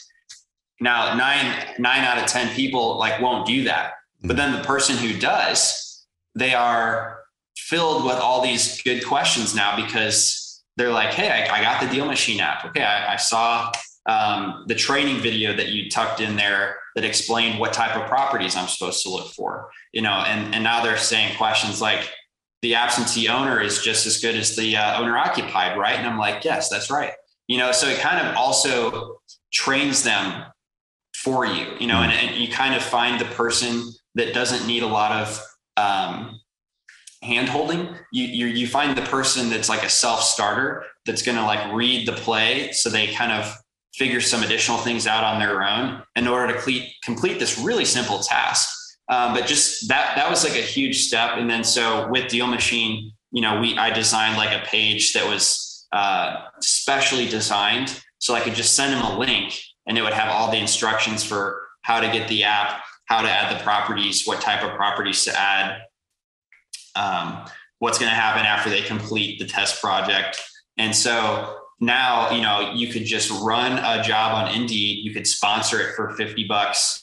Now, 0.80 1.14
nine 1.14 1.74
nine 1.78 2.02
out 2.04 2.18
of 2.18 2.26
ten 2.26 2.54
people 2.54 2.98
like 2.98 3.20
won't 3.20 3.46
do 3.46 3.64
that, 3.64 3.94
but 4.22 4.32
hmm. 4.32 4.36
then 4.36 4.52
the 4.52 4.64
person 4.64 4.96
who 4.96 5.18
does, 5.18 6.04
they 6.34 6.54
are 6.54 7.20
filled 7.56 8.04
with 8.04 8.16
all 8.16 8.42
these 8.42 8.82
good 8.82 9.06
questions 9.06 9.54
now 9.54 9.76
because 9.76 10.62
they're 10.76 10.92
like, 10.92 11.10
hey, 11.10 11.30
I, 11.30 11.58
I 11.58 11.62
got 11.62 11.80
the 11.80 11.88
Deal 11.88 12.04
Machine 12.04 12.40
app. 12.40 12.64
Okay, 12.64 12.82
I, 12.82 13.14
I 13.14 13.16
saw 13.16 13.70
um, 14.06 14.64
the 14.66 14.74
training 14.74 15.20
video 15.20 15.54
that 15.56 15.68
you 15.68 15.88
tucked 15.88 16.20
in 16.20 16.36
there 16.36 16.76
that 16.94 17.04
explained 17.04 17.58
what 17.58 17.72
type 17.72 17.96
of 17.96 18.06
properties 18.06 18.56
I'm 18.56 18.68
supposed 18.68 19.02
to 19.04 19.10
look 19.10 19.28
for, 19.32 19.70
you 19.92 20.02
know, 20.02 20.24
and, 20.26 20.54
and 20.54 20.62
now 20.62 20.82
they're 20.82 20.96
saying 20.96 21.36
questions 21.36 21.80
like 21.80 22.08
the 22.62 22.74
absentee 22.74 23.28
owner 23.28 23.60
is 23.60 23.82
just 23.82 24.06
as 24.06 24.18
good 24.18 24.34
as 24.34 24.56
the 24.56 24.76
uh, 24.76 25.00
owner 25.00 25.16
occupied, 25.16 25.78
right? 25.78 25.96
And 25.96 26.06
I'm 26.06 26.18
like, 26.18 26.44
yes, 26.44 26.68
that's 26.68 26.90
right. 26.90 27.12
You 27.46 27.58
know, 27.58 27.72
so 27.72 27.88
it 27.88 27.98
kind 27.98 28.26
of 28.26 28.36
also 28.36 29.18
trains 29.52 30.02
them 30.02 30.44
for 31.16 31.46
you, 31.46 31.66
you 31.78 31.86
know, 31.86 32.02
and, 32.02 32.12
and 32.12 32.36
you 32.36 32.48
kind 32.48 32.74
of 32.74 32.82
find 32.82 33.20
the 33.20 33.26
person 33.26 33.82
that 34.14 34.32
doesn't 34.32 34.66
need 34.66 34.82
a 34.82 34.86
lot 34.86 35.12
of 35.12 35.40
um, 35.76 36.40
hand 37.22 37.48
holding. 37.48 37.88
You, 38.12 38.24
you, 38.24 38.46
you 38.46 38.66
find 38.66 38.96
the 38.96 39.02
person 39.02 39.50
that's 39.50 39.68
like 39.68 39.82
a 39.82 39.88
self 39.88 40.22
starter 40.22 40.84
that's 41.06 41.22
going 41.22 41.36
to 41.36 41.44
like 41.44 41.72
read 41.72 42.06
the 42.06 42.12
play. 42.12 42.72
So 42.72 42.88
they 42.88 43.08
kind 43.08 43.32
of 43.32 43.54
figure 43.96 44.20
some 44.20 44.42
additional 44.42 44.78
things 44.78 45.06
out 45.06 45.24
on 45.24 45.38
their 45.38 45.62
own 45.62 46.02
in 46.16 46.26
order 46.26 46.48
to 46.48 46.52
complete, 46.54 46.92
complete 47.04 47.38
this 47.38 47.58
really 47.58 47.84
simple 47.84 48.18
task. 48.18 48.68
Um, 49.08 49.34
but 49.34 49.46
just 49.46 49.88
that 49.88 50.16
that 50.16 50.30
was 50.30 50.44
like 50.44 50.54
a 50.54 50.62
huge 50.62 51.02
step. 51.06 51.32
And 51.36 51.48
then 51.48 51.62
so 51.62 52.08
with 52.08 52.28
Deal 52.28 52.46
Machine, 52.46 53.12
you 53.30 53.42
know, 53.42 53.60
we 53.60 53.76
I 53.76 53.90
designed 53.90 54.36
like 54.36 54.52
a 54.58 54.64
page 54.64 55.12
that 55.12 55.26
was 55.26 55.86
uh, 55.92 56.46
specially 56.60 57.28
designed 57.28 58.00
so 58.18 58.34
I 58.34 58.40
could 58.40 58.54
just 58.54 58.74
send 58.74 58.94
them 58.94 59.04
a 59.04 59.18
link 59.18 59.60
and 59.86 59.98
it 59.98 60.02
would 60.02 60.14
have 60.14 60.30
all 60.30 60.50
the 60.50 60.56
instructions 60.56 61.22
for 61.22 61.60
how 61.82 62.00
to 62.00 62.08
get 62.08 62.26
the 62.28 62.44
app, 62.44 62.82
how 63.04 63.20
to 63.20 63.28
add 63.30 63.54
the 63.54 63.62
properties, 63.62 64.26
what 64.26 64.40
type 64.40 64.62
of 64.62 64.74
properties 64.76 65.24
to 65.24 65.38
add, 65.38 65.82
um, 66.96 67.44
what's 67.80 67.98
going 67.98 68.08
to 68.08 68.16
happen 68.16 68.46
after 68.46 68.70
they 68.70 68.80
complete 68.80 69.38
the 69.38 69.44
test 69.46 69.82
project. 69.82 70.40
And 70.78 70.96
so 70.96 71.58
now 71.84 72.30
you 72.30 72.42
know 72.42 72.72
you 72.74 72.88
could 72.88 73.04
just 73.04 73.30
run 73.42 73.72
a 73.78 74.02
job 74.02 74.32
on 74.34 74.54
indeed 74.54 75.04
you 75.04 75.12
could 75.12 75.26
sponsor 75.26 75.80
it 75.80 75.94
for 75.94 76.10
50 76.14 76.44
bucks 76.44 77.00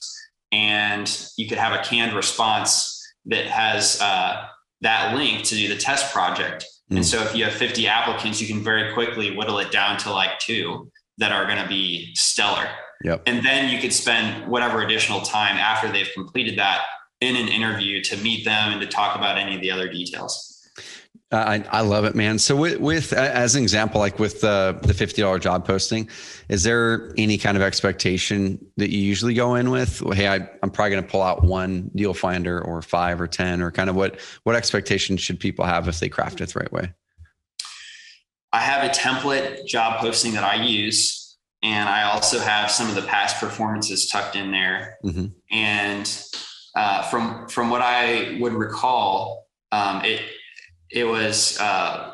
and 0.52 1.30
you 1.38 1.48
could 1.48 1.58
have 1.58 1.74
a 1.74 1.84
canned 1.84 2.16
response 2.16 2.98
that 3.26 3.46
has 3.46 4.02
uh, 4.02 4.46
that 4.82 5.16
link 5.16 5.44
to 5.46 5.56
do 5.56 5.68
the 5.68 5.78
test 5.78 6.14
project 6.14 6.66
mm. 6.92 6.98
and 6.98 7.00
hmm. 7.00 7.04
so 7.04 7.22
if 7.22 7.36
you 7.36 7.44
have 7.44 7.54
50 7.54 7.88
applicants 7.88 8.42
you 8.42 8.48
can 8.48 8.64
very 8.64 8.94
quickly 8.94 9.36
whittle 9.36 9.60
it 9.60 9.72
down 9.72 9.98
to 10.00 10.12
like 10.12 10.40
two 10.40 10.90
that 11.18 11.32
are 11.32 11.46
going 11.46 11.62
to 11.62 11.68
be 11.68 12.12
stellar 12.16 12.68
yep. 13.04 13.22
and 13.26 13.46
then 13.46 13.70
you 13.74 13.80
could 13.80 13.94
spend 13.94 14.48
whatever 14.50 14.82
additional 14.82 15.22
time 15.22 15.58
after 15.58 15.92
they've 15.92 16.10
completed 16.14 16.58
that 16.58 16.86
in 17.20 17.36
an 17.36 17.48
interview 17.48 18.02
to 18.02 18.18
meet 18.18 18.44
them 18.44 18.72
and 18.72 18.82
to 18.82 18.88
talk 18.88 19.16
about 19.16 19.38
any 19.38 19.56
of 19.56 19.62
the 19.62 19.70
other 19.70 19.88
details 19.88 20.51
I, 21.34 21.64
I 21.72 21.82
love 21.82 22.04
it, 22.04 22.14
man. 22.14 22.40
So 22.40 22.58
with, 22.58 22.80
with 22.82 23.14
as 23.14 23.56
an 23.56 23.64
example, 23.64 24.02
like 24.02 24.20
with 24.20 24.42
the 24.42 24.78
the 24.84 24.94
fifty 24.94 25.22
dollar 25.22 25.40
job 25.40 25.66
posting, 25.66 26.10
is 26.50 26.64
there 26.64 27.14
any 27.18 27.38
kind 27.38 27.56
of 27.56 27.64
expectation 27.64 28.66
that 28.76 28.90
you 28.90 29.00
usually 29.00 29.34
go 29.34 29.56
in 29.56 29.72
with? 29.72 30.02
Well, 30.02 30.14
hey, 30.14 30.28
I, 30.28 30.50
I'm 30.62 30.70
probably 30.72 30.92
going 30.92 31.04
to 31.04 31.10
pull 31.10 31.22
out 31.22 31.44
one 31.44 31.90
deal 31.96 32.14
finder 32.14 32.62
or 32.62 32.82
five 32.82 33.22
or 33.22 33.28
ten, 33.28 33.62
or 33.62 33.72
kind 33.72 33.90
of 33.90 33.96
what 33.96 34.20
what 34.44 34.56
expectations 34.56 35.22
should 35.22 35.40
people 35.40 35.64
have 35.64 35.88
if 35.88 36.02
they 36.02 36.10
craft 36.10 36.42
it 36.42 36.50
the 36.50 36.60
right 36.60 36.72
way? 36.72 36.94
I 38.52 38.60
have 38.60 38.84
a 38.84 38.90
template 38.90 39.66
job 39.66 40.02
posting 40.02 40.34
that 40.34 40.44
I 40.44 40.62
use, 40.66 41.38
and 41.64 41.88
I 41.88 42.04
also 42.12 42.40
have 42.40 42.70
some 42.70 42.90
of 42.90 42.96
the 42.96 43.04
past 43.04 43.40
performances 43.40 44.10
tucked 44.10 44.36
in 44.36 44.52
there. 44.52 44.98
Mm-hmm. 45.06 45.28
And 45.50 46.26
uh, 46.76 47.04
from 47.04 47.48
from 47.48 47.70
what 47.70 47.82
I 47.82 48.38
would 48.42 48.54
recall, 48.54 49.48
um, 49.72 50.04
it 50.04 50.22
it 50.92 51.06
was 51.06 51.60
uh, 51.60 52.14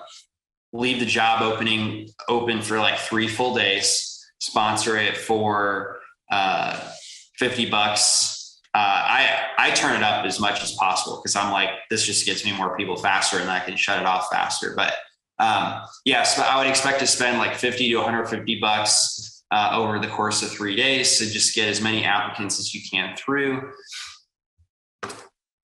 leave 0.73 0.99
the 0.99 1.05
job 1.05 1.41
opening 1.41 2.09
open 2.29 2.61
for 2.61 2.79
like 2.79 2.97
three 2.97 3.27
full 3.27 3.55
days, 3.55 4.25
sponsor 4.39 4.97
it 4.97 5.17
for 5.17 5.99
uh, 6.31 6.91
50 7.37 7.69
bucks. 7.69 8.59
Uh, 8.73 8.77
I 8.77 9.39
I 9.57 9.71
turn 9.71 9.95
it 9.95 10.03
up 10.03 10.25
as 10.25 10.39
much 10.39 10.61
as 10.61 10.73
possible 10.73 11.17
because 11.17 11.35
I'm 11.35 11.51
like 11.51 11.69
this 11.89 12.05
just 12.05 12.25
gets 12.25 12.45
me 12.45 12.55
more 12.55 12.77
people 12.77 12.95
faster 12.95 13.39
and 13.39 13.49
I 13.49 13.59
can 13.59 13.75
shut 13.75 13.99
it 13.99 14.05
off 14.05 14.27
faster. 14.31 14.73
But 14.75 14.93
um, 15.39 15.81
yeah, 16.05 16.23
so 16.23 16.43
I 16.43 16.57
would 16.57 16.67
expect 16.67 16.99
to 16.99 17.07
spend 17.07 17.37
like 17.37 17.55
50 17.55 17.89
to 17.89 17.95
150 17.95 18.59
bucks 18.59 19.43
uh, 19.51 19.71
over 19.73 19.99
the 19.99 20.07
course 20.07 20.43
of 20.43 20.51
three 20.51 20.75
days 20.75 21.17
to 21.19 21.25
just 21.25 21.55
get 21.55 21.69
as 21.69 21.81
many 21.81 22.03
applicants 22.03 22.59
as 22.59 22.73
you 22.73 22.81
can 22.89 23.15
through 23.15 23.71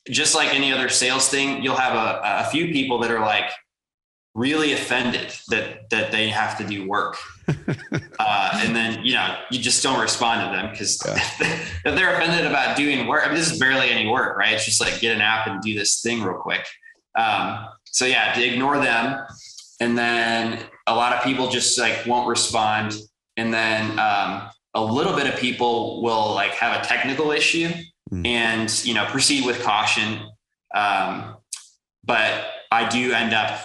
just 0.10 0.36
like 0.36 0.54
any 0.54 0.72
other 0.72 0.90
sales 0.90 1.30
thing, 1.30 1.64
you'll 1.64 1.76
have 1.76 1.96
a, 1.96 2.46
a 2.46 2.50
few 2.50 2.68
people 2.68 3.00
that 3.00 3.12
are 3.12 3.20
like 3.20 3.50
really 4.36 4.74
offended 4.74 5.34
that 5.50 5.90
that 5.92 6.12
they 6.12 6.28
have 6.30 6.58
to 6.58 6.66
do 6.66 6.88
work, 6.88 7.18
uh, 8.20 8.60
and 8.64 8.76
then 8.76 9.04
you 9.04 9.14
know 9.14 9.38
you 9.52 9.60
just 9.60 9.82
don't 9.84 10.00
respond 10.00 10.42
to 10.42 10.56
them 10.56 10.72
because 10.72 11.02
yeah. 11.06 11.16
if 11.86 11.96
they're 11.96 12.16
offended 12.16 12.46
about 12.46 12.76
doing 12.76 13.08
work, 13.08 13.24
I 13.24 13.28
mean, 13.28 13.38
this 13.38 13.52
is 13.52 13.60
barely 13.60 13.90
any 13.90 14.10
work, 14.10 14.38
right? 14.38 14.54
It's 14.54 14.66
just 14.66 14.82
like 14.82 15.00
get 15.00 15.16
an 15.16 15.22
app 15.22 15.48
and 15.48 15.62
do 15.62 15.74
this 15.78 16.02
thing 16.02 16.22
real 16.22 16.38
quick. 16.38 16.66
Um, 17.16 17.68
so 17.86 18.06
yeah, 18.06 18.34
to 18.34 18.44
ignore 18.44 18.80
them, 18.80 19.26
and 19.80 19.98
then 19.98 20.60
a 20.88 20.96
lot 20.96 21.14
of 21.14 21.24
people 21.24 21.50
just 21.50 21.80
like 21.80 22.06
won't 22.06 22.28
respond, 22.28 22.96
and 23.38 23.54
then 23.54 24.00
um, 24.00 24.50
a 24.74 24.84
little 24.84 25.16
bit 25.16 25.28
of 25.28 25.40
people 25.40 26.02
will 26.02 26.34
like 26.34 26.52
have 26.52 26.84
a 26.84 26.86
technical 26.86 27.32
issue 27.32 27.72
mm. 28.14 28.28
and 28.28 28.86
you 28.86 28.94
know 28.94 29.06
proceed 29.06 29.46
with 29.46 29.62
caution. 29.64 30.20
Um, 30.74 31.38
but 32.04 32.46
I 32.72 32.88
do 32.90 33.14
end 33.14 33.34
up 33.34 33.60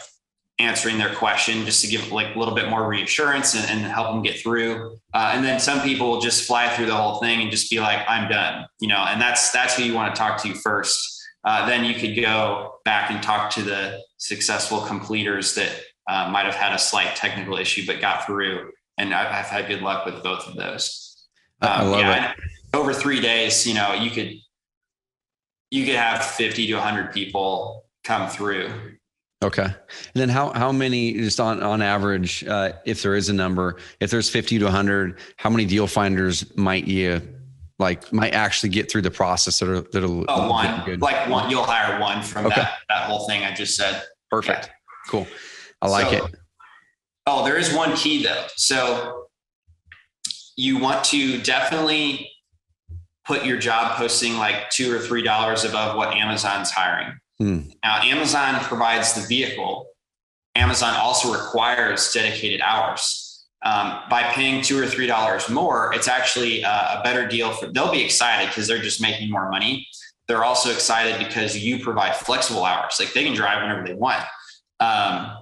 answering 0.59 0.99
their 0.99 1.15
question 1.15 1.65
just 1.65 1.83
to 1.83 1.89
give 1.89 2.11
like 2.11 2.35
a 2.35 2.39
little 2.39 2.55
bit 2.55 2.69
more 2.69 2.89
reassurance 2.89 3.55
and, 3.55 3.71
and 3.71 3.81
help 3.93 4.09
them 4.09 4.23
get 4.23 4.41
through. 4.41 4.97
Uh, 5.15 5.31
and 5.35 5.45
then 5.45 5.61
some 5.61 5.81
people 5.83 6.11
will 6.11 6.21
just 6.21 6.47
fly 6.47 6.69
through 6.69 6.87
the 6.87 6.95
whole 6.95 7.21
thing 7.21 7.41
and 7.43 7.51
just 7.51 7.71
be 7.71 7.79
like, 7.81 8.01
"I'm 8.09 8.29
done," 8.29 8.67
you 8.81 8.89
know. 8.89 9.05
And 9.09 9.21
that's 9.21 9.51
that's 9.53 9.77
who 9.77 9.85
you 9.85 9.95
want 9.95 10.15
to 10.15 10.19
talk 10.19 10.43
to 10.43 10.55
first. 10.55 11.15
Uh, 11.45 11.67
then 11.67 11.85
you 11.85 11.95
could 11.95 12.21
go 12.21 12.75
back 12.85 13.11
and 13.11 13.23
talk 13.23 13.51
to 13.51 13.63
the 13.63 14.01
successful 14.19 14.81
completers 14.81 15.55
that 15.55 15.71
uh, 16.09 16.29
might 16.31 16.47
have 16.47 16.55
had 16.55 16.73
a 16.75 16.79
slight 16.79 17.15
technical 17.15 17.57
issue 17.57 17.87
but 17.87 18.01
got 18.01 18.27
through. 18.27 18.71
And 18.99 19.15
I've, 19.15 19.29
I've 19.29 19.47
had 19.47 19.69
good 19.69 19.81
luck 19.81 20.05
with 20.05 20.23
both 20.25 20.47
of 20.49 20.57
those. 20.57 21.27
Um, 21.63 21.71
I 21.71 21.83
love 21.85 22.01
yeah, 22.01 22.33
it 22.33 22.37
over 22.75 22.93
three 22.93 23.21
days, 23.21 23.67
you 23.67 23.75
know, 23.75 23.95
you 23.95 24.11
could 24.11 24.35
you 25.71 25.85
could 25.85 25.97
have 25.97 26.25
50 26.25 26.67
to 26.67 26.75
100 26.75 27.13
people 27.13 27.85
come 28.05 28.29
through. 28.29 28.71
Okay. 29.43 29.63
And 29.63 29.75
then 30.15 30.29
how 30.29 30.53
how 30.53 30.73
many 30.73 31.13
just 31.15 31.39
on 31.39 31.63
on 31.63 31.81
average, 31.83 32.45
uh, 32.45 32.73
if 32.85 33.03
there 33.03 33.15
is 33.15 33.29
a 33.29 33.33
number, 33.33 33.77
if 34.01 34.11
there's 34.11 34.29
50 34.29 34.59
to 34.59 34.65
100, 34.65 35.19
how 35.37 35.51
many 35.51 35.65
deal 35.65 35.87
finders 35.87 36.57
might 36.57 36.87
you 36.87 37.23
like 37.79 38.13
might 38.13 38.35
actually 38.35 38.71
get 38.71 38.91
through 38.91 39.03
the 39.03 39.11
process 39.11 39.61
that 39.61 39.69
are 39.69 39.83
that 39.83 40.03
are 40.03 40.25
oh, 40.29 40.51
one 40.51 40.99
like 40.99 41.29
one 41.29 41.49
you'll 41.49 41.63
hire 41.63 42.01
one 42.01 42.23
from 42.23 42.47
okay. 42.47 42.57
that 42.57 42.79
that 42.89 43.03
whole 43.05 43.27
thing 43.29 43.45
I 43.45 43.55
just 43.55 43.77
said. 43.77 44.03
Perfect. 44.31 44.67
Yeah. 44.67 44.73
Cool. 45.11 45.27
I 45.81 45.89
like 45.89 46.09
so, 46.09 46.27
it. 46.27 46.35
Oh, 47.27 47.45
there 47.45 47.57
is 47.57 47.73
one 47.73 47.95
key 47.95 48.25
though. 48.25 48.47
So 48.57 49.27
you 50.57 50.79
want 50.79 51.05
to 51.05 51.41
definitely 51.43 52.29
put 53.29 53.45
your 53.45 53.59
job 53.59 53.95
posting 53.97 54.39
like 54.39 54.71
two 54.71 54.93
or 54.93 54.99
three 54.99 55.23
dollars 55.23 55.63
above 55.65 55.97
what 55.97 56.15
Amazon's 56.15 56.71
hiring. 56.71 57.13
Hmm. 57.39 57.61
Now, 57.85 58.01
Amazon 58.03 58.55
provides 58.63 59.13
the 59.13 59.21
vehicle. 59.29 59.87
Amazon 60.57 60.95
also 60.97 61.33
requires 61.33 62.11
dedicated 62.13 62.61
hours. 62.63 63.47
um, 63.65 64.01
by 64.09 64.23
paying 64.23 64.63
two 64.63 64.81
or 64.81 64.87
three 64.87 65.07
dollars 65.07 65.49
more, 65.51 65.93
it's 65.93 66.09
actually 66.09 66.63
a, 66.63 66.69
a 66.69 67.01
better 67.05 67.29
deal 67.29 67.53
for. 67.53 67.67
They'll 67.71 67.93
be 67.93 68.03
excited 68.05 68.49
because 68.49 68.67
they're 68.67 68.83
just 68.83 69.03
making 69.03 69.31
more 69.31 69.51
money. 69.51 69.87
They're 70.27 70.45
also 70.45 70.71
excited 70.71 71.19
because 71.19 71.57
you 71.57 71.83
provide 71.83 72.17
flexible 72.17 72.65
hours, 72.65 72.97
like 72.99 73.13
they 73.13 73.25
can 73.25 73.35
drive 73.35 73.63
whenever 73.63 73.87
they 73.87 73.95
want. 73.95 74.23
Um, 74.81 75.39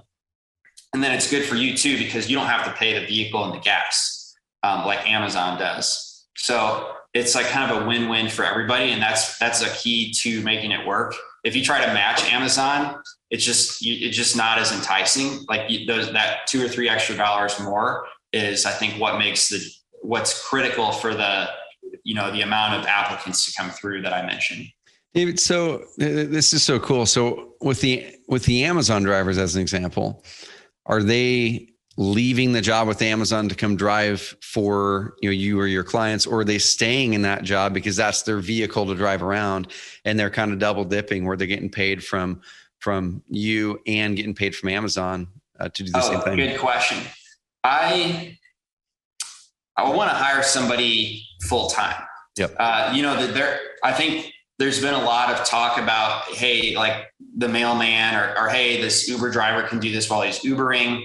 and 0.93 1.03
then 1.03 1.13
it's 1.13 1.29
good 1.29 1.45
for 1.45 1.55
you 1.55 1.77
too 1.77 1.97
because 1.97 2.29
you 2.29 2.35
don't 2.35 2.47
have 2.47 2.65
to 2.65 2.71
pay 2.73 2.99
the 2.99 3.05
vehicle 3.05 3.43
and 3.45 3.53
the 3.53 3.59
gas 3.59 4.35
um, 4.63 4.85
like 4.85 5.07
Amazon 5.09 5.59
does. 5.59 6.25
So 6.35 6.96
it's 7.17 7.35
like 7.35 7.47
kind 7.47 7.71
of 7.71 7.83
a 7.83 7.87
win-win 7.87 8.29
for 8.29 8.45
everybody, 8.45 8.91
and 8.91 9.01
that's 9.01 9.37
that's 9.39 9.61
a 9.61 9.69
key 9.69 10.11
to 10.21 10.41
making 10.41 10.71
it 10.71 10.85
work. 10.85 11.15
If 11.43 11.55
you 11.55 11.63
try 11.63 11.83
to 11.83 11.93
match 11.93 12.31
Amazon, 12.31 13.01
it's 13.31 13.43
just 13.43 13.79
it's 13.81 14.15
just 14.15 14.37
not 14.37 14.59
as 14.59 14.71
enticing. 14.71 15.39
Like 15.49 15.69
those 15.87 16.11
that 16.13 16.47
two 16.47 16.63
or 16.63 16.67
three 16.69 16.89
extra 16.89 17.15
dollars 17.15 17.59
more 17.59 18.05
is, 18.33 18.65
I 18.65 18.71
think, 18.71 18.99
what 18.99 19.17
makes 19.17 19.49
the 19.49 19.59
what's 20.01 20.47
critical 20.47 20.91
for 20.91 21.13
the 21.13 21.47
you 22.03 22.13
know 22.13 22.31
the 22.31 22.41
amount 22.41 22.79
of 22.79 22.85
applicants 22.85 23.45
to 23.45 23.61
come 23.61 23.71
through 23.71 24.03
that 24.03 24.13
I 24.13 24.25
mentioned. 24.25 24.65
David, 25.13 25.39
so 25.39 25.77
uh, 25.81 25.85
this 25.97 26.53
is 26.53 26.61
so 26.61 26.79
cool. 26.79 27.05
So 27.05 27.53
with 27.61 27.81
the 27.81 28.05
with 28.27 28.45
the 28.45 28.63
Amazon 28.63 29.03
drivers 29.03 29.37
as 29.37 29.55
an 29.55 29.61
example, 29.61 30.23
are 30.85 31.01
they 31.01 31.69
leaving 31.97 32.53
the 32.53 32.61
job 32.61 32.87
with 32.87 33.01
Amazon 33.01 33.49
to 33.49 33.55
come 33.55 33.75
drive 33.75 34.21
for 34.41 35.15
you 35.21 35.29
know 35.29 35.33
you 35.33 35.59
or 35.59 35.67
your 35.67 35.83
clients, 35.83 36.25
or 36.25 36.39
are 36.39 36.45
they 36.45 36.59
staying 36.59 37.13
in 37.13 37.23
that 37.23 37.43
job 37.43 37.73
because 37.73 37.95
that's 37.95 38.21
their 38.21 38.39
vehicle 38.39 38.85
to 38.85 38.95
drive 38.95 39.23
around, 39.23 39.67
and 40.05 40.19
they're 40.19 40.29
kind 40.29 40.53
of 40.53 40.59
double 40.59 40.85
dipping 40.85 41.25
where 41.25 41.35
they're 41.35 41.47
getting 41.47 41.69
paid 41.69 42.03
from 42.03 42.41
from 42.79 43.23
you 43.27 43.81
and 43.87 44.15
getting 44.15 44.35
paid 44.35 44.55
from 44.55 44.69
Amazon 44.69 45.27
uh, 45.59 45.69
to 45.69 45.83
do 45.83 45.91
the 45.91 45.97
oh, 45.97 46.11
same 46.11 46.21
thing? 46.21 46.37
Good 46.37 46.59
question. 46.59 46.99
I 47.63 48.37
I 49.75 49.89
want 49.89 50.09
to 50.09 50.15
hire 50.15 50.43
somebody 50.43 51.23
full 51.43 51.69
time. 51.69 52.01
Yep. 52.37 52.55
Uh, 52.57 52.91
you 52.95 53.01
know 53.01 53.15
that 53.15 53.33
there. 53.33 53.59
I 53.83 53.93
think 53.93 54.31
there's 54.59 54.81
been 54.81 54.93
a 54.93 55.03
lot 55.03 55.29
of 55.31 55.45
talk 55.45 55.77
about 55.77 56.23
hey, 56.25 56.75
like 56.75 57.07
the 57.37 57.47
mailman, 57.47 58.15
or, 58.15 58.35
or 58.39 58.49
hey, 58.49 58.81
this 58.81 59.07
Uber 59.07 59.31
driver 59.31 59.67
can 59.67 59.79
do 59.79 59.91
this 59.91 60.09
while 60.09 60.21
he's 60.21 60.39
Ubering. 60.39 61.03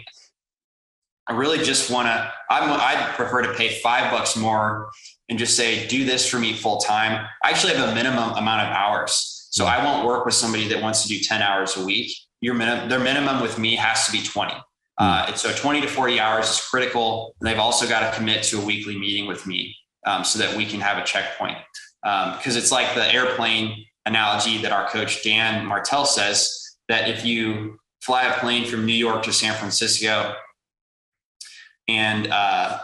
I 1.32 1.36
really 1.36 1.64
just 1.64 1.90
want 1.90 2.08
to. 2.08 2.32
I'm. 2.50 2.70
I'd 2.70 3.14
prefer 3.14 3.40
to 3.42 3.54
pay 3.54 3.80
five 3.80 4.10
bucks 4.10 4.36
more 4.36 4.90
and 5.30 5.38
just 5.38 5.56
say, 5.56 5.86
do 5.86 6.04
this 6.04 6.28
for 6.28 6.38
me 6.38 6.52
full 6.52 6.78
time. 6.78 7.26
I 7.42 7.50
actually 7.50 7.74
have 7.74 7.88
a 7.88 7.94
minimum 7.94 8.32
amount 8.32 8.68
of 8.68 8.74
hours, 8.74 9.48
so 9.50 9.64
I 9.64 9.82
won't 9.82 10.06
work 10.06 10.26
with 10.26 10.34
somebody 10.34 10.68
that 10.68 10.82
wants 10.82 11.02
to 11.04 11.08
do 11.08 11.18
ten 11.20 11.40
hours 11.40 11.76
a 11.78 11.84
week. 11.84 12.14
Your 12.42 12.52
minimum, 12.52 12.90
their 12.90 13.00
minimum 13.00 13.40
with 13.40 13.58
me 13.58 13.76
has 13.76 14.04
to 14.06 14.12
be 14.12 14.22
twenty. 14.22 14.54
Uh, 14.98 15.32
so 15.34 15.50
20 15.50 15.80
to 15.80 15.88
40 15.88 16.20
hours 16.20 16.50
is 16.50 16.60
critical. 16.60 17.34
And 17.40 17.48
they've 17.48 17.58
also 17.58 17.88
got 17.88 18.08
to 18.08 18.16
commit 18.16 18.42
to 18.44 18.60
a 18.60 18.64
weekly 18.64 18.96
meeting 18.96 19.26
with 19.26 19.46
me 19.46 19.74
um, 20.06 20.22
so 20.22 20.38
that 20.38 20.54
we 20.54 20.66
can 20.66 20.80
have 20.80 20.98
a 20.98 21.02
checkpoint. 21.02 21.56
Because 22.02 22.56
um, 22.56 22.58
it's 22.58 22.70
like 22.70 22.94
the 22.94 23.10
airplane 23.10 23.86
analogy 24.04 24.58
that 24.58 24.70
our 24.70 24.86
coach 24.90 25.24
Dan 25.24 25.64
Martell 25.64 26.04
says 26.04 26.76
that 26.88 27.08
if 27.08 27.24
you 27.24 27.78
fly 28.02 28.24
a 28.24 28.38
plane 28.38 28.66
from 28.66 28.84
New 28.84 28.92
York 28.92 29.22
to 29.22 29.32
San 29.32 29.54
Francisco 29.54 30.34
and 31.88 32.28
uh, 32.28 32.78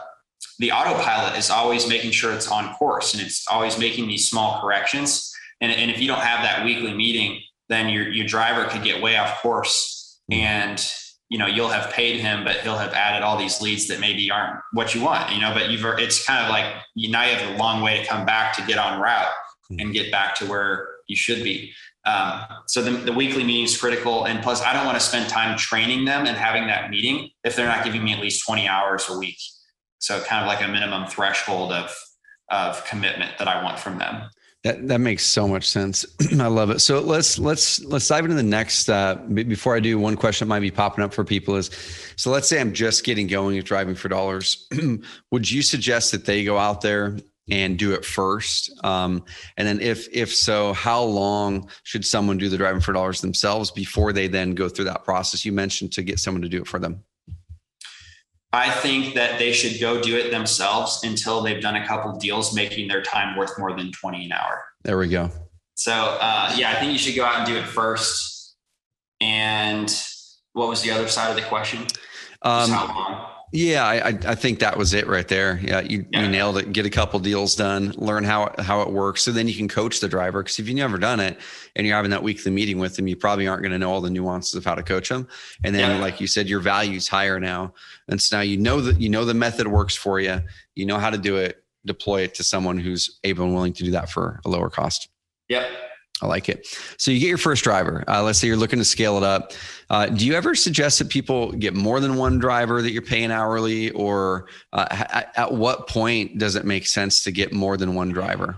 the 0.59 0.73
autopilot 0.73 1.39
is 1.39 1.51
always 1.51 1.89
making 1.89 2.11
sure 2.11 2.33
it's 2.33 2.51
on 2.51 2.75
course 2.75 3.15
and 3.15 3.23
it's 3.23 3.47
always 3.49 3.79
making 3.79 4.09
these 4.09 4.29
small 4.29 4.61
corrections. 4.61 5.33
And, 5.61 5.73
and 5.73 5.91
if 5.91 6.01
you 6.01 6.09
don't 6.09 6.21
have 6.21 6.43
that 6.43 6.65
weekly 6.65 6.95
meeting, 6.95 7.41
then 7.69 7.89
your, 7.89 8.09
your 8.09 8.27
driver 8.27 8.65
could 8.69 8.83
get 8.83 9.03
way 9.03 9.17
off 9.17 9.41
course 9.41 10.21
and 10.31 10.93
you 11.29 11.39
know 11.39 11.47
you'll 11.47 11.69
have 11.69 11.91
paid 11.93 12.21
him 12.21 12.45
but 12.45 12.57
he'll 12.57 12.79
have 12.79 12.93
added 12.93 13.23
all 13.23 13.39
these 13.39 13.61
leads 13.61 13.87
that 13.89 14.01
maybe 14.01 14.31
aren't 14.31 14.61
what 14.73 14.95
you 14.95 15.03
want 15.03 15.33
you 15.33 15.41
know 15.41 15.53
but 15.55 15.71
you've 15.71 15.85
it's 15.99 16.25
kind 16.25 16.45
of 16.45 16.51
like 16.51 16.67
you 16.95 17.11
now 17.11 17.25
you 17.25 17.35
have 17.35 17.55
a 17.55 17.59
long 17.59 17.83
way 17.83 17.99
to 17.99 18.07
come 18.07 18.27
back 18.27 18.55
to 18.55 18.63
get 18.67 18.79
on 18.79 19.01
route 19.01 19.33
hmm. 19.69 19.79
and 19.79 19.93
get 19.93 20.11
back 20.11 20.35
to 20.35 20.47
where 20.47 20.89
you 21.07 21.17
should 21.17 21.43
be 21.43 21.73
um, 22.09 22.45
so 22.67 22.83
the, 22.83 22.91
the 22.91 23.13
weekly 23.13 23.45
meeting 23.45 23.65
is 23.65 23.77
critical 23.77 24.25
and 24.25 24.43
plus 24.43 24.63
i 24.63 24.73
don't 24.73 24.87
want 24.87 24.99
to 24.99 25.05
spend 25.05 25.29
time 25.29 25.57
training 25.59 26.05
them 26.05 26.27
and 26.27 26.37
having 26.37 26.67
that 26.67 26.91
meeting 26.91 27.31
if 27.45 27.55
they're 27.55 27.69
not 27.69 27.85
giving 27.85 28.03
me 28.03 28.13
at 28.13 28.21
least 28.21 28.45
20 28.47 28.67
hours 28.67 29.07
a 29.09 29.19
week 29.19 29.39
so 29.99 30.21
kind 30.23 30.43
of 30.43 30.47
like 30.47 30.67
a 30.67 30.71
minimum 30.71 31.07
threshold 31.07 31.73
of 31.73 31.95
of 32.51 32.85
commitment 32.87 33.37
that 33.39 33.49
i 33.49 33.63
want 33.63 33.79
from 33.79 33.99
them 33.99 34.29
that 34.65 34.89
that 34.89 34.99
makes 34.99 35.25
so 35.25 35.47
much 35.47 35.69
sense. 35.69 36.05
I 36.41 36.49
love 36.49 36.71
it. 36.71 36.81
So 36.81 37.01
let's 37.01 37.39
let's 37.39 37.83
let's 37.85 38.09
dive 38.09 38.25
into 38.25 38.37
the 38.37 38.43
next. 38.43 38.89
Uh, 38.89 39.15
before 39.15 39.77
I 39.77 39.81
do, 39.81 39.99
one 40.01 40.17
question 40.17 40.49
that 40.49 40.51
might 40.51 40.61
be 40.61 40.73
popping 40.73 41.05
up 41.05 41.15
for 41.15 41.25
people 41.25 41.55
is, 41.55 41.71
so 42.17 42.31
let's 42.31 42.49
say 42.49 42.61
I'm 42.61 42.73
just 42.73 43.05
getting 43.05 43.29
going 43.29 43.57
at 43.57 43.65
driving 43.65 43.95
for 43.95 44.09
dollars. 44.09 44.67
Would 45.31 45.49
you 45.49 45.63
suggest 45.63 46.11
that 46.11 46.25
they 46.25 46.43
go 46.43 46.59
out 46.59 46.81
there 46.81 47.17
and 47.51 47.79
do 47.79 47.93
it 47.93 48.05
first? 48.05 48.73
Um, 48.85 49.25
and 49.57 49.67
then 49.67 49.81
if 49.81 50.09
if 50.13 50.35
so, 50.35 50.73
how 50.73 51.03
long 51.03 51.69
should 51.83 52.05
someone 52.05 52.39
do 52.39 52.49
the 52.49 52.57
driving 52.57 52.81
for 52.81 52.93
dollars 52.93 53.21
themselves 53.21 53.71
before 53.71 54.13
they 54.13 54.29
then 54.29 54.55
go 54.55 54.69
through 54.69 54.87
that 54.87 55.05
process 55.05 55.45
you 55.45 55.53
mentioned 55.53 55.93
to 55.93 56.03
get 56.03 56.19
someone 56.19 56.43
to 56.43 56.49
do 56.49 56.61
it 56.61 56.67
for 56.67 56.79
them? 56.79 57.05
I 58.53 58.71
think 58.71 59.15
that 59.15 59.39
they 59.39 59.53
should 59.53 59.79
go 59.79 60.01
do 60.01 60.17
it 60.17 60.31
themselves 60.31 61.01
until 61.05 61.43
they've 61.43 61.61
done 61.61 61.77
a 61.77 61.87
couple 61.87 62.17
deals 62.19 62.55
making 62.55 62.89
their 62.89 63.03
time 63.03 63.37
worth 63.37 63.59
more 63.59 63.77
than 63.77 63.93
20 63.93 64.25
an 64.25 64.33
hour. 64.33 64.65
There 64.85 64.97
we 64.97 65.09
go. 65.09 65.31
So, 65.75 65.93
uh, 65.93 66.55
yeah, 66.57 66.71
I 66.71 66.81
think 66.81 66.93
you 66.93 66.99
should 66.99 67.15
go 67.15 67.25
out 67.25 67.37
and 67.37 67.47
do 67.47 67.57
it 67.57 67.67
first. 67.67 68.57
And 69.21 69.95
what 70.55 70.69
was 70.69 70.83
the 70.83 70.91
other 70.91 71.09
side 71.09 71.31
of 71.31 71.37
the 71.37 71.43
question? 71.43 71.81
Um, 72.43 72.71
how 72.71 72.87
long? 72.87 73.38
Yeah, 73.51 73.87
I, 73.87 74.09
I 74.09 74.35
think 74.35 74.59
that 74.59 74.77
was 74.77 74.93
it 74.93 75.07
right 75.07 75.27
there. 75.27 75.59
Yeah, 75.63 75.81
you, 75.81 76.05
yeah. 76.11 76.23
you 76.23 76.29
nailed 76.29 76.59
it. 76.59 76.73
Get 76.73 76.85
a 76.85 76.91
couple 76.91 77.19
deals 77.19 77.57
done, 77.57 77.95
learn 77.97 78.23
how 78.23 78.55
how 78.59 78.83
it 78.83 78.91
works, 78.91 79.23
so 79.23 79.33
then 79.33 79.49
you 79.49 79.55
can 79.55 79.69
coach 79.69 80.01
the 80.01 80.09
driver. 80.09 80.43
Because 80.43 80.59
if 80.59 80.69
you've 80.69 80.77
never 80.77 80.99
done 80.99 81.19
it 81.19 81.39
and 81.75 81.87
you're 81.87 81.97
having 81.97 82.11
that 82.11 82.23
weekly 82.23 82.53
meeting 82.53 82.79
with 82.79 82.97
them, 82.97 83.07
you 83.07 83.17
probably 83.17 83.49
aren't 83.49 83.63
going 83.63 83.73
to 83.73 83.79
know 83.79 83.91
all 83.91 84.03
the 84.03 84.11
nuances 84.11 84.55
of 84.55 84.67
how 84.67 84.75
to 84.75 84.83
coach 84.83 85.09
them. 85.09 85.27
And 85.65 85.75
then, 85.75 85.97
yeah. 85.97 86.03
like 86.03 86.21
you 86.21 86.27
said, 86.27 86.47
your 86.47 86.61
value's 86.61 87.09
higher 87.09 87.41
now, 87.41 87.73
and 88.09 88.21
so 88.21 88.37
now 88.37 88.43
you 88.43 88.59
know 88.59 88.83
that 88.83 89.01
you 89.01 89.09
know 89.09 89.25
the 89.25 89.35
method 89.35 89.67
works 89.67 89.97
for 89.97 90.21
you. 90.21 90.41
You 90.75 90.85
know 90.85 90.99
how 90.99 91.09
to 91.09 91.19
do 91.19 91.37
it. 91.37 91.65
Deploy 91.87 92.23
it 92.23 92.35
to 92.35 92.45
someone 92.45 92.77
who's 92.77 93.19
able 93.25 93.45
and 93.45 93.55
willing 93.55 93.73
to 93.73 93.85
do 93.85 93.93
that 93.93 94.11
for 94.11 94.41
a 94.45 94.49
lower 94.51 94.69
cost. 94.69 95.09
Yep. 95.49 95.71
I 96.21 96.27
like 96.27 96.49
it. 96.49 96.67
So 96.99 97.11
you 97.11 97.21
get 97.21 97.29
your 97.29 97.39
first 97.39 97.63
driver. 97.63 98.05
Uh, 98.09 98.23
let's 98.23 98.39
say 98.39 98.49
you're 98.49 98.57
looking 98.57 98.79
to 98.79 98.85
scale 98.85 99.17
it 99.17 99.23
up. 99.23 99.53
Uh, 99.89 100.07
do 100.07 100.27
you 100.27 100.35
ever 100.35 100.55
suggest 100.55 100.99
that 100.99 101.09
people 101.09 101.53
get 101.53 101.75
more 101.75 102.01
than 102.01 102.17
one 102.17 102.39
driver 102.39 102.83
that 102.83 102.91
you're 102.91 103.03
paying 103.03 103.31
hourly, 103.31 103.91
or 103.91 104.49
uh, 104.73 104.87
at, 104.91 105.33
at, 105.37 105.53
what 105.53 105.87
point 105.89 106.39
does 106.39 106.57
it 106.57 106.65
make 106.65 106.87
sense 106.87 107.23
to 107.25 107.31
get 107.31 107.53
more 107.53 107.77
than 107.77 107.95
one 107.95 108.11
driver? 108.11 108.57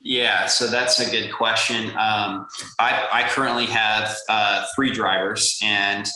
Yeah, 0.00 0.46
so 0.46 0.66
that's 0.66 0.98
a 0.98 1.10
good 1.10 1.32
question. 1.32 1.90
Um, 1.90 2.46
I, 2.78 3.08
I, 3.12 3.28
currently 3.28 3.66
have 3.66 4.16
uh, 4.28 4.64
three 4.74 4.92
drivers, 4.92 5.58
and 5.62 6.08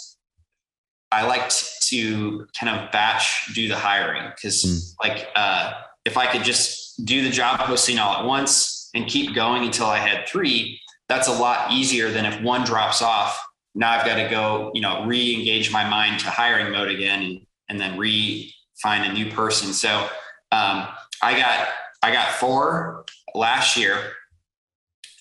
I 1.13 1.27
like 1.27 1.51
to 1.89 2.47
kind 2.59 2.75
of 2.75 2.91
batch 2.91 3.55
do 3.55 3.69
the 3.69 3.77
hiring 3.77 4.31
because, 4.35 4.65
mm. 4.65 5.07
like, 5.07 5.29
uh, 5.37 5.73
if 6.07 6.17
I 6.17 6.27
could 6.27 6.45
just 6.45 7.05
do 7.05 7.23
the 7.23 7.31
job 7.31 7.61
posting 7.61 7.99
all 7.99 8.17
at 8.17 8.25
once 8.25 8.84
and 8.95 9.07
keep 9.07 9.35
going 9.35 9.65
until 9.65 9.87
I 9.87 9.99
had 9.99 10.27
three, 10.29 10.81
that's 11.09 11.29
a 11.29 11.33
lot 11.33 11.73
easier 11.73 12.11
than 12.11 12.25
if 12.25 12.41
one 12.41 12.65
drops 12.65 13.03
off. 13.03 13.39
Now 13.75 13.91
I've 13.91 14.07
got 14.07 14.17
to 14.17 14.29
go, 14.29 14.71
you 14.73 14.81
know, 14.81 15.05
re-engage 15.05 15.73
my 15.73 15.89
mind 15.89 16.21
to 16.21 16.31
hiring 16.31 16.73
mode 16.73 16.89
again 16.89 17.23
and, 17.23 17.47
and 17.69 17.81
then 17.81 17.99
re-find 17.99 19.05
a 19.05 19.13
new 19.13 19.31
person. 19.33 19.73
So 19.73 20.09
um, 20.53 20.87
I 21.23 21.37
got 21.37 21.69
I 22.03 22.13
got 22.13 22.29
four 22.33 23.05
last 23.35 23.77
year, 23.77 24.13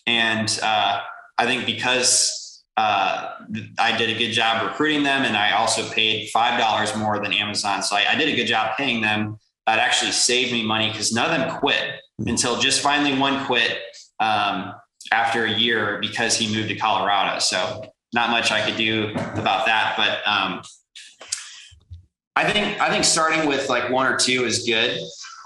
and 0.05 0.59
uh, 0.61 1.01
I 1.37 1.45
think 1.45 1.65
because 1.65 2.63
uh, 2.75 3.31
I 3.79 3.97
did 3.97 4.09
a 4.09 4.19
good 4.19 4.31
job 4.31 4.63
recruiting 4.63 5.03
them, 5.03 5.23
and 5.23 5.35
I 5.35 5.53
also 5.53 5.89
paid 5.89 6.29
five 6.29 6.59
dollars 6.59 6.95
more 6.95 7.19
than 7.19 7.33
Amazon, 7.33 7.81
so 7.81 7.95
I, 7.95 8.11
I 8.11 8.15
did 8.15 8.29
a 8.29 8.35
good 8.35 8.47
job 8.47 8.75
paying 8.77 9.01
them. 9.01 9.37
That 9.67 9.79
actually 9.79 10.11
saved 10.11 10.51
me 10.51 10.65
money 10.65 10.89
because 10.89 11.13
none 11.13 11.31
of 11.31 11.37
them 11.37 11.59
quit 11.59 12.01
until 12.19 12.59
just 12.59 12.81
finally 12.81 13.17
one 13.17 13.45
quit 13.45 13.79
um, 14.19 14.73
after 15.11 15.45
a 15.45 15.51
year 15.51 15.99
because 16.01 16.37
he 16.37 16.53
moved 16.53 16.69
to 16.69 16.75
Colorado. 16.75 17.39
So 17.39 17.85
not 18.13 18.29
much 18.29 18.51
I 18.51 18.65
could 18.65 18.77
do 18.77 19.11
about 19.35 19.65
that, 19.65 19.95
but 19.97 20.19
um, 20.29 20.61
I 22.35 22.49
think 22.49 22.79
I 22.81 22.89
think 22.89 23.03
starting 23.03 23.47
with 23.47 23.69
like 23.69 23.89
one 23.89 24.05
or 24.05 24.17
two 24.17 24.45
is 24.45 24.63
good. 24.63 24.99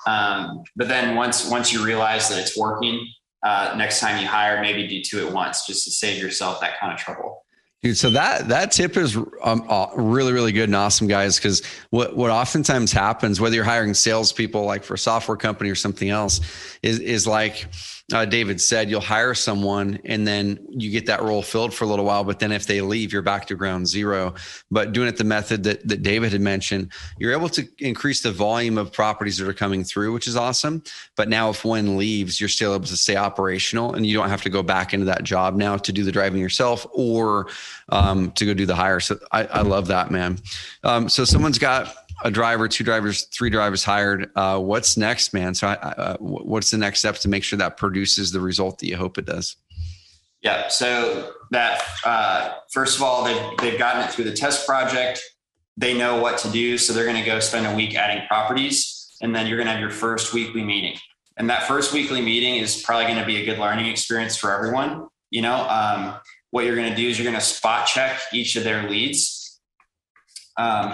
Um, 0.05 0.63
but 0.75 0.87
then 0.87 1.15
once 1.15 1.49
once 1.49 1.71
you 1.71 1.83
realize 1.83 2.29
that 2.29 2.39
it's 2.39 2.57
working, 2.57 3.07
uh, 3.45 3.75
next 3.77 3.99
time 3.99 4.21
you 4.21 4.27
hire, 4.27 4.61
maybe 4.61 4.87
do 4.87 5.01
two 5.01 5.25
at 5.25 5.33
once 5.33 5.65
just 5.65 5.85
to 5.85 5.91
save 5.91 6.21
yourself 6.21 6.61
that 6.61 6.79
kind 6.79 6.93
of 6.93 6.99
trouble. 6.99 7.43
Dude, 7.83 7.95
so 7.95 8.09
that 8.09 8.47
that 8.47 8.71
tip 8.71 8.97
is 8.97 9.15
um, 9.43 9.67
really 9.95 10.33
really 10.33 10.51
good 10.51 10.67
and 10.67 10.75
awesome, 10.75 11.07
guys. 11.07 11.37
Because 11.37 11.63
what 11.91 12.15
what 12.17 12.31
oftentimes 12.31 12.91
happens, 12.91 13.39
whether 13.39 13.55
you're 13.55 13.63
hiring 13.63 13.93
salespeople 13.93 14.63
like 14.63 14.83
for 14.83 14.95
a 14.95 14.97
software 14.97 15.37
company 15.37 15.69
or 15.69 15.75
something 15.75 16.09
else, 16.09 16.41
is 16.81 16.99
is 16.99 17.27
like 17.27 17.67
uh, 18.13 18.23
David 18.23 18.61
said, 18.61 18.89
you'll 18.89 19.01
hire 19.01 19.33
someone 19.33 19.99
and 20.05 20.25
then 20.25 20.65
you 20.69 20.89
get 20.89 21.05
that 21.07 21.21
role 21.21 21.41
filled 21.41 21.73
for 21.73 21.83
a 21.83 21.87
little 21.87 22.05
while. 22.05 22.23
But 22.23 22.39
then 22.39 22.53
if 22.53 22.65
they 22.65 22.79
leave, 22.79 23.11
you're 23.11 23.21
back 23.21 23.47
to 23.47 23.55
ground 23.55 23.85
zero. 23.85 24.33
But 24.71 24.93
doing 24.93 25.09
it 25.09 25.17
the 25.17 25.25
method 25.25 25.63
that, 25.63 25.85
that 25.89 26.03
David 26.03 26.31
had 26.31 26.39
mentioned, 26.39 26.93
you're 27.19 27.33
able 27.33 27.49
to 27.49 27.67
increase 27.79 28.21
the 28.21 28.31
volume 28.31 28.77
of 28.77 28.93
properties 28.93 29.37
that 29.37 29.47
are 29.47 29.53
coming 29.53 29.83
through, 29.83 30.13
which 30.13 30.25
is 30.25 30.37
awesome. 30.37 30.83
But 31.17 31.27
now 31.27 31.49
if 31.49 31.65
one 31.65 31.97
leaves, 31.97 32.39
you're 32.39 32.47
still 32.47 32.73
able 32.73 32.85
to 32.85 32.95
stay 32.95 33.17
operational 33.17 33.93
and 33.93 34.05
you 34.05 34.15
don't 34.15 34.29
have 34.29 34.43
to 34.43 34.49
go 34.49 34.63
back 34.63 34.93
into 34.93 35.05
that 35.07 35.23
job 35.23 35.55
now 35.55 35.75
to 35.75 35.91
do 35.91 36.05
the 36.05 36.11
driving 36.11 36.39
yourself 36.39 36.87
or 36.93 37.47
um, 37.89 38.31
to 38.31 38.45
go 38.45 38.53
do 38.53 38.65
the 38.65 38.75
hire. 38.75 39.01
So 39.01 39.19
I, 39.33 39.43
I 39.45 39.61
love 39.63 39.87
that, 39.87 40.11
man. 40.11 40.39
Um, 40.85 41.09
so 41.09 41.25
someone's 41.25 41.59
got 41.59 41.93
a 42.23 42.31
driver, 42.31 42.67
two 42.67 42.83
drivers, 42.83 43.23
three 43.25 43.49
drivers 43.49 43.83
hired. 43.83 44.31
Uh, 44.35 44.59
what's 44.59 44.97
next, 44.97 45.33
man? 45.33 45.53
So, 45.53 45.67
I, 45.67 45.73
uh, 45.73 46.17
what's 46.17 46.71
the 46.71 46.77
next 46.77 46.99
steps 46.99 47.21
to 47.21 47.29
make 47.29 47.43
sure 47.43 47.57
that 47.57 47.77
produces 47.77 48.31
the 48.31 48.39
result 48.39 48.79
that 48.79 48.87
you 48.87 48.97
hope 48.97 49.17
it 49.17 49.25
does? 49.25 49.55
Yeah. 50.41 50.67
So 50.67 51.33
that 51.51 51.81
uh, 52.05 52.53
first 52.71 52.97
of 52.97 53.03
all, 53.03 53.23
they've 53.23 53.57
they've 53.59 53.79
gotten 53.79 54.03
it 54.03 54.11
through 54.11 54.25
the 54.25 54.33
test 54.33 54.67
project. 54.67 55.21
They 55.75 55.95
know 55.95 56.21
what 56.21 56.37
to 56.39 56.49
do, 56.49 56.77
so 56.77 56.93
they're 56.93 57.05
going 57.05 57.17
to 57.17 57.25
go 57.25 57.39
spend 57.39 57.67
a 57.67 57.75
week 57.75 57.95
adding 57.95 58.25
properties, 58.27 59.15
and 59.21 59.35
then 59.35 59.45
you're 59.45 59.57
going 59.57 59.67
to 59.67 59.73
have 59.73 59.81
your 59.81 59.91
first 59.91 60.33
weekly 60.33 60.63
meeting. 60.63 60.97
And 61.37 61.49
that 61.51 61.67
first 61.67 61.93
weekly 61.93 62.21
meeting 62.21 62.55
is 62.55 62.81
probably 62.81 63.05
going 63.05 63.19
to 63.19 63.25
be 63.25 63.37
a 63.37 63.45
good 63.45 63.59
learning 63.59 63.85
experience 63.85 64.35
for 64.35 64.51
everyone. 64.51 65.07
You 65.29 65.43
know, 65.43 65.67
um, 65.69 66.15
what 66.49 66.65
you're 66.65 66.75
going 66.75 66.89
to 66.89 66.95
do 66.95 67.07
is 67.07 67.19
you're 67.19 67.29
going 67.29 67.39
to 67.39 67.45
spot 67.45 67.85
check 67.85 68.19
each 68.33 68.55
of 68.55 68.63
their 68.63 68.89
leads. 68.89 69.59
Um, 70.57 70.93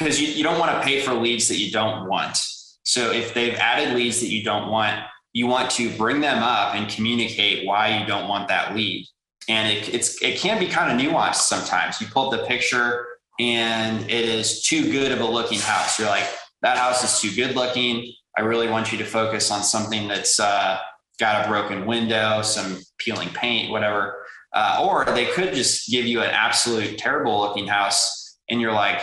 because 0.00 0.20
you, 0.20 0.28
you 0.28 0.42
don't 0.42 0.58
want 0.58 0.72
to 0.72 0.80
pay 0.80 1.00
for 1.00 1.12
leads 1.12 1.46
that 1.48 1.58
you 1.58 1.70
don't 1.70 2.08
want. 2.08 2.38
So 2.84 3.12
if 3.12 3.34
they've 3.34 3.54
added 3.54 3.94
leads 3.94 4.20
that 4.20 4.30
you 4.30 4.42
don't 4.42 4.70
want, 4.70 4.98
you 5.34 5.46
want 5.46 5.70
to 5.72 5.94
bring 5.96 6.20
them 6.20 6.42
up 6.42 6.74
and 6.74 6.90
communicate 6.90 7.66
why 7.66 7.98
you 7.98 8.06
don't 8.06 8.26
want 8.26 8.48
that 8.48 8.74
lead. 8.74 9.06
And 9.48 9.70
it, 9.70 9.94
it's 9.94 10.20
it 10.22 10.38
can 10.38 10.58
be 10.58 10.66
kind 10.66 10.90
of 10.90 11.06
nuanced 11.06 11.36
sometimes. 11.36 12.00
You 12.00 12.06
pull 12.06 12.32
up 12.32 12.40
the 12.40 12.46
picture 12.46 13.06
and 13.38 14.02
it 14.10 14.24
is 14.24 14.62
too 14.62 14.90
good 14.90 15.12
of 15.12 15.20
a 15.20 15.24
looking 15.24 15.60
house. 15.60 15.98
You're 15.98 16.08
like, 16.08 16.26
that 16.62 16.78
house 16.78 17.04
is 17.04 17.20
too 17.20 17.34
good 17.36 17.54
looking. 17.54 18.12
I 18.38 18.42
really 18.42 18.68
want 18.68 18.92
you 18.92 18.98
to 18.98 19.04
focus 19.04 19.50
on 19.50 19.62
something 19.62 20.08
that's 20.08 20.40
uh, 20.40 20.78
got 21.18 21.44
a 21.44 21.48
broken 21.48 21.84
window, 21.84 22.42
some 22.42 22.78
peeling 22.98 23.28
paint, 23.30 23.70
whatever. 23.70 24.24
Uh, 24.52 24.82
or 24.82 25.04
they 25.14 25.26
could 25.26 25.54
just 25.54 25.90
give 25.90 26.06
you 26.06 26.22
an 26.22 26.30
absolute 26.30 26.98
terrible 26.98 27.38
looking 27.38 27.68
house, 27.68 28.38
and 28.48 28.60
you're 28.60 28.72
like, 28.72 29.00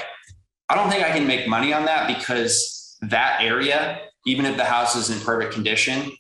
I 0.70 0.76
don't 0.76 0.90
think 0.90 1.04
I 1.04 1.12
can 1.12 1.28
make 1.28 1.48
money 1.48 1.74
on 1.74 1.86
that 1.86 2.08
because 2.08 2.98
that 3.02 3.42
area, 3.42 4.02
even 4.26 4.46
if 4.46 4.58
the 4.58 4.66
house 4.66 4.96
is 4.96 5.10
in 5.10 5.20
perfect 5.22 5.54
condition, 5.54 6.12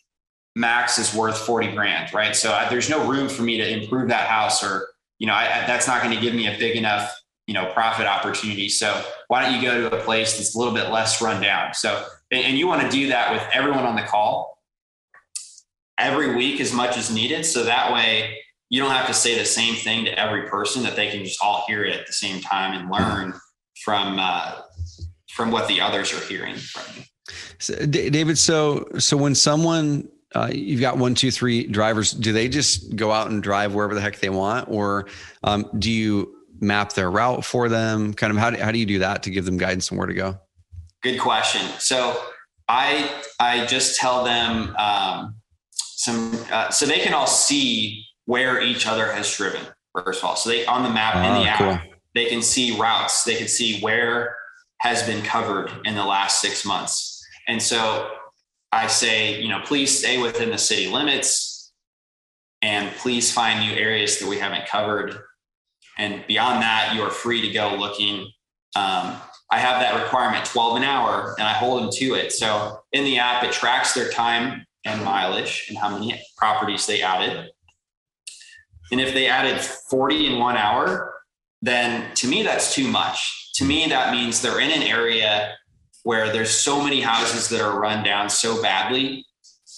max 0.55 0.97
is 0.97 1.13
worth 1.13 1.37
40 1.37 1.73
grand, 1.73 2.13
right? 2.13 2.35
So 2.35 2.53
I, 2.53 2.67
there's 2.69 2.89
no 2.89 3.07
room 3.07 3.29
for 3.29 3.43
me 3.43 3.57
to 3.57 3.69
improve 3.69 4.09
that 4.09 4.27
house 4.27 4.63
or, 4.63 4.87
you 5.19 5.27
know, 5.27 5.33
I, 5.33 5.43
I, 5.43 5.67
that's 5.67 5.87
not 5.87 6.01
going 6.01 6.15
to 6.15 6.21
give 6.21 6.33
me 6.33 6.47
a 6.47 6.57
big 6.57 6.77
enough, 6.77 7.13
you 7.45 7.53
know, 7.53 7.71
profit 7.73 8.07
opportunity. 8.07 8.69
So 8.69 9.03
why 9.27 9.43
don't 9.43 9.53
you 9.55 9.61
go 9.61 9.89
to 9.89 9.95
a 9.95 10.03
place 10.03 10.37
that's 10.37 10.55
a 10.55 10.57
little 10.57 10.73
bit 10.73 10.89
less 10.89 11.21
run 11.21 11.41
down? 11.41 11.73
So, 11.73 12.05
and, 12.31 12.43
and 12.43 12.57
you 12.57 12.67
want 12.67 12.81
to 12.81 12.89
do 12.89 13.09
that 13.09 13.31
with 13.31 13.43
everyone 13.53 13.83
on 13.83 13.95
the 13.95 14.03
call 14.03 14.57
every 15.97 16.35
week 16.35 16.61
as 16.61 16.73
much 16.73 16.97
as 16.97 17.13
needed. 17.13 17.45
So 17.45 17.63
that 17.63 17.91
way 17.91 18.37
you 18.69 18.81
don't 18.81 18.91
have 18.91 19.07
to 19.07 19.13
say 19.13 19.37
the 19.37 19.45
same 19.45 19.75
thing 19.75 20.05
to 20.05 20.19
every 20.19 20.47
person 20.47 20.83
that 20.83 20.95
they 20.95 21.09
can 21.09 21.23
just 21.23 21.41
all 21.41 21.65
hear 21.67 21.83
it 21.83 21.95
at 21.95 22.07
the 22.07 22.13
same 22.13 22.41
time 22.41 22.79
and 22.79 22.89
learn 22.89 23.33
from 23.87 24.19
uh, 24.19 24.51
from 25.29 25.49
what 25.49 25.65
the 25.69 25.79
others 25.79 26.13
are 26.13 26.19
hearing 26.25 26.55
from 26.55 26.83
you. 26.97 27.03
So, 27.57 27.85
David, 27.85 28.37
so 28.37 28.85
so 28.99 29.15
when 29.15 29.33
someone 29.33 30.09
uh, 30.35 30.49
you've 30.51 30.81
got 30.81 30.97
one, 30.97 31.15
two, 31.15 31.31
three 31.31 31.65
drivers, 31.65 32.11
do 32.11 32.33
they 32.33 32.49
just 32.49 32.97
go 32.97 33.13
out 33.13 33.29
and 33.29 33.41
drive 33.41 33.73
wherever 33.73 33.95
the 33.95 34.01
heck 34.01 34.19
they 34.19 34.29
want, 34.29 34.67
or 34.69 35.07
um, 35.43 35.69
do 35.79 35.89
you 35.89 36.35
map 36.59 36.91
their 36.91 37.09
route 37.09 37.45
for 37.45 37.69
them? 37.69 38.13
Kind 38.13 38.31
of 38.31 38.37
how 38.37 38.49
do, 38.49 38.61
how 38.61 38.73
do 38.73 38.77
you 38.77 38.85
do 38.85 38.99
that 38.99 39.23
to 39.23 39.29
give 39.29 39.45
them 39.45 39.55
guidance 39.55 39.89
on 39.89 39.97
where 39.97 40.07
to 40.07 40.13
go? 40.13 40.37
Good 41.01 41.17
question. 41.17 41.61
So 41.79 42.21
I 42.67 43.09
I 43.39 43.65
just 43.67 43.97
tell 43.97 44.25
them 44.25 44.75
um, 44.75 45.35
some 45.71 46.37
uh, 46.51 46.71
so 46.71 46.85
they 46.85 46.99
can 46.99 47.13
all 47.13 47.25
see 47.25 48.03
where 48.25 48.59
each 48.61 48.85
other 48.85 49.13
has 49.13 49.33
driven 49.33 49.61
first 49.95 50.19
of 50.19 50.25
all. 50.25 50.35
So 50.35 50.49
they 50.49 50.65
on 50.65 50.83
the 50.83 50.89
map 50.89 51.15
in 51.15 51.41
the 51.41 51.49
ah, 51.49 51.71
app. 51.71 51.96
They 52.17 52.25
can 52.25 52.41
see 52.41 52.75
routes, 52.75 53.23
they 53.25 53.35
can 53.35 53.47
see 53.47 53.79
where 53.79 54.35
has 54.79 55.03
been 55.03 55.21
covered 55.21 55.69
in 55.85 55.93
the 55.93 56.03
last 56.03 56.41
six 56.41 56.65
months. 56.65 57.23
And 57.47 57.61
so 57.61 58.09
I 58.71 58.87
say, 58.87 59.39
you 59.39 59.49
know, 59.49 59.59
please 59.63 59.95
stay 59.95 60.19
within 60.19 60.49
the 60.49 60.57
city 60.57 60.87
limits 60.87 61.71
and 62.63 62.89
please 62.95 63.31
find 63.31 63.59
new 63.59 63.71
areas 63.71 64.17
that 64.17 64.27
we 64.27 64.39
haven't 64.39 64.65
covered. 64.65 65.15
And 65.99 66.25
beyond 66.25 66.63
that, 66.63 66.95
you 66.95 67.03
are 67.03 67.11
free 67.11 67.39
to 67.41 67.51
go 67.53 67.75
looking. 67.75 68.21
Um, 68.75 69.17
I 69.51 69.59
have 69.59 69.79
that 69.79 70.01
requirement 70.01 70.43
12 70.43 70.77
an 70.77 70.83
hour 70.83 71.35
and 71.37 71.47
I 71.47 71.53
hold 71.53 71.83
them 71.83 71.91
to 71.97 72.15
it. 72.15 72.31
So 72.31 72.79
in 72.93 73.03
the 73.03 73.19
app, 73.19 73.43
it 73.43 73.51
tracks 73.51 73.93
their 73.93 74.09
time 74.09 74.65
and 74.85 75.05
mileage 75.05 75.67
and 75.69 75.77
how 75.77 75.95
many 75.95 76.19
properties 76.35 76.87
they 76.87 77.03
added. 77.03 77.51
And 78.91 78.99
if 78.99 79.13
they 79.13 79.27
added 79.27 79.61
40 79.61 80.33
in 80.33 80.39
one 80.39 80.57
hour, 80.57 81.13
then 81.61 82.13
to 82.15 82.27
me, 82.27 82.43
that's 82.43 82.73
too 82.73 82.87
much. 82.87 83.51
To 83.55 83.65
me, 83.65 83.87
that 83.87 84.11
means 84.11 84.41
they're 84.41 84.59
in 84.59 84.71
an 84.71 84.83
area 84.83 85.55
where 86.03 86.31
there's 86.31 86.51
so 86.51 86.81
many 86.81 87.01
houses 87.01 87.49
that 87.49 87.61
are 87.61 87.79
run 87.79 88.03
down 88.03 88.29
so 88.29 88.61
badly 88.61 89.25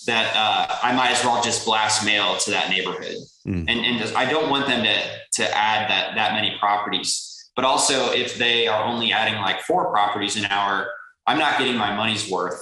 that 0.06 0.36
uh, 0.36 0.76
I 0.84 0.94
might 0.94 1.12
as 1.12 1.24
well 1.24 1.42
just 1.42 1.66
blast 1.66 2.06
mail 2.06 2.38
to 2.38 2.52
that 2.52 2.70
neighborhood. 2.70 3.16
Mm. 3.48 3.66
And, 3.68 3.80
and 3.86 4.00
just, 4.00 4.16
I 4.16 4.30
don't 4.30 4.50
want 4.50 4.68
them 4.68 4.84
to, 4.84 5.42
to 5.42 5.58
add 5.58 5.90
that, 5.90 6.16
that 6.16 6.34
many 6.34 6.58
properties. 6.60 7.50
But 7.56 7.66
also, 7.66 8.12
if 8.12 8.38
they 8.38 8.68
are 8.68 8.84
only 8.84 9.12
adding 9.12 9.36
like 9.42 9.62
four 9.62 9.92
properties 9.92 10.36
an 10.38 10.46
hour, 10.46 10.90
I'm 11.28 11.38
not 11.38 11.58
getting 11.58 11.78
my 11.78 11.96
money's 11.96 12.30
worth. 12.30 12.62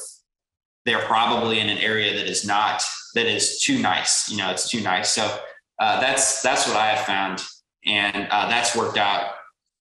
They're 0.86 1.06
probably 1.06 1.60
in 1.60 1.70
an 1.70 1.78
area 1.78 2.16
that 2.16 2.28
is 2.28 2.46
not 2.46 2.82
that 3.14 3.26
is 3.26 3.62
too 3.62 3.80
nice. 3.80 4.30
You 4.30 4.38
know, 4.38 4.50
it's 4.50 4.70
too 4.70 4.82
nice. 4.82 5.12
So 5.12 5.40
uh, 5.80 6.00
that's 6.00 6.42
that's 6.42 6.68
what 6.68 6.78
I 6.78 6.88
have 6.88 7.06
found 7.06 7.44
and 7.88 8.28
uh, 8.30 8.48
that's 8.50 8.76
worked 8.76 8.98
out 8.98 9.32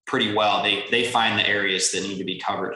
pretty 0.07 0.33
well. 0.33 0.63
They 0.63 0.85
they 0.91 1.11
find 1.11 1.39
the 1.39 1.47
areas 1.47 1.91
that 1.93 2.03
need 2.03 2.19
to 2.19 2.25
be 2.25 2.39
covered. 2.39 2.75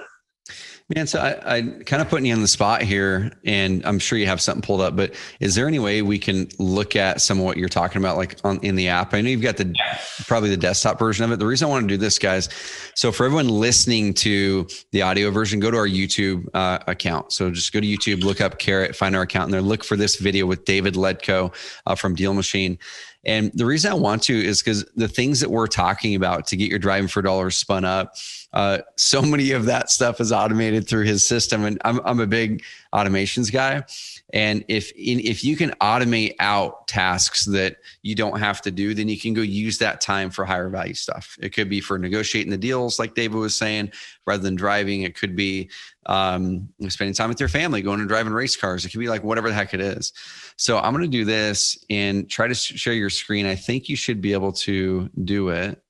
Man, 0.92 1.06
so 1.06 1.20
I, 1.20 1.58
I 1.58 1.62
kind 1.86 2.02
of 2.02 2.08
putting 2.08 2.26
you 2.26 2.34
on 2.34 2.40
the 2.40 2.48
spot 2.48 2.82
here, 2.82 3.30
and 3.44 3.86
I'm 3.86 4.00
sure 4.00 4.18
you 4.18 4.26
have 4.26 4.40
something 4.40 4.60
pulled 4.60 4.80
up. 4.80 4.96
But 4.96 5.14
is 5.38 5.54
there 5.54 5.68
any 5.68 5.78
way 5.78 6.02
we 6.02 6.18
can 6.18 6.48
look 6.58 6.96
at 6.96 7.20
some 7.20 7.38
of 7.38 7.44
what 7.44 7.56
you're 7.56 7.68
talking 7.68 8.02
about, 8.02 8.16
like 8.16 8.38
on 8.42 8.58
in 8.64 8.74
the 8.74 8.88
app? 8.88 9.14
I 9.14 9.20
know 9.20 9.30
you've 9.30 9.40
got 9.40 9.56
the 9.56 9.72
yeah. 9.72 10.00
probably 10.26 10.50
the 10.50 10.56
desktop 10.56 10.98
version 10.98 11.24
of 11.24 11.30
it. 11.30 11.38
The 11.38 11.46
reason 11.46 11.68
I 11.68 11.70
want 11.70 11.84
to 11.84 11.88
do 11.88 11.96
this, 11.96 12.18
guys, 12.18 12.48
so 12.96 13.12
for 13.12 13.24
everyone 13.24 13.48
listening 13.48 14.14
to 14.14 14.66
the 14.90 15.02
audio 15.02 15.30
version, 15.30 15.60
go 15.60 15.70
to 15.70 15.76
our 15.76 15.86
YouTube 15.86 16.48
uh, 16.54 16.80
account. 16.88 17.32
So 17.32 17.52
just 17.52 17.72
go 17.72 17.78
to 17.78 17.86
YouTube, 17.86 18.24
look 18.24 18.40
up 18.40 18.58
Carrot, 18.58 18.96
find 18.96 19.14
our 19.14 19.22
account, 19.22 19.44
and 19.44 19.54
there 19.54 19.62
look 19.62 19.84
for 19.84 19.96
this 19.96 20.16
video 20.16 20.44
with 20.44 20.64
David 20.64 20.94
Lecko 20.94 21.54
uh, 21.86 21.94
from 21.94 22.16
Deal 22.16 22.34
Machine. 22.34 22.80
And 23.24 23.52
the 23.52 23.66
reason 23.66 23.90
I 23.90 23.94
want 23.94 24.22
to 24.24 24.34
is 24.34 24.62
because 24.62 24.84
the 24.96 25.08
things 25.08 25.40
that 25.40 25.50
we're 25.50 25.66
talking 25.66 26.14
about 26.14 26.46
to 26.48 26.56
get 26.56 26.70
your 26.70 26.78
driving 26.78 27.08
for 27.08 27.20
dollars 27.20 27.56
spun 27.56 27.84
up, 27.84 28.14
uh, 28.52 28.78
so 28.96 29.20
many 29.22 29.52
of 29.52 29.66
that 29.66 29.90
stuff 29.90 30.20
is 30.20 30.32
automated 30.32 30.88
through 30.88 31.04
his 31.04 31.26
system. 31.26 31.64
And 31.64 31.80
I'm, 31.84 32.00
I'm 32.04 32.20
a 32.20 32.26
big 32.26 32.62
automations 32.94 33.52
guy. 33.52 33.84
And 34.32 34.64
if 34.68 34.92
if 34.96 35.42
you 35.42 35.56
can 35.56 35.70
automate 35.80 36.36
out 36.38 36.86
tasks 36.86 37.46
that 37.46 37.76
you 38.02 38.14
don't 38.14 38.38
have 38.38 38.62
to 38.62 38.70
do, 38.70 38.94
then 38.94 39.08
you 39.08 39.18
can 39.18 39.34
go 39.34 39.40
use 39.40 39.78
that 39.78 40.00
time 40.00 40.30
for 40.30 40.44
higher 40.44 40.68
value 40.68 40.94
stuff. 40.94 41.36
It 41.40 41.50
could 41.50 41.68
be 41.68 41.80
for 41.80 41.98
negotiating 41.98 42.50
the 42.50 42.58
deals, 42.58 42.98
like 42.98 43.14
David 43.14 43.38
was 43.38 43.56
saying, 43.56 43.90
rather 44.26 44.42
than 44.42 44.54
driving. 44.54 45.02
It 45.02 45.16
could 45.16 45.34
be 45.34 45.70
um, 46.06 46.68
spending 46.88 47.14
time 47.14 47.28
with 47.28 47.40
your 47.40 47.48
family, 47.48 47.82
going 47.82 48.00
and 48.00 48.08
driving 48.08 48.32
race 48.32 48.56
cars. 48.56 48.84
It 48.84 48.90
could 48.90 49.00
be 49.00 49.08
like 49.08 49.24
whatever 49.24 49.48
the 49.48 49.54
heck 49.54 49.74
it 49.74 49.80
is. 49.80 50.12
So 50.56 50.78
I'm 50.78 50.92
going 50.92 51.04
to 51.04 51.08
do 51.08 51.24
this 51.24 51.82
and 51.90 52.28
try 52.28 52.46
to 52.46 52.54
share 52.54 52.92
your 52.92 53.10
screen. 53.10 53.46
I 53.46 53.56
think 53.56 53.88
you 53.88 53.96
should 53.96 54.20
be 54.20 54.32
able 54.32 54.52
to 54.52 55.10
do 55.24 55.48
it. 55.48 55.82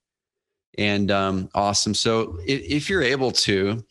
And 0.77 1.11
um, 1.11 1.49
awesome. 1.53 1.93
So 1.93 2.39
if, 2.45 2.61
if 2.61 2.89
you're 2.89 3.03
able 3.03 3.31
to, 3.31 3.83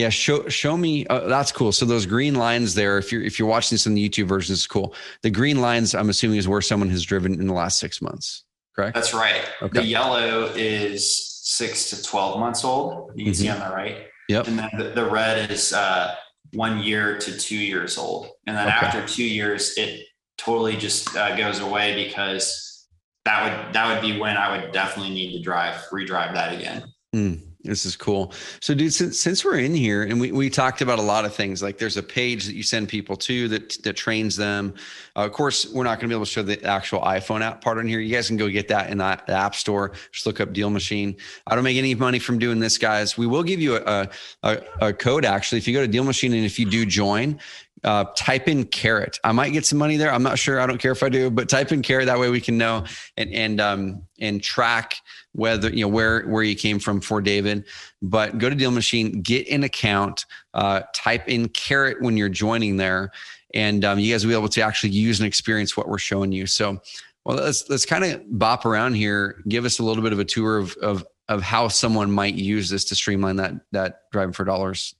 yeah, 0.00 0.08
show 0.08 0.48
show 0.48 0.76
me. 0.76 1.06
Uh, 1.06 1.28
that's 1.28 1.52
cool. 1.52 1.72
So 1.72 1.84
those 1.84 2.06
green 2.06 2.34
lines 2.34 2.74
there, 2.74 2.98
if 2.98 3.12
you're 3.12 3.22
if 3.22 3.38
you're 3.38 3.48
watching 3.48 3.74
this 3.74 3.86
in 3.86 3.94
the 3.94 4.08
YouTube 4.08 4.26
version, 4.26 4.54
is 4.54 4.66
cool. 4.66 4.94
The 5.22 5.30
green 5.30 5.60
lines, 5.60 5.94
I'm 5.94 6.08
assuming, 6.08 6.38
is 6.38 6.48
where 6.48 6.62
someone 6.62 6.88
has 6.90 7.02
driven 7.04 7.34
in 7.34 7.46
the 7.46 7.52
last 7.52 7.78
six 7.78 8.00
months. 8.00 8.44
Correct. 8.74 8.94
That's 8.94 9.12
right. 9.12 9.42
Okay. 9.60 9.80
The 9.80 9.86
yellow 9.86 10.52
is 10.56 11.42
six 11.42 11.90
to 11.90 12.02
twelve 12.02 12.40
months 12.40 12.64
old. 12.64 13.12
You 13.14 13.24
can 13.24 13.34
mm-hmm. 13.34 13.42
see 13.42 13.48
on 13.50 13.60
the 13.60 13.74
right. 13.74 14.06
Yep. 14.28 14.46
And 14.48 14.58
then 14.58 14.70
the, 14.78 14.84
the 14.90 15.10
red 15.10 15.50
is 15.50 15.72
uh, 15.72 16.14
one 16.54 16.78
year 16.78 17.18
to 17.18 17.36
two 17.36 17.58
years 17.58 17.98
old. 17.98 18.28
And 18.46 18.56
then 18.56 18.68
okay. 18.68 18.86
after 18.86 19.06
two 19.06 19.24
years, 19.24 19.76
it 19.76 20.06
totally 20.38 20.76
just 20.76 21.14
uh, 21.16 21.36
goes 21.36 21.58
away 21.60 22.04
because 22.04 22.86
that 23.24 23.44
would 23.44 23.74
that 23.74 23.92
would 23.92 24.00
be 24.00 24.18
when 24.18 24.36
I 24.36 24.56
would 24.56 24.72
definitely 24.72 25.12
need 25.12 25.36
to 25.36 25.42
drive 25.42 25.74
redrive 25.92 26.32
that 26.34 26.54
again. 26.54 26.84
Mm. 27.14 27.49
This 27.62 27.84
is 27.84 27.94
cool. 27.94 28.32
So, 28.60 28.74
dude, 28.74 28.94
since, 28.94 29.20
since 29.20 29.44
we're 29.44 29.58
in 29.58 29.74
here 29.74 30.04
and 30.04 30.18
we, 30.18 30.32
we 30.32 30.48
talked 30.48 30.80
about 30.80 30.98
a 30.98 31.02
lot 31.02 31.26
of 31.26 31.34
things, 31.34 31.62
like 31.62 31.76
there's 31.76 31.98
a 31.98 32.02
page 32.02 32.46
that 32.46 32.54
you 32.54 32.62
send 32.62 32.88
people 32.88 33.16
to 33.16 33.48
that 33.48 33.82
that 33.82 33.96
trains 33.96 34.34
them. 34.34 34.72
Uh, 35.14 35.26
of 35.26 35.32
course, 35.32 35.70
we're 35.70 35.84
not 35.84 36.00
going 36.00 36.08
to 36.08 36.08
be 36.08 36.14
able 36.14 36.24
to 36.24 36.30
show 36.30 36.42
the 36.42 36.62
actual 36.64 37.00
iPhone 37.02 37.42
app 37.42 37.60
part 37.60 37.76
on 37.76 37.86
here. 37.86 38.00
You 38.00 38.14
guys 38.14 38.28
can 38.28 38.38
go 38.38 38.48
get 38.48 38.68
that 38.68 38.88
in 38.90 38.98
the, 38.98 39.20
App 39.28 39.54
Store. 39.54 39.92
Just 40.10 40.24
look 40.24 40.40
up 40.40 40.52
Deal 40.54 40.70
Machine. 40.70 41.16
I 41.46 41.54
don't 41.54 41.64
make 41.64 41.76
any 41.76 41.94
money 41.94 42.18
from 42.18 42.38
doing 42.38 42.60
this, 42.60 42.78
guys. 42.78 43.18
We 43.18 43.26
will 43.26 43.42
give 43.42 43.60
you 43.60 43.76
a, 43.76 44.08
a, 44.42 44.62
a 44.80 44.92
code 44.92 45.26
actually. 45.26 45.58
If 45.58 45.68
you 45.68 45.74
go 45.74 45.82
to 45.82 45.88
Deal 45.88 46.04
Machine 46.04 46.32
and 46.32 46.44
if 46.44 46.58
you 46.58 46.64
do 46.64 46.86
join, 46.86 47.38
uh, 47.84 48.04
type 48.16 48.48
in 48.48 48.64
carrot. 48.64 49.18
I 49.24 49.32
might 49.32 49.50
get 49.50 49.64
some 49.64 49.78
money 49.78 49.96
there. 49.96 50.12
I'm 50.12 50.22
not 50.22 50.38
sure. 50.38 50.60
I 50.60 50.66
don't 50.66 50.78
care 50.78 50.92
if 50.92 51.02
I 51.02 51.08
do, 51.08 51.30
but 51.30 51.48
type 51.48 51.72
in 51.72 51.82
carrot. 51.82 52.06
That 52.06 52.18
way 52.18 52.30
we 52.30 52.40
can 52.40 52.58
know 52.58 52.84
and 53.16 53.32
and 53.32 53.60
um, 53.60 54.02
and 54.18 54.42
track 54.42 54.96
whether 55.32 55.70
you 55.70 55.82
know 55.84 55.88
where 55.88 56.22
where 56.22 56.42
you 56.42 56.54
came 56.54 56.78
from 56.78 57.00
for 57.00 57.20
David. 57.20 57.64
But 58.02 58.38
go 58.38 58.48
to 58.50 58.54
Deal 58.54 58.70
Machine, 58.70 59.22
get 59.22 59.48
an 59.48 59.64
account, 59.64 60.26
uh, 60.54 60.82
type 60.94 61.28
in 61.28 61.48
carrot 61.48 62.00
when 62.02 62.16
you're 62.16 62.28
joining 62.28 62.76
there, 62.76 63.12
and 63.54 63.84
um, 63.84 63.98
you 63.98 64.12
guys 64.12 64.24
will 64.24 64.32
be 64.32 64.38
able 64.38 64.48
to 64.48 64.62
actually 64.62 64.90
use 64.90 65.20
and 65.20 65.26
experience 65.26 65.76
what 65.76 65.88
we're 65.88 65.98
showing 65.98 66.32
you. 66.32 66.46
So, 66.46 66.80
well, 67.24 67.36
let's 67.36 67.68
let's 67.70 67.86
kind 67.86 68.04
of 68.04 68.22
bop 68.38 68.66
around 68.66 68.94
here. 68.94 69.42
Give 69.48 69.64
us 69.64 69.78
a 69.78 69.84
little 69.84 70.02
bit 70.02 70.12
of 70.12 70.18
a 70.18 70.24
tour 70.24 70.58
of 70.58 70.76
of 70.82 71.06
of 71.28 71.42
how 71.42 71.68
someone 71.68 72.10
might 72.10 72.34
use 72.34 72.68
this 72.68 72.84
to 72.86 72.94
streamline 72.94 73.36
that 73.36 73.54
that 73.72 74.10
driving 74.10 74.32
for 74.32 74.44
dollars 74.44 74.94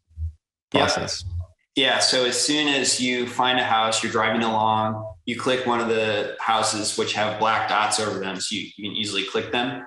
process. 0.70 1.24
Yeah. 1.26 1.39
Yeah. 1.80 1.98
So 1.98 2.26
as 2.26 2.38
soon 2.38 2.68
as 2.68 3.00
you 3.00 3.26
find 3.26 3.58
a 3.58 3.64
house, 3.64 4.02
you're 4.02 4.12
driving 4.12 4.42
along, 4.42 5.14
you 5.24 5.34
click 5.34 5.64
one 5.64 5.80
of 5.80 5.88
the 5.88 6.36
houses 6.38 6.98
which 6.98 7.14
have 7.14 7.40
black 7.40 7.70
dots 7.70 7.98
over 7.98 8.18
them. 8.18 8.38
So 8.38 8.54
you, 8.54 8.68
you 8.76 8.90
can 8.90 8.94
easily 8.94 9.24
click 9.24 9.50
them. 9.50 9.86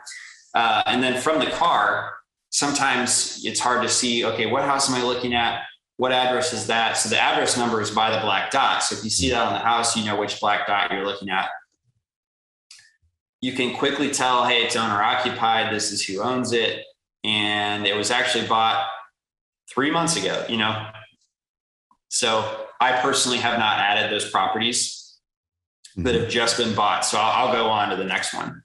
Uh, 0.55 0.81
and 0.87 1.03
then 1.03 1.21
from 1.21 1.37
the 1.37 1.51
car, 1.51 2.11
sometimes 2.49 3.41
it's 3.45 3.59
hard 3.59 3.83
to 3.83 3.89
see, 3.89 4.25
okay, 4.25 4.47
what 4.47 4.63
house 4.63 4.89
am 4.89 4.95
I 4.95 5.03
looking 5.03 5.35
at? 5.35 5.61
What 5.97 6.11
address 6.11 6.51
is 6.51 6.65
that? 6.65 6.97
So 6.97 7.09
the 7.09 7.19
address 7.19 7.59
number 7.59 7.79
is 7.79 7.91
by 7.91 8.09
the 8.09 8.21
black 8.21 8.49
dot. 8.49 8.81
So 8.81 8.95
if 8.95 9.03
you 9.03 9.11
see 9.11 9.29
that 9.29 9.45
on 9.45 9.53
the 9.53 9.59
house, 9.59 9.95
you 9.95 10.03
know 10.03 10.15
which 10.15 10.39
black 10.39 10.65
dot 10.65 10.91
you're 10.91 11.05
looking 11.05 11.29
at. 11.29 11.47
You 13.39 13.53
can 13.53 13.75
quickly 13.75 14.09
tell, 14.09 14.45
hey, 14.45 14.63
it's 14.63 14.75
owner 14.75 14.99
occupied. 15.03 15.71
This 15.71 15.91
is 15.91 16.03
who 16.03 16.23
owns 16.23 16.53
it. 16.53 16.85
And 17.23 17.85
it 17.85 17.95
was 17.95 18.09
actually 18.09 18.47
bought 18.47 18.83
three 19.69 19.91
months 19.91 20.17
ago, 20.17 20.43
you 20.49 20.57
know, 20.57 20.87
so 22.13 22.67
I 22.79 22.91
personally 23.01 23.39
have 23.39 23.57
not 23.57 23.79
added 23.79 24.11
those 24.11 24.29
properties 24.29 25.17
mm-hmm. 25.97 26.03
that 26.03 26.13
have 26.13 26.29
just 26.29 26.57
been 26.57 26.75
bought. 26.75 27.03
So 27.03 27.17
I'll, 27.17 27.47
I'll, 27.47 27.53
go 27.53 27.65
on 27.65 27.89
to 27.89 27.95
the 27.95 28.03
next 28.03 28.35
one. 28.35 28.61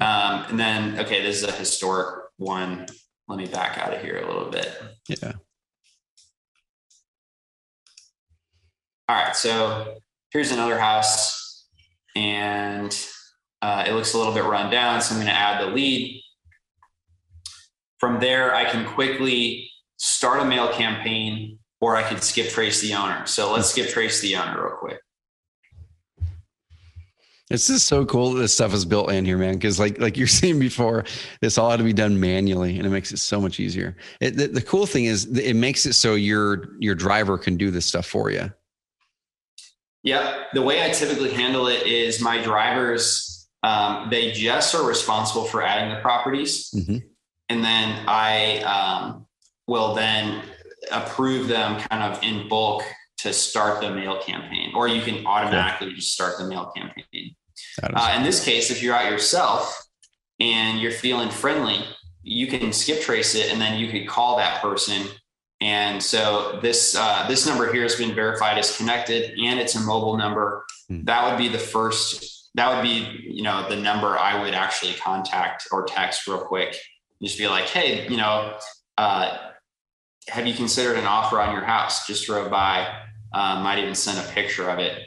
Um, 0.00 0.44
and 0.48 0.60
then, 0.60 1.00
okay, 1.00 1.20
this 1.20 1.42
is 1.42 1.48
a 1.48 1.50
historic 1.50 2.26
one. 2.36 2.86
Let 3.26 3.38
me 3.38 3.46
back 3.46 3.76
out 3.76 3.92
of 3.92 4.00
here 4.00 4.18
a 4.18 4.28
little 4.28 4.50
bit. 4.50 4.80
Yeah. 5.08 5.32
All 9.08 9.16
right. 9.16 9.34
So 9.34 9.96
here's 10.30 10.52
another 10.52 10.78
house 10.78 11.66
and 12.14 12.96
uh, 13.62 13.84
it 13.84 13.94
looks 13.94 14.14
a 14.14 14.18
little 14.18 14.32
bit 14.32 14.44
run 14.44 14.70
down. 14.70 15.00
So 15.00 15.16
I'm 15.16 15.20
going 15.20 15.26
to 15.26 15.36
add 15.36 15.60
the 15.60 15.74
lead. 15.74 16.22
From 17.98 18.20
there, 18.20 18.54
I 18.54 18.64
can 18.64 18.86
quickly 18.86 19.72
start 19.96 20.40
a 20.40 20.44
mail 20.44 20.72
campaign 20.72 21.58
or 21.80 21.96
I 21.96 22.02
could 22.02 22.22
skip 22.22 22.48
trace 22.48 22.80
the 22.80 22.94
owner. 22.94 23.26
So 23.26 23.52
let's 23.52 23.70
skip 23.70 23.88
trace 23.88 24.20
the 24.20 24.36
owner 24.36 24.62
real 24.62 24.76
quick. 24.76 25.00
This 27.48 27.70
is 27.70 27.84
so 27.84 28.04
cool 28.04 28.32
that 28.32 28.40
this 28.40 28.54
stuff 28.54 28.74
is 28.74 28.84
built 28.84 29.12
in 29.12 29.24
here, 29.24 29.38
man. 29.38 29.54
Because 29.54 29.78
like 29.78 30.00
like 30.00 30.16
you're 30.16 30.26
saying 30.26 30.58
before, 30.58 31.04
this 31.40 31.58
all 31.58 31.70
had 31.70 31.76
to 31.78 31.84
be 31.84 31.92
done 31.92 32.18
manually, 32.18 32.76
and 32.76 32.86
it 32.86 32.90
makes 32.90 33.12
it 33.12 33.18
so 33.18 33.40
much 33.40 33.60
easier. 33.60 33.96
It, 34.20 34.36
the, 34.36 34.48
the 34.48 34.62
cool 34.62 34.86
thing 34.86 35.04
is 35.04 35.26
it 35.38 35.54
makes 35.54 35.86
it 35.86 35.92
so 35.92 36.14
your 36.14 36.76
your 36.80 36.94
driver 36.94 37.38
can 37.38 37.56
do 37.56 37.70
this 37.70 37.86
stuff 37.86 38.06
for 38.06 38.30
you. 38.30 38.52
Yeah, 40.02 40.44
the 40.54 40.62
way 40.62 40.84
I 40.84 40.90
typically 40.90 41.32
handle 41.32 41.68
it 41.68 41.86
is 41.86 42.20
my 42.20 42.42
drivers 42.42 43.36
um, 43.66 44.08
they 44.10 44.30
just 44.30 44.74
are 44.76 44.86
responsible 44.86 45.44
for 45.44 45.60
adding 45.60 45.92
the 45.92 46.00
properties, 46.00 46.70
mm-hmm. 46.70 46.98
and 47.48 47.64
then 47.64 48.04
I 48.06 48.58
um, 48.60 49.26
will 49.66 49.94
then 49.94 50.42
approve 50.92 51.48
them 51.48 51.80
kind 51.80 52.02
of 52.02 52.22
in 52.22 52.48
bulk 52.48 52.82
to 53.18 53.32
start 53.32 53.80
the 53.80 53.90
mail 53.90 54.20
campaign, 54.20 54.72
or 54.74 54.88
you 54.88 55.02
can 55.02 55.26
automatically 55.26 55.92
just 55.94 56.12
start 56.12 56.38
the 56.38 56.46
mail 56.46 56.70
campaign. 56.76 57.34
Uh, 57.82 58.14
in 58.16 58.22
this 58.22 58.44
case, 58.44 58.70
if 58.70 58.82
you're 58.82 58.94
out 58.94 59.10
yourself 59.10 59.86
and 60.40 60.80
you're 60.80 60.92
feeling 60.92 61.30
friendly, 61.30 61.84
you 62.22 62.46
can 62.46 62.72
skip 62.72 63.00
trace 63.00 63.34
it, 63.34 63.50
and 63.50 63.60
then 63.60 63.78
you 63.78 63.90
could 63.90 64.06
call 64.06 64.36
that 64.36 64.60
person. 64.60 65.06
And 65.60 66.02
so 66.02 66.58
this 66.60 66.94
uh, 66.94 67.26
this 67.28 67.46
number 67.46 67.72
here 67.72 67.82
has 67.82 67.96
been 67.96 68.14
verified 68.14 68.58
as 68.58 68.76
connected, 68.76 69.38
and 69.38 69.58
it's 69.58 69.74
a 69.74 69.80
mobile 69.80 70.16
number. 70.16 70.64
Hmm. 70.88 71.04
That 71.04 71.30
would 71.30 71.38
be 71.38 71.48
the 71.48 71.58
first. 71.58 72.50
That 72.54 72.74
would 72.74 72.82
be 72.82 73.22
you 73.22 73.42
know 73.42 73.68
the 73.68 73.76
number 73.76 74.18
I 74.18 74.42
would 74.42 74.54
actually 74.54 74.94
contact 74.94 75.68
or 75.72 75.84
text 75.84 76.26
real 76.26 76.40
quick. 76.40 76.76
Just 77.22 77.38
be 77.38 77.48
like, 77.48 77.64
hey, 77.64 78.06
you 78.08 78.18
know, 78.18 78.58
uh, 78.98 79.38
have 80.28 80.46
you 80.46 80.54
considered 80.54 80.96
an 80.96 81.06
offer 81.06 81.40
on 81.40 81.52
your 81.52 81.64
house? 81.64 82.06
Just 82.06 82.26
drove 82.26 82.50
by, 82.50 82.86
um, 83.32 83.62
might 83.62 83.78
even 83.78 83.94
send 83.94 84.18
a 84.18 84.32
picture 84.32 84.68
of 84.68 84.78
it. 84.78 85.02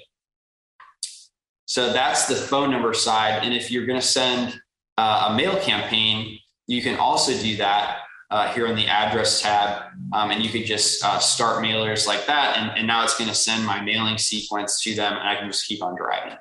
So 1.65 1.93
that's 1.93 2.25
the 2.25 2.35
phone 2.35 2.71
number 2.71 2.93
side. 2.93 3.43
And 3.43 3.53
if 3.53 3.69
you're 3.69 3.85
going 3.85 3.99
to 3.99 4.05
send 4.05 4.59
uh, 4.97 5.27
a 5.29 5.35
mail 5.35 5.59
campaign, 5.59 6.39
you 6.67 6.81
can 6.81 6.97
also 6.97 7.31
do 7.33 7.57
that 7.57 7.99
uh, 8.31 8.51
here 8.53 8.67
on 8.67 8.75
the 8.75 8.87
address 8.87 9.41
tab. 9.41 9.83
Um, 10.13 10.31
and 10.31 10.43
you 10.43 10.49
could 10.49 10.65
just 10.65 11.03
uh, 11.03 11.19
start 11.19 11.63
mailers 11.63 12.07
like 12.07 12.25
that. 12.25 12.57
And, 12.57 12.77
and 12.77 12.87
now 12.87 13.03
it's 13.03 13.17
going 13.17 13.29
to 13.29 13.35
send 13.35 13.65
my 13.65 13.81
mailing 13.81 14.17
sequence 14.17 14.81
to 14.83 14.95
them 14.95 15.13
and 15.13 15.27
I 15.27 15.35
can 15.35 15.47
just 15.47 15.67
keep 15.67 15.83
on 15.83 15.95
driving. 15.95 16.37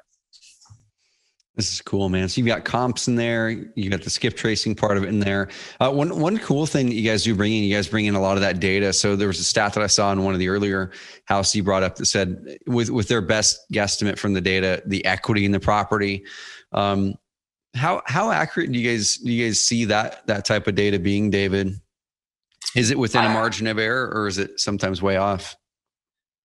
This 1.59 1.73
is 1.73 1.81
cool, 1.81 2.09
man. 2.09 2.29
So 2.29 2.39
you've 2.39 2.47
got 2.47 2.65
comps 2.65 3.09
in 3.09 3.17
there. 3.17 3.51
You 3.51 3.91
got 3.91 4.03
the 4.03 4.11
skip 4.11 4.37
tracing 4.37 4.77
part 4.77 4.97
of 4.97 5.03
it 5.03 5.09
in 5.09 5.19
there. 5.19 5.49
Uh, 5.81 5.91
one 5.91 6.21
one 6.21 6.39
cool 6.39 6.67
thing 6.67 6.87
that 6.87 6.95
you 6.95 7.03
guys 7.03 7.25
do 7.25 7.35
bring 7.35 7.53
in, 7.53 7.65
you 7.65 7.75
guys 7.75 7.89
bring 7.89 8.07
in 8.07 8.15
a 8.15 8.21
lot 8.21 8.37
of 8.37 8.43
that 8.43 8.61
data. 8.61 8.93
So 8.93 9.17
there 9.17 9.27
was 9.27 9.41
a 9.41 9.45
stat 9.45 9.75
that 9.75 9.83
I 9.83 9.89
saw 9.89 10.13
in 10.13 10.23
one 10.23 10.35
of 10.35 10.39
the 10.39 10.49
earlier 10.51 10.93
house 11.25 11.53
you 11.57 11.65
brought 11.65 11.83
up 11.83 11.97
that 11.97 12.07
said 12.07 12.59
with 12.69 12.91
with 12.91 13.09
their 13.09 13.21
best 13.21 13.59
guesstimate 13.73 14.21
from 14.21 14.35
the 14.35 14.41
data, 14.41 14.85
the 14.87 15.05
equity 15.05 15.45
in 15.45 15.51
the 15.51 15.59
property. 15.59 16.25
Um, 16.71 17.17
how 17.75 18.03
how 18.07 18.31
accurate 18.31 18.71
do 18.71 18.79
you 18.79 18.89
guys 18.89 19.17
do 19.17 19.33
you 19.33 19.49
guys 19.49 19.61
see 19.61 19.85
that 19.87 20.25
that 20.29 20.45
type 20.45 20.69
of 20.69 20.77
data 20.77 21.01
being, 21.01 21.29
David? 21.29 21.75
Is 22.77 22.93
it 22.93 22.99
within 23.01 23.25
a 23.25 23.31
margin 23.31 23.67
of 23.67 23.81
error, 23.81 24.13
or 24.15 24.29
is 24.29 24.39
it 24.39 24.61
sometimes 24.61 25.03
way 25.03 25.17
off? 25.17 25.57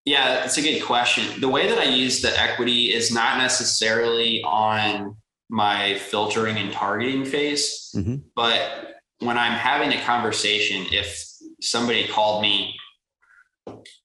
Yeah, 0.05 0.43
it's 0.43 0.57
a 0.57 0.61
good 0.61 0.83
question. 0.83 1.39
The 1.39 1.47
way 1.47 1.69
that 1.69 1.77
I 1.77 1.85
use 1.85 2.21
the 2.21 2.37
equity 2.39 2.93
is 2.93 3.11
not 3.13 3.37
necessarily 3.37 4.43
on 4.43 5.15
my 5.49 5.95
filtering 5.95 6.57
and 6.57 6.73
targeting 6.73 7.23
phase, 7.23 7.91
mm-hmm. 7.95 8.15
but 8.35 8.95
when 9.19 9.37
I'm 9.37 9.53
having 9.53 9.93
a 9.93 10.01
conversation, 10.03 10.85
if 10.91 11.25
somebody 11.61 12.07
called 12.07 12.41
me, 12.41 12.75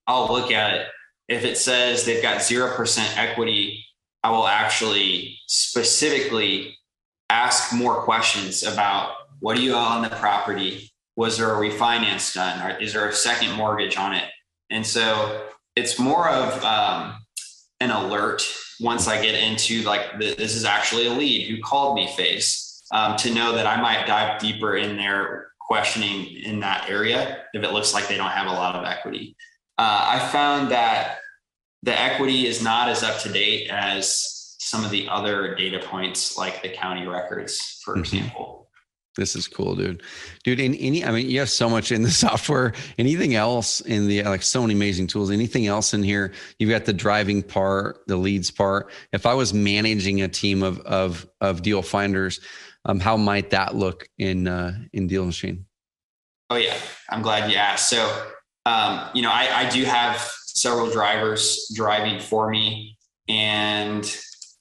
I'll 0.07 0.33
look 0.33 0.53
at 0.53 0.75
it. 0.75 0.87
If 1.29 1.45
it 1.45 1.59
says 1.59 2.05
they've 2.05 2.23
got 2.23 2.39
0% 2.39 3.17
equity, 3.17 3.85
I 4.23 4.31
will 4.31 4.47
actually 4.47 5.39
specifically 5.47 6.77
ask 7.29 7.75
more 7.75 8.03
questions 8.03 8.63
about 8.63 9.13
what 9.41 9.57
do 9.57 9.63
you 9.63 9.75
owe 9.75 9.79
on 9.79 10.03
the 10.03 10.11
property? 10.11 10.91
Was 11.17 11.39
there 11.39 11.53
a 11.53 11.57
refinance 11.57 12.35
done? 12.35 12.63
Or 12.63 12.79
is 12.79 12.93
there 12.93 13.09
a 13.09 13.13
second 13.13 13.53
mortgage 13.57 13.97
on 13.97 14.15
it? 14.15 14.25
And 14.71 14.87
so 14.87 15.49
it's 15.79 15.99
more 15.99 16.29
of 16.29 16.63
um, 16.65 17.15
an 17.81 17.91
alert 17.91 18.43
once 18.81 19.07
I 19.07 19.23
get 19.23 19.35
into 19.35 19.83
like 19.83 20.19
the, 20.19 20.35
this 20.35 20.55
is 20.55 20.65
actually 20.65 21.07
a 21.07 21.13
lead 21.13 21.49
who 21.49 21.63
called 21.63 21.95
me 21.95 22.09
face 22.17 22.83
um, 22.93 23.17
to 23.19 23.33
know 23.33 23.55
that 23.55 23.67
I 23.67 23.81
might 23.81 24.07
dive 24.07 24.41
deeper 24.41 24.77
in 24.77 24.97
their 24.97 25.49
questioning 25.61 26.27
in 26.43 26.61
that 26.61 26.89
area 26.89 27.45
if 27.53 27.63
it 27.63 27.73
looks 27.73 27.95
like 27.95 28.09
they 28.09 28.17
don't 28.17 28.31
have 28.31 28.47
a 28.47 28.53
lot 28.53 28.75
of 28.75 28.85
equity. 28.85 29.37
Uh, 29.77 30.17
I 30.17 30.29
found 30.31 30.71
that 30.73 31.19
the 31.83 31.99
equity 31.99 32.47
is 32.47 32.63
not 32.63 32.89
as 32.89 33.03
up 33.03 33.21
to 33.21 33.29
date 33.29 33.69
as 33.71 34.57
some 34.59 34.85
of 34.85 34.91
the 34.91 35.09
other 35.09 35.55
data 35.55 35.79
points 35.79 36.37
like 36.37 36.63
the 36.63 36.69
county 36.69 37.07
records, 37.07 37.81
for 37.85 37.93
mm-hmm. 37.93 38.01
example. 38.01 38.58
This 39.19 39.35
is 39.35 39.49
cool, 39.49 39.75
dude. 39.75 40.03
Dude, 40.45 40.61
in 40.61 40.77
any, 40.77 41.05
I 41.05 41.11
mean, 41.11 41.29
you 41.29 41.41
have 41.41 41.51
so 41.51 41.69
much 41.69 41.91
in 41.91 42.03
the 42.03 42.11
software. 42.27 42.73
Anything 42.99 43.35
else 43.35 43.81
in 43.81 44.07
the, 44.07 44.23
like 44.23 44.43
so 44.43 44.63
many 44.63 44.75
amazing 44.75 45.09
tools. 45.09 45.33
Anything 45.33 45.67
else 45.67 45.93
in 45.93 46.05
here? 46.05 46.33
You've 46.59 46.71
got 46.71 46.85
the 46.85 46.93
driving 46.93 47.43
part, 47.43 48.07
the 48.07 48.17
leads 48.17 48.51
part. 48.53 48.91
If 49.13 49.27
I 49.27 49.35
was 49.35 49.53
managing 49.53 50.23
a 50.23 50.29
team 50.29 50.63
of, 50.63 50.79
of, 50.81 51.29
of 51.41 51.63
deal 51.63 51.83
finders, 51.83 52.41
um, 52.85 53.01
how 53.01 53.17
might 53.17 53.51
that 53.51 53.75
look 53.75 54.09
in, 54.19 54.47
uh, 54.47 54.79
in 54.93 55.09
Deal 55.09 55.27
Machine? 55.27 55.67
Oh 56.49 56.57
yeah. 56.57 56.77
I'm 57.11 57.21
glad 57.21 57.51
you 57.51 57.57
asked. 57.57 57.91
So, 57.91 58.31
um, 58.65 59.11
you 59.15 59.23
know, 59.23 59.33
I, 59.33 59.67
I 59.67 59.69
do 59.69 59.85
have 59.85 60.19
several 60.47 60.91
drivers 60.91 61.71
driving 61.75 62.21
for 62.21 62.49
me 62.49 62.97
and 63.29 64.05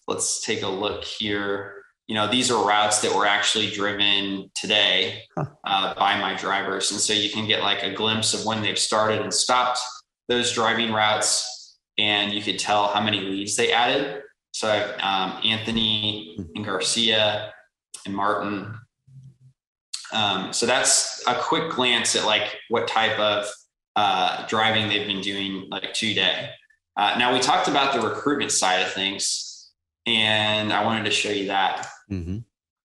let's 0.07 0.43
take 0.43 0.63
a 0.63 0.67
look 0.67 1.03
here. 1.03 1.76
You 2.07 2.15
know, 2.15 2.27
these 2.27 2.49
are 2.49 2.65
routes 2.65 3.01
that 3.01 3.13
were 3.13 3.25
actually 3.25 3.69
driven 3.69 4.49
today 4.55 5.23
uh, 5.37 5.93
by 5.95 6.19
my 6.19 6.35
drivers. 6.35 6.91
And 6.91 6.99
so 6.99 7.13
you 7.13 7.29
can 7.29 7.45
get 7.47 7.61
like 7.61 7.83
a 7.83 7.93
glimpse 7.93 8.33
of 8.33 8.45
when 8.45 8.61
they've 8.61 8.79
started 8.79 9.21
and 9.21 9.33
stopped 9.33 9.79
those 10.29 10.53
driving 10.53 10.93
routes. 10.93 11.77
And 11.97 12.31
you 12.31 12.41
could 12.41 12.59
tell 12.59 12.87
how 12.87 13.01
many 13.01 13.19
leads 13.19 13.55
they 13.55 13.73
added. 13.73 14.21
So 14.51 14.95
um, 15.01 15.39
Anthony 15.43 16.37
and 16.55 16.65
Garcia 16.65 17.53
and 18.05 18.15
Martin. 18.15 18.73
Um, 20.13 20.53
so 20.53 20.65
that's 20.65 21.21
a 21.27 21.35
quick 21.35 21.71
glance 21.71 22.15
at 22.15 22.25
like 22.25 22.55
what 22.69 22.87
type 22.87 23.19
of 23.19 23.47
uh, 23.97 24.47
driving 24.47 24.87
they've 24.87 25.07
been 25.07 25.21
doing 25.21 25.67
like 25.69 25.93
today. 25.93 26.51
Uh, 26.95 27.15
now 27.19 27.33
we 27.33 27.39
talked 27.39 27.67
about 27.67 27.93
the 27.93 28.07
recruitment 28.07 28.51
side 28.51 28.81
of 28.81 28.91
things, 28.93 29.46
and 30.07 30.71
I 30.71 30.83
wanted 30.85 31.03
to 31.03 31.11
show 31.11 31.29
you 31.29 31.47
that. 31.47 31.85
Mm-hmm. 32.09 32.37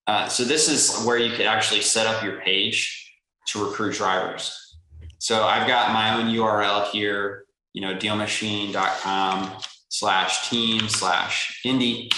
Uh, 0.09 0.29
so 0.29 0.43
this 0.43 0.69
is 0.69 1.05
where 1.07 1.17
you 1.17 1.35
could 1.35 1.47
actually 1.47 1.81
set 1.81 2.07
up 2.07 2.23
your 2.23 2.41
page 2.41 3.15
to 3.47 3.65
recruit 3.65 3.95
drivers. 3.95 4.77
So 5.19 5.45
I've 5.45 5.69
got 5.69 5.93
my 5.93 6.15
own 6.15 6.27
URL 6.35 6.91
here, 6.91 7.45
you 7.73 7.81
know, 7.81 7.95
dealmachine.com 7.95 9.57
slash 9.89 10.51
team 10.51 10.89
slash 10.89 11.61
Indy. 11.65 12.11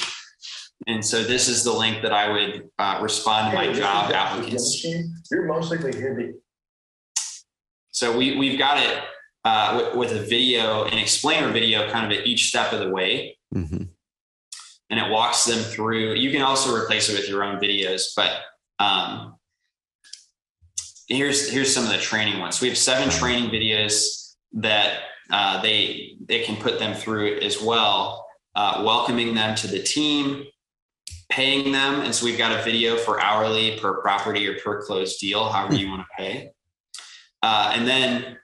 And 0.86 1.04
so 1.04 1.22
this 1.22 1.48
is 1.48 1.64
the 1.64 1.72
link 1.72 2.02
that 2.02 2.12
I 2.12 2.32
would 2.32 2.68
uh, 2.78 2.98
respond 3.02 3.50
to 3.50 3.56
my 3.56 3.66
hey, 3.66 3.74
job 3.74 4.10
applicants. 4.10 4.84
You're 5.30 5.46
most 5.46 5.70
likely 5.70 5.94
here 5.94 6.16
to. 6.16 6.32
So 7.90 8.16
we, 8.16 8.36
we've 8.36 8.58
got 8.58 8.78
it 8.78 9.04
uh, 9.44 9.90
with, 9.94 10.12
with, 10.12 10.22
a 10.22 10.24
video, 10.24 10.84
an 10.84 10.98
explainer 10.98 11.52
video 11.52 11.90
kind 11.90 12.10
of 12.10 12.18
at 12.18 12.26
each 12.26 12.48
step 12.48 12.72
of 12.72 12.80
the 12.80 12.88
way. 12.88 13.36
Mm-hmm 13.54 13.84
and 14.90 15.00
it 15.00 15.10
walks 15.10 15.44
them 15.44 15.58
through. 15.58 16.14
You 16.14 16.30
can 16.30 16.42
also 16.42 16.74
replace 16.74 17.08
it 17.08 17.18
with 17.18 17.28
your 17.28 17.42
own 17.42 17.60
videos, 17.60 18.12
but 18.16 18.32
um, 18.78 19.36
here's 21.08 21.50
here's 21.50 21.72
some 21.72 21.84
of 21.84 21.90
the 21.90 21.98
training 21.98 22.40
ones. 22.40 22.60
We 22.60 22.68
have 22.68 22.78
seven 22.78 23.08
training 23.10 23.50
videos 23.50 24.34
that 24.52 25.00
uh, 25.30 25.62
they 25.62 26.16
they 26.26 26.42
can 26.42 26.56
put 26.56 26.78
them 26.78 26.94
through 26.94 27.38
as 27.40 27.60
well, 27.60 28.26
uh, 28.54 28.82
welcoming 28.84 29.34
them 29.34 29.54
to 29.56 29.66
the 29.66 29.82
team, 29.82 30.44
paying 31.30 31.72
them, 31.72 32.00
and 32.00 32.14
so 32.14 32.24
we've 32.24 32.38
got 32.38 32.58
a 32.58 32.62
video 32.62 32.96
for 32.96 33.20
hourly 33.20 33.78
per 33.78 34.00
property 34.00 34.46
or 34.46 34.58
per 34.58 34.84
closed 34.84 35.18
deal, 35.20 35.48
however 35.48 35.74
you 35.74 35.88
want 35.88 36.02
to 36.02 36.22
pay, 36.22 36.50
uh, 37.42 37.72
and 37.74 37.86
then 37.86 38.38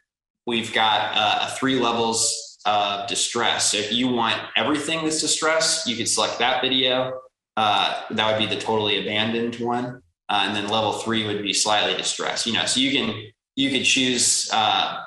we've 0.47 0.72
got 0.72 1.12
uh, 1.14 1.47
three 1.51 1.78
levels 1.78 2.49
of 2.66 3.08
distress. 3.08 3.72
So 3.72 3.78
if 3.78 3.92
you 3.92 4.08
want 4.08 4.40
everything 4.56 5.02
that's 5.02 5.20
distress, 5.20 5.84
you 5.86 5.96
could 5.96 6.08
select 6.08 6.38
that 6.38 6.62
video. 6.62 7.20
Uh, 7.56 8.02
that 8.11 8.30
would 8.30 8.38
be 8.38 8.52
the 8.52 8.61
totally 8.61 9.00
abandoned 9.00 9.56
one. 9.56 10.02
Uh, 10.28 10.44
and 10.46 10.54
then 10.54 10.68
level 10.68 10.92
three 10.92 11.26
would 11.26 11.42
be 11.42 11.52
slightly 11.52 11.96
distressed. 11.96 12.46
You 12.46 12.52
know, 12.52 12.64
so 12.64 12.80
you 12.80 12.92
can 12.92 13.32
you 13.56 13.70
could 13.70 13.84
choose 13.84 14.48
uh, 14.52 15.02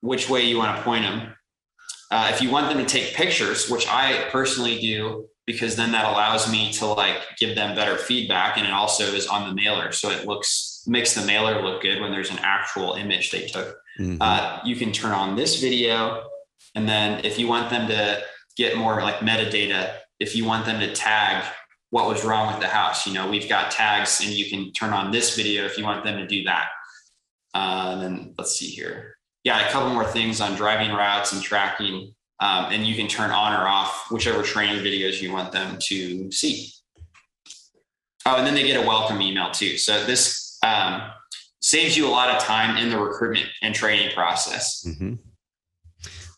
which 0.00 0.28
way 0.28 0.42
you 0.42 0.58
want 0.58 0.76
to 0.76 0.82
point 0.82 1.02
them. 1.02 1.34
Uh, 2.10 2.30
if 2.32 2.42
you 2.42 2.50
want 2.50 2.68
them 2.68 2.78
to 2.78 2.84
take 2.84 3.14
pictures, 3.14 3.70
which 3.70 3.86
I 3.88 4.28
personally 4.30 4.78
do, 4.80 5.26
because 5.46 5.76
then 5.76 5.92
that 5.92 6.04
allows 6.04 6.50
me 6.50 6.72
to 6.74 6.86
like 6.86 7.16
give 7.38 7.54
them 7.54 7.74
better 7.74 7.96
feedback, 7.96 8.58
and 8.58 8.66
it 8.66 8.72
also 8.72 9.04
is 9.04 9.26
on 9.26 9.48
the 9.48 9.54
mailer, 9.54 9.92
so 9.92 10.10
it 10.10 10.26
looks 10.26 10.84
makes 10.86 11.14
the 11.14 11.24
mailer 11.24 11.62
look 11.62 11.82
good 11.82 12.00
when 12.00 12.10
there's 12.10 12.30
an 12.30 12.38
actual 12.42 12.94
image 12.94 13.30
they 13.30 13.46
took. 13.46 13.78
Mm-hmm. 13.98 14.16
Uh, 14.20 14.60
you 14.64 14.76
can 14.76 14.92
turn 14.92 15.12
on 15.12 15.36
this 15.36 15.60
video 15.60 16.22
and 16.74 16.88
then 16.88 17.24
if 17.24 17.38
you 17.38 17.48
want 17.48 17.70
them 17.70 17.88
to 17.88 18.22
get 18.56 18.76
more 18.76 19.02
like 19.02 19.16
metadata, 19.16 19.94
if 20.18 20.36
you 20.36 20.44
want 20.44 20.66
them 20.66 20.80
to 20.80 20.92
tag 20.92 21.44
what 21.90 22.06
was 22.06 22.24
wrong 22.24 22.52
with 22.52 22.60
the 22.60 22.68
house, 22.68 23.06
you 23.06 23.12
know, 23.12 23.28
we've 23.28 23.48
got 23.48 23.70
tags 23.70 24.20
and 24.20 24.30
you 24.30 24.48
can 24.48 24.72
turn 24.72 24.92
on 24.92 25.10
this 25.10 25.34
video 25.34 25.64
if 25.64 25.76
you 25.76 25.84
want 25.84 26.04
them 26.04 26.18
to 26.18 26.26
do 26.26 26.44
that. 26.44 26.68
Uh, 27.54 27.90
and 27.92 28.02
then 28.02 28.34
let's 28.38 28.56
see 28.56 28.66
here. 28.66 29.16
Yeah, 29.42 29.66
a 29.66 29.72
couple 29.72 29.90
more 29.90 30.04
things 30.04 30.40
on 30.40 30.54
driving 30.54 30.90
routes 30.90 31.32
and 31.32 31.42
tracking. 31.42 32.14
Um, 32.38 32.66
and 32.72 32.86
you 32.86 32.94
can 32.94 33.06
turn 33.06 33.30
on 33.30 33.52
or 33.52 33.66
off 33.66 34.06
whichever 34.10 34.42
training 34.42 34.82
videos 34.82 35.20
you 35.20 35.32
want 35.32 35.52
them 35.52 35.78
to 35.88 36.30
see. 36.30 36.70
Oh, 38.24 38.36
and 38.36 38.46
then 38.46 38.54
they 38.54 38.66
get 38.66 38.82
a 38.82 38.86
welcome 38.86 39.20
email 39.20 39.50
too. 39.50 39.76
So 39.76 40.04
this 40.04 40.58
um, 40.62 41.02
saves 41.60 41.96
you 41.96 42.06
a 42.06 42.10
lot 42.10 42.28
of 42.28 42.42
time 42.42 42.76
in 42.76 42.90
the 42.90 42.98
recruitment 42.98 43.46
and 43.62 43.74
training 43.74 44.12
process. 44.14 44.84
Mm-hmm. 44.86 45.14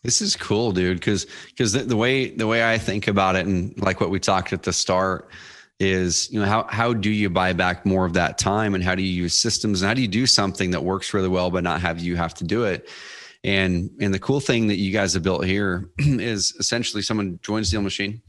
This 0.03 0.21
is 0.21 0.35
cool, 0.35 0.71
dude. 0.71 0.99
Because 0.99 1.25
because 1.47 1.73
the, 1.73 1.79
the 1.79 1.95
way 1.95 2.29
the 2.29 2.47
way 2.47 2.69
I 2.69 2.77
think 2.77 3.07
about 3.07 3.35
it, 3.35 3.45
and 3.45 3.77
like 3.81 4.01
what 4.01 4.09
we 4.09 4.19
talked 4.19 4.53
at 4.53 4.63
the 4.63 4.73
start, 4.73 5.29
is 5.79 6.31
you 6.31 6.39
know 6.39 6.45
how 6.45 6.63
how 6.69 6.93
do 6.93 7.09
you 7.09 7.29
buy 7.29 7.53
back 7.53 7.85
more 7.85 8.05
of 8.05 8.13
that 8.13 8.37
time, 8.37 8.75
and 8.75 8.83
how 8.83 8.95
do 8.95 9.01
you 9.01 9.23
use 9.23 9.33
systems, 9.33 9.81
and 9.81 9.87
how 9.87 9.93
do 9.93 10.01
you 10.01 10.07
do 10.07 10.25
something 10.25 10.71
that 10.71 10.83
works 10.83 11.13
really 11.13 11.29
well, 11.29 11.49
but 11.49 11.63
not 11.63 11.81
have 11.81 11.99
you 11.99 12.15
have 12.15 12.33
to 12.35 12.43
do 12.43 12.65
it. 12.65 12.89
And 13.43 13.89
and 13.99 14.13
the 14.13 14.19
cool 14.19 14.39
thing 14.39 14.67
that 14.67 14.77
you 14.77 14.91
guys 14.91 15.13
have 15.13 15.23
built 15.23 15.45
here 15.45 15.89
is 15.97 16.53
essentially 16.59 17.01
someone 17.01 17.39
joins 17.41 17.71
the 17.71 17.81
Machine. 17.81 18.21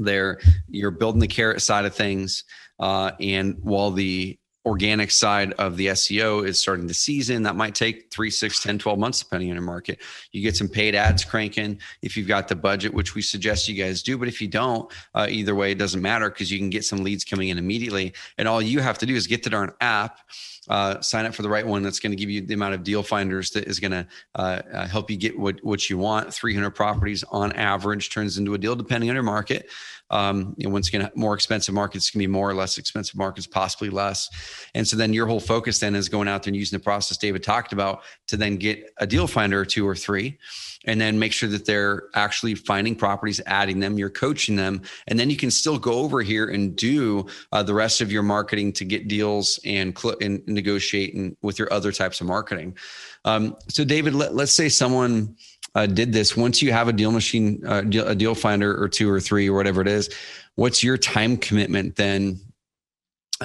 There, 0.00 0.38
you're 0.68 0.92
building 0.92 1.20
the 1.20 1.26
carrot 1.26 1.60
side 1.60 1.84
of 1.84 1.94
things, 1.94 2.44
uh, 2.78 3.12
and 3.20 3.56
while 3.60 3.90
the 3.90 4.37
organic 4.68 5.10
side 5.10 5.54
of 5.54 5.78
the 5.78 5.86
SEO 5.88 6.46
is 6.46 6.60
starting 6.60 6.86
to 6.86 6.94
season. 6.94 7.42
That 7.42 7.56
might 7.56 7.74
take 7.74 8.10
three, 8.10 8.30
six, 8.30 8.62
10, 8.62 8.78
12 8.78 8.98
months, 8.98 9.18
depending 9.20 9.48
on 9.48 9.56
your 9.56 9.64
market. 9.64 10.00
You 10.30 10.42
get 10.42 10.56
some 10.56 10.68
paid 10.68 10.94
ads 10.94 11.24
cranking 11.24 11.80
if 12.02 12.16
you've 12.16 12.28
got 12.28 12.48
the 12.48 12.54
budget, 12.54 12.92
which 12.92 13.14
we 13.14 13.22
suggest 13.22 13.66
you 13.66 13.82
guys 13.82 14.02
do. 14.02 14.18
But 14.18 14.28
if 14.28 14.42
you 14.42 14.48
don't, 14.48 14.92
uh, 15.14 15.26
either 15.30 15.54
way, 15.54 15.72
it 15.72 15.78
doesn't 15.78 16.02
matter 16.02 16.28
because 16.28 16.50
you 16.50 16.58
can 16.58 16.68
get 16.68 16.84
some 16.84 17.02
leads 17.02 17.24
coming 17.24 17.48
in 17.48 17.56
immediately. 17.56 18.12
And 18.36 18.46
all 18.46 18.60
you 18.60 18.80
have 18.80 18.98
to 18.98 19.06
do 19.06 19.14
is 19.14 19.26
get 19.26 19.42
the 19.42 19.50
darn 19.50 19.72
app. 19.80 20.20
Uh, 20.68 21.00
sign 21.00 21.24
up 21.24 21.34
for 21.34 21.40
the 21.40 21.48
right 21.48 21.66
one 21.66 21.82
that's 21.82 21.98
going 21.98 22.10
to 22.10 22.16
give 22.16 22.28
you 22.28 22.42
the 22.42 22.52
amount 22.52 22.74
of 22.74 22.84
deal 22.84 23.02
finders 23.02 23.48
that 23.50 23.64
is 23.64 23.80
going 23.80 23.90
to 23.90 24.06
uh, 24.34 24.60
uh, 24.70 24.86
help 24.86 25.10
you 25.10 25.16
get 25.16 25.38
what, 25.38 25.58
what 25.64 25.88
you 25.88 25.96
want 25.96 26.32
300 26.32 26.70
properties 26.72 27.24
on 27.30 27.52
average 27.52 28.10
turns 28.10 28.36
into 28.36 28.52
a 28.52 28.58
deal 28.58 28.76
depending 28.76 29.08
on 29.08 29.16
your 29.16 29.22
market 29.22 29.70
um, 30.10 30.54
you 30.56 30.66
know, 30.66 30.72
once 30.72 30.88
again, 30.88 31.10
more 31.14 31.34
expensive 31.34 31.74
markets 31.74 32.10
can 32.10 32.18
be 32.18 32.26
more, 32.26 32.50
or 32.50 32.54
less 32.54 32.78
expensive 32.78 33.16
markets 33.16 33.46
possibly 33.46 33.90
less. 33.90 34.28
And 34.74 34.86
so 34.86 34.96
then 34.96 35.12
your 35.12 35.26
whole 35.26 35.40
focus 35.40 35.78
then 35.78 35.94
is 35.94 36.08
going 36.08 36.28
out 36.28 36.42
there 36.42 36.50
and 36.50 36.56
using 36.56 36.78
the 36.78 36.82
process 36.82 37.16
David 37.18 37.42
talked 37.42 37.72
about 37.72 38.02
to 38.28 38.36
then 38.36 38.56
get 38.56 38.90
a 38.98 39.06
deal 39.06 39.26
finder 39.26 39.60
or 39.60 39.64
two 39.64 39.86
or 39.86 39.94
three, 39.94 40.38
and 40.86 41.00
then 41.00 41.18
make 41.18 41.32
sure 41.32 41.48
that 41.48 41.66
they're 41.66 42.04
actually 42.14 42.54
finding 42.54 42.94
properties, 42.94 43.40
adding 43.46 43.80
them, 43.80 43.98
you're 43.98 44.08
coaching 44.08 44.56
them, 44.56 44.80
and 45.08 45.18
then 45.18 45.28
you 45.28 45.36
can 45.36 45.50
still 45.50 45.78
go 45.78 45.94
over 45.94 46.22
here 46.22 46.48
and 46.48 46.76
do 46.76 47.26
uh, 47.52 47.62
the 47.62 47.74
rest 47.74 48.00
of 48.00 48.10
your 48.10 48.22
marketing 48.22 48.72
to 48.72 48.84
get 48.84 49.08
deals 49.08 49.58
and, 49.64 49.98
cl- 49.98 50.16
and 50.20 50.46
negotiate 50.46 51.14
and 51.14 51.36
with 51.42 51.58
your 51.58 51.70
other 51.72 51.92
types 51.92 52.20
of 52.20 52.26
marketing. 52.26 52.76
Um, 53.24 53.56
so 53.68 53.84
David, 53.84 54.14
let, 54.14 54.34
let's 54.34 54.52
say 54.52 54.68
someone 54.68 55.36
uh, 55.74 55.86
did 55.86 56.12
this, 56.12 56.36
once 56.36 56.62
you 56.62 56.72
have 56.72 56.88
a 56.88 56.92
deal 56.92 57.12
machine, 57.12 57.62
uh, 57.66 57.82
a 58.06 58.14
deal 58.14 58.34
finder 58.34 58.80
or 58.82 58.88
two 58.88 59.10
or 59.10 59.20
three 59.20 59.48
or 59.48 59.56
whatever 59.56 59.80
it 59.80 59.88
is, 59.88 60.10
what's 60.54 60.82
your 60.82 60.96
time 60.96 61.36
commitment 61.36 61.96
then 61.96 62.40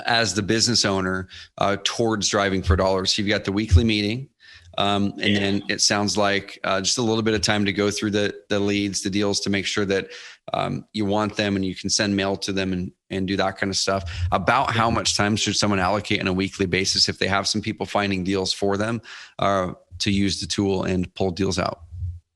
as 0.05 0.33
the 0.33 0.41
business 0.41 0.85
owner 0.85 1.27
uh, 1.59 1.77
towards 1.83 2.29
driving 2.29 2.63
for 2.63 2.75
dollars? 2.75 3.13
So 3.13 3.21
you've 3.21 3.29
got 3.29 3.45
the 3.45 3.51
weekly 3.51 3.83
meeting. 3.83 4.29
Um, 4.77 5.13
and 5.21 5.33
yeah. 5.33 5.39
then 5.39 5.63
it 5.69 5.81
sounds 5.81 6.17
like 6.17 6.59
uh, 6.63 6.81
just 6.81 6.97
a 6.97 7.01
little 7.01 7.21
bit 7.21 7.35
of 7.35 7.41
time 7.41 7.63
to 7.65 7.71
go 7.71 7.91
through 7.91 8.09
the 8.09 8.33
the 8.49 8.59
leads, 8.59 9.03
the 9.03 9.09
deals 9.11 9.39
to 9.41 9.51
make 9.51 9.67
sure 9.67 9.85
that 9.85 10.09
um, 10.51 10.85
you 10.93 11.05
want 11.05 11.35
them 11.35 11.55
and 11.55 11.63
you 11.63 11.75
can 11.75 11.91
send 11.91 12.15
mail 12.15 12.35
to 12.37 12.51
them 12.51 12.73
and 12.73 12.91
and 13.11 13.27
do 13.27 13.37
that 13.37 13.57
kind 13.57 13.69
of 13.69 13.77
stuff. 13.77 14.11
About 14.31 14.71
how 14.71 14.89
much 14.89 15.15
time 15.15 15.35
should 15.35 15.55
someone 15.55 15.79
allocate 15.79 16.21
on 16.21 16.27
a 16.27 16.33
weekly 16.33 16.65
basis 16.65 17.07
if 17.07 17.19
they 17.19 17.27
have 17.27 17.47
some 17.47 17.61
people 17.61 17.85
finding 17.85 18.23
deals 18.23 18.51
for 18.51 18.75
them 18.75 18.99
uh, 19.37 19.73
to 19.99 20.09
use 20.09 20.41
the 20.41 20.47
tool 20.47 20.85
and 20.85 21.13
pull 21.13 21.29
deals 21.29 21.59
out? 21.59 21.81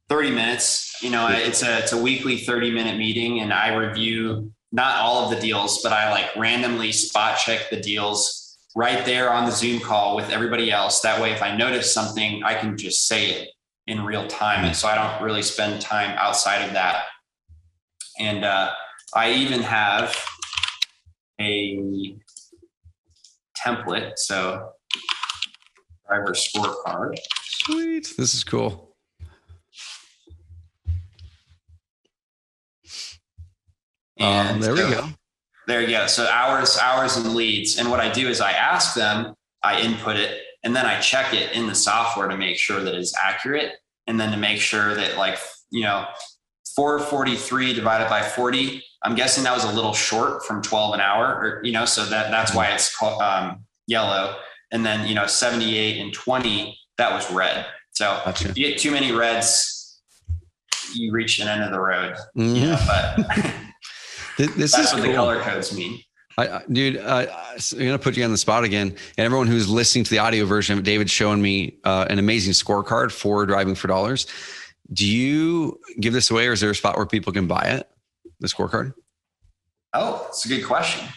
30 0.09 0.31
minutes. 0.31 1.01
You 1.01 1.09
know, 1.09 1.27
it's 1.29 1.63
a 1.63 1.79
it's 1.79 1.93
a 1.93 2.01
weekly 2.01 2.37
30 2.37 2.71
minute 2.71 2.97
meeting, 2.97 3.39
and 3.41 3.53
I 3.53 3.75
review 3.75 4.51
not 4.71 4.97
all 4.97 5.23
of 5.23 5.29
the 5.31 5.39
deals, 5.39 5.81
but 5.81 5.91
I 5.91 6.11
like 6.11 6.35
randomly 6.35 6.91
spot 6.91 7.37
check 7.37 7.69
the 7.69 7.79
deals 7.79 8.57
right 8.75 9.05
there 9.05 9.31
on 9.31 9.45
the 9.45 9.51
Zoom 9.51 9.79
call 9.79 10.15
with 10.15 10.29
everybody 10.29 10.71
else. 10.71 11.01
That 11.01 11.21
way, 11.21 11.31
if 11.31 11.41
I 11.41 11.55
notice 11.55 11.93
something, 11.93 12.43
I 12.43 12.53
can 12.53 12.77
just 12.77 13.07
say 13.07 13.31
it 13.31 13.49
in 13.87 14.03
real 14.03 14.27
time, 14.27 14.65
and 14.65 14.75
so 14.75 14.87
I 14.87 14.95
don't 14.95 15.23
really 15.23 15.41
spend 15.41 15.81
time 15.81 16.15
outside 16.19 16.65
of 16.65 16.73
that. 16.73 17.05
And 18.19 18.43
uh, 18.43 18.71
I 19.13 19.31
even 19.31 19.61
have 19.61 20.15
a 21.39 22.15
template, 23.57 24.13
so 24.17 24.71
driver 26.07 26.33
scorecard. 26.33 27.15
Sweet, 27.43 28.13
this 28.17 28.33
is 28.33 28.43
cool. 28.43 28.86
And 34.19 34.55
um, 34.55 34.61
there 34.61 34.73
we 34.73 34.79
go. 34.79 35.07
There 35.67 35.81
you 35.81 35.89
go. 35.89 36.07
So 36.07 36.27
hours, 36.27 36.77
hours 36.77 37.17
and 37.17 37.35
leads. 37.35 37.77
And 37.77 37.89
what 37.89 37.99
I 37.99 38.11
do 38.11 38.27
is 38.29 38.39
I 38.39 38.51
ask 38.51 38.95
them, 38.95 39.35
I 39.63 39.81
input 39.81 40.15
it, 40.15 40.41
and 40.63 40.75
then 40.75 40.85
I 40.85 40.99
check 40.99 41.33
it 41.33 41.53
in 41.53 41.67
the 41.67 41.75
software 41.75 42.27
to 42.27 42.37
make 42.37 42.57
sure 42.57 42.81
that 42.81 42.95
it's 42.95 43.13
accurate. 43.21 43.73
And 44.07 44.19
then 44.19 44.31
to 44.31 44.37
make 44.37 44.61
sure 44.61 44.95
that 44.95 45.17
like, 45.17 45.37
you 45.69 45.83
know, 45.83 46.05
443 46.77 47.73
divided 47.73 48.07
by 48.07 48.21
40. 48.21 48.83
I'm 49.03 49.15
guessing 49.15 49.43
that 49.43 49.53
was 49.53 49.63
a 49.63 49.71
little 49.71 49.93
short 49.93 50.45
from 50.45 50.61
12 50.61 50.93
an 50.93 51.01
hour, 51.01 51.25
or 51.25 51.61
you 51.63 51.71
know, 51.71 51.85
so 51.85 52.05
that 52.05 52.29
that's 52.29 52.53
why 52.53 52.67
it's 52.67 52.95
called 52.95 53.21
um, 53.21 53.65
yellow. 53.87 54.37
And 54.71 54.85
then 54.85 55.07
you 55.07 55.15
know, 55.15 55.25
78 55.27 55.99
and 55.99 56.13
20 56.13 56.77
that 56.97 57.11
was 57.11 57.31
red. 57.31 57.65
So 57.91 58.21
gotcha. 58.23 58.49
if 58.49 58.57
you 58.57 58.67
get 58.69 58.79
too 58.79 58.91
many 58.91 59.11
reds, 59.11 60.01
you 60.93 61.11
reach 61.11 61.39
an 61.39 61.47
end 61.47 61.63
of 61.63 61.71
the 61.71 61.79
road. 61.79 62.15
Mm-hmm. 62.37 62.55
You 62.55 62.61
know, 62.67 62.79
but 62.85 63.53
this 64.37 64.71
that's 64.73 64.77
is 64.77 64.93
what 64.93 65.03
cool. 65.03 65.11
the 65.11 65.15
color 65.15 65.41
codes 65.41 65.75
mean. 65.75 65.99
I, 66.39 66.61
dude, 66.71 66.97
uh, 66.97 67.25
I'm 67.73 67.79
gonna 67.79 67.97
put 67.97 68.15
you 68.15 68.23
on 68.23 68.31
the 68.31 68.37
spot 68.37 68.63
again. 68.63 68.89
And 69.17 69.25
everyone 69.25 69.47
who's 69.47 69.67
listening 69.67 70.03
to 70.03 70.11
the 70.11 70.19
audio 70.19 70.45
version, 70.45 70.77
of 70.77 70.83
David's 70.83 71.11
showing 71.11 71.41
me 71.41 71.79
uh, 71.83 72.05
an 72.09 72.19
amazing 72.19 72.53
scorecard 72.53 73.11
for 73.11 73.45
driving 73.47 73.73
for 73.73 73.87
dollars. 73.87 74.27
Do 74.93 75.07
you 75.07 75.79
give 75.99 76.13
this 76.13 76.29
away, 76.29 76.47
or 76.47 76.53
is 76.53 76.61
there 76.61 76.69
a 76.69 76.75
spot 76.75 76.95
where 76.95 77.07
people 77.07 77.33
can 77.33 77.47
buy 77.47 77.63
it? 77.63 77.89
The 78.39 78.47
scorecard. 78.47 78.93
Oh, 79.93 80.27
it's 80.29 80.45
a 80.45 80.47
good 80.47 80.63
question. 80.63 81.07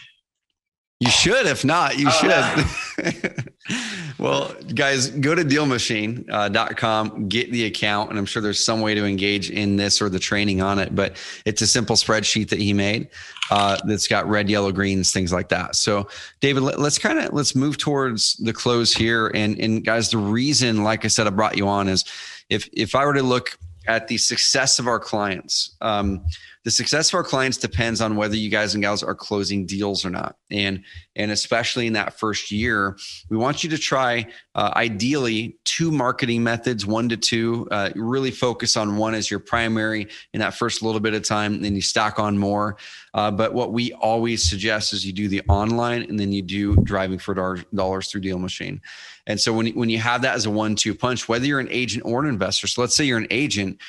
You 1.01 1.09
should. 1.09 1.47
If 1.47 1.65
not, 1.65 1.97
you 1.97 2.09
oh, 2.11 2.63
should. 3.01 3.43
well, 4.19 4.53
guys, 4.75 5.09
go 5.09 5.33
to 5.33 5.43
dealmachine.com, 5.43 7.07
uh, 7.07 7.15
get 7.27 7.51
the 7.51 7.65
account, 7.65 8.11
and 8.11 8.19
I'm 8.19 8.27
sure 8.27 8.39
there's 8.39 8.63
some 8.63 8.81
way 8.81 8.93
to 8.93 9.03
engage 9.03 9.49
in 9.49 9.77
this 9.77 9.99
or 9.99 10.09
the 10.09 10.19
training 10.19 10.61
on 10.61 10.77
it. 10.77 10.93
But 10.93 11.17
it's 11.43 11.63
a 11.63 11.65
simple 11.65 11.95
spreadsheet 11.95 12.49
that 12.49 12.59
he 12.59 12.71
made 12.71 13.09
uh, 13.49 13.79
that's 13.83 14.07
got 14.07 14.29
red, 14.29 14.47
yellow, 14.47 14.71
greens, 14.71 15.11
things 15.11 15.33
like 15.33 15.49
that. 15.49 15.75
So, 15.75 16.07
David, 16.39 16.61
let, 16.61 16.77
us 16.77 16.99
kind 16.99 17.17
of 17.17 17.33
let's 17.33 17.55
move 17.55 17.79
towards 17.79 18.35
the 18.35 18.53
close 18.53 18.93
here. 18.93 19.31
And 19.33 19.59
and 19.59 19.83
guys, 19.83 20.11
the 20.11 20.19
reason, 20.19 20.83
like 20.83 21.03
I 21.03 21.07
said, 21.07 21.25
I 21.25 21.31
brought 21.31 21.57
you 21.57 21.67
on 21.67 21.87
is 21.87 22.05
if 22.51 22.69
if 22.73 22.93
I 22.93 23.07
were 23.07 23.15
to 23.15 23.23
look 23.23 23.57
at 23.87 24.07
the 24.07 24.17
success 24.17 24.77
of 24.77 24.85
our 24.85 24.99
clients. 24.99 25.75
Um, 25.81 26.23
the 26.63 26.71
success 26.71 27.09
of 27.09 27.15
our 27.15 27.23
clients 27.23 27.57
depends 27.57 28.01
on 28.01 28.15
whether 28.15 28.35
you 28.35 28.49
guys 28.49 28.75
and 28.75 28.83
gals 28.83 29.01
are 29.01 29.15
closing 29.15 29.65
deals 29.65 30.05
or 30.05 30.09
not. 30.09 30.35
And 30.51 30.83
and 31.15 31.31
especially 31.31 31.87
in 31.87 31.93
that 31.93 32.19
first 32.19 32.51
year 32.51 32.97
we 33.29 33.37
want 33.37 33.63
you 33.63 33.69
to 33.71 33.77
try 33.77 34.27
uh, 34.55 34.71
ideally 34.75 35.57
two 35.65 35.91
marketing 35.91 36.43
methods 36.43 36.85
one 36.85 37.09
to 37.09 37.17
two 37.17 37.67
uh, 37.71 37.89
really 37.95 38.31
focus 38.31 38.77
on 38.77 38.97
one 38.97 39.15
as 39.15 39.29
your 39.29 39.39
primary 39.39 40.07
in 40.33 40.39
that 40.39 40.53
first 40.53 40.83
little 40.83 41.01
bit 41.01 41.13
of 41.13 41.23
time 41.23 41.61
then 41.61 41.75
you 41.75 41.81
stack 41.81 42.19
on 42.19 42.37
more. 42.37 42.77
Uh, 43.13 43.31
but 43.31 43.53
what 43.53 43.73
we 43.73 43.91
always 43.93 44.41
suggest 44.41 44.93
is 44.93 45.05
you 45.05 45.11
do 45.11 45.27
the 45.27 45.41
online 45.49 46.03
and 46.03 46.19
then 46.19 46.31
you 46.31 46.41
do 46.41 46.75
driving 46.77 47.17
for 47.17 47.33
dollars 47.73 48.09
through 48.09 48.21
deal 48.21 48.39
machine. 48.39 48.79
And 49.27 49.39
so 49.39 49.51
when, 49.53 49.67
when 49.69 49.89
you 49.89 49.99
have 49.99 50.21
that 50.21 50.35
as 50.35 50.45
a 50.45 50.51
one 50.51 50.75
two 50.75 50.93
punch 50.93 51.27
whether 51.27 51.45
you're 51.45 51.59
an 51.59 51.67
agent 51.71 52.05
or 52.05 52.21
an 52.21 52.29
investor 52.29 52.67
so 52.67 52.81
let's 52.81 52.95
say 52.95 53.03
you're 53.03 53.17
an 53.17 53.27
agent 53.31 53.79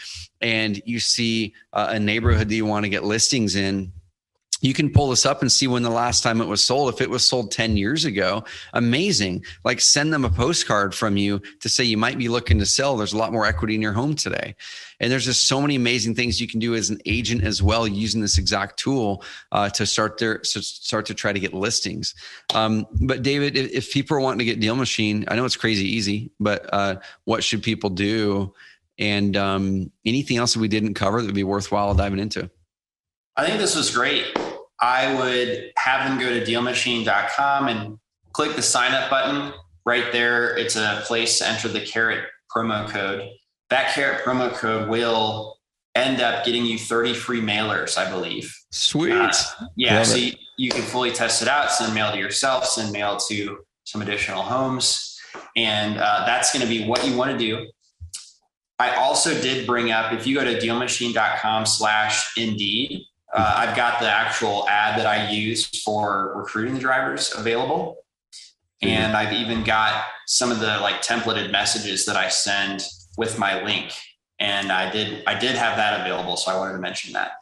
and 0.43 0.83
you 0.85 1.01
see 1.01 1.55
uh, 1.73 1.89
a 1.91 1.99
neighborhood 1.99 2.49
that 2.49 2.55
you 2.55 2.67
want 2.67 2.85
to 2.85 2.89
get 2.89 3.05
listings 3.05 3.57
in 3.57 3.93
you 4.63 4.73
can 4.73 4.91
pull 4.91 5.11
this 5.11 5.27
up 5.27 5.43
and 5.43 5.51
see 5.51 5.67
when 5.67 5.83
the 5.83 5.91
last 5.91 6.23
time 6.23 6.41
it 6.41 6.47
was 6.47 6.65
sold. 6.65 6.95
If 6.95 7.01
it 7.01 7.11
was 7.11 7.27
sold 7.27 7.51
10 7.51 7.77
years 7.77 8.05
ago, 8.05 8.45
amazing. 8.73 9.45
Like 9.65 9.81
send 9.81 10.13
them 10.13 10.25
a 10.25 10.31
postcard 10.31 10.95
from 10.95 11.17
you 11.17 11.43
to 11.61 11.69
say 11.69 11.85
you 11.85 11.97
might 11.99 12.17
be 12.17 12.29
looking 12.29 12.61
to 12.61 12.67
sell. 12.67 12.97
There's 12.97 13.13
a 13.13 13.19
lot 13.19 13.33
more 13.33 13.45
equity 13.45 13.75
in 13.75 13.83
your 13.83 13.93
home 13.93 14.15
today. 14.15 14.55
And 15.01 15.11
there's 15.11 15.25
just 15.25 15.49
so 15.49 15.61
many 15.61 15.75
amazing 15.75 16.15
things 16.15 16.41
you 16.41 16.47
can 16.47 16.61
do 16.61 16.77
as 16.77 16.91
an 16.91 17.01
agent 17.07 17.43
as 17.43 17.61
well 17.61 17.89
using 17.89 18.21
this 18.21 18.39
exact 18.39 18.79
tool 18.79 19.25
uh, 19.51 19.69
to 19.71 19.85
start 19.85 20.17
their 20.19 20.39
to 20.39 20.63
start 20.63 21.07
to 21.07 21.15
try 21.15 21.33
to 21.33 21.41
get 21.41 21.53
listings. 21.53 22.15
Um, 22.55 22.87
but 23.01 23.23
David, 23.23 23.57
if, 23.57 23.73
if, 23.73 23.93
people 23.93 24.17
are 24.17 24.21
wanting 24.21 24.39
to 24.39 24.45
get 24.45 24.61
Deal 24.61 24.77
Machine, 24.77 25.25
I 25.27 25.35
know 25.35 25.45
it's 25.45 25.57
crazy 25.57 25.87
easy, 25.87 26.31
but 26.39 26.73
uh, 26.73 26.97
what 27.25 27.43
should 27.43 27.65
people 27.65 27.91
do? 27.91 28.55
And 29.03 29.37
um, 29.37 29.91
anything 30.07 30.37
else 30.37 30.55
that 30.55 30.61
we 30.61 30.69
didn't 30.69 30.95
cover 30.95 31.21
that 31.21 31.27
would 31.27 31.35
be 31.35 31.43
worthwhile 31.43 31.93
diving 31.93 32.21
into? 32.21 32.49
I 33.37 33.45
think 33.45 33.59
this 33.59 33.75
was 33.75 33.91
great. 33.91 34.27
I 34.81 35.13
would 35.17 35.73
have 35.77 36.09
them 36.09 36.21
go 36.21 36.29
to 36.29 36.47
dealmachine.com 36.47 37.67
and 37.67 37.99
click 38.33 38.55
the 38.55 38.63
sign 38.63 38.93
up 38.93 39.11
button 39.11 39.53
right 39.85 40.13
there. 40.13 40.57
It's 40.57 40.77
a 40.77 41.03
place 41.05 41.39
to 41.39 41.49
enter 41.49 41.67
the 41.67 41.81
carrot 41.81 42.27
promo 42.55 42.89
code. 42.89 43.29
That 43.71 43.93
carrot 43.93 44.23
promo 44.23 44.53
code 44.53 44.89
will 44.89 45.59
end 45.97 46.21
up 46.21 46.45
getting 46.45 46.65
you 46.65 46.79
30 46.79 47.15
free 47.15 47.41
mailers, 47.41 47.99
I 47.99 48.09
believe. 48.09 48.57
Sweet. 48.71 49.15
Uh, 49.15 49.33
yeah. 49.75 49.97
Love 49.97 50.07
so 50.07 50.17
you, 50.17 50.35
you, 50.59 50.71
can 50.71 50.83
fully 50.83 51.11
test 51.11 51.43
it 51.43 51.49
out, 51.49 51.73
send 51.73 51.93
mail 51.93 52.13
to 52.13 52.19
yourself, 52.19 52.67
send 52.67 52.93
mail 52.93 53.17
to 53.29 53.65
some 53.83 54.01
additional 54.01 54.43
homes. 54.43 55.19
And 55.57 55.99
uh, 55.99 56.23
that's 56.25 56.53
going 56.53 56.63
to 56.63 56.69
be 56.69 56.87
what 56.87 57.05
you 57.05 57.17
want 57.17 57.33
to 57.33 57.39
do. 57.39 57.67
I 58.79 58.95
also 58.97 59.31
did 59.41 59.67
bring 59.67 59.93
up 59.93 60.13
if 60.13 60.27
you 60.27 60.35
go 60.35 60.45
to 60.45 60.59
dealmachine.com 60.59 61.67
slash 61.67 62.37
indeed, 62.37 63.05
uh, 63.33 63.55
I've 63.57 63.77
got 63.77 64.01
the 64.01 64.11
actual 64.11 64.69
ad 64.69 64.99
that 64.99 65.07
I 65.07 65.31
use 65.31 65.67
for 65.83 66.35
recruiting 66.37 66.75
the 66.75 66.81
drivers 66.81 67.35
available. 67.35 67.99
Mm-hmm. 68.83 68.89
And 68.89 69.17
I've 69.17 69.33
even 69.33 69.63
got 69.63 70.05
some 70.27 70.51
of 70.51 70.61
the 70.61 70.79
like 70.81 71.03
templated 71.03 71.51
messages 71.51 72.05
that 72.07 72.17
I 72.17 72.29
send 72.29 72.83
with 73.17 73.39
my 73.39 73.63
link. 73.63 73.93
And 74.39 74.73
I 74.73 74.91
did 74.91 75.23
I 75.27 75.39
did 75.39 75.55
have 75.55 75.77
that 75.77 76.01
available. 76.01 76.37
So 76.37 76.51
I 76.51 76.59
wanted 76.59 76.73
to 76.73 76.79
mention 76.79 77.13
that. 77.13 77.33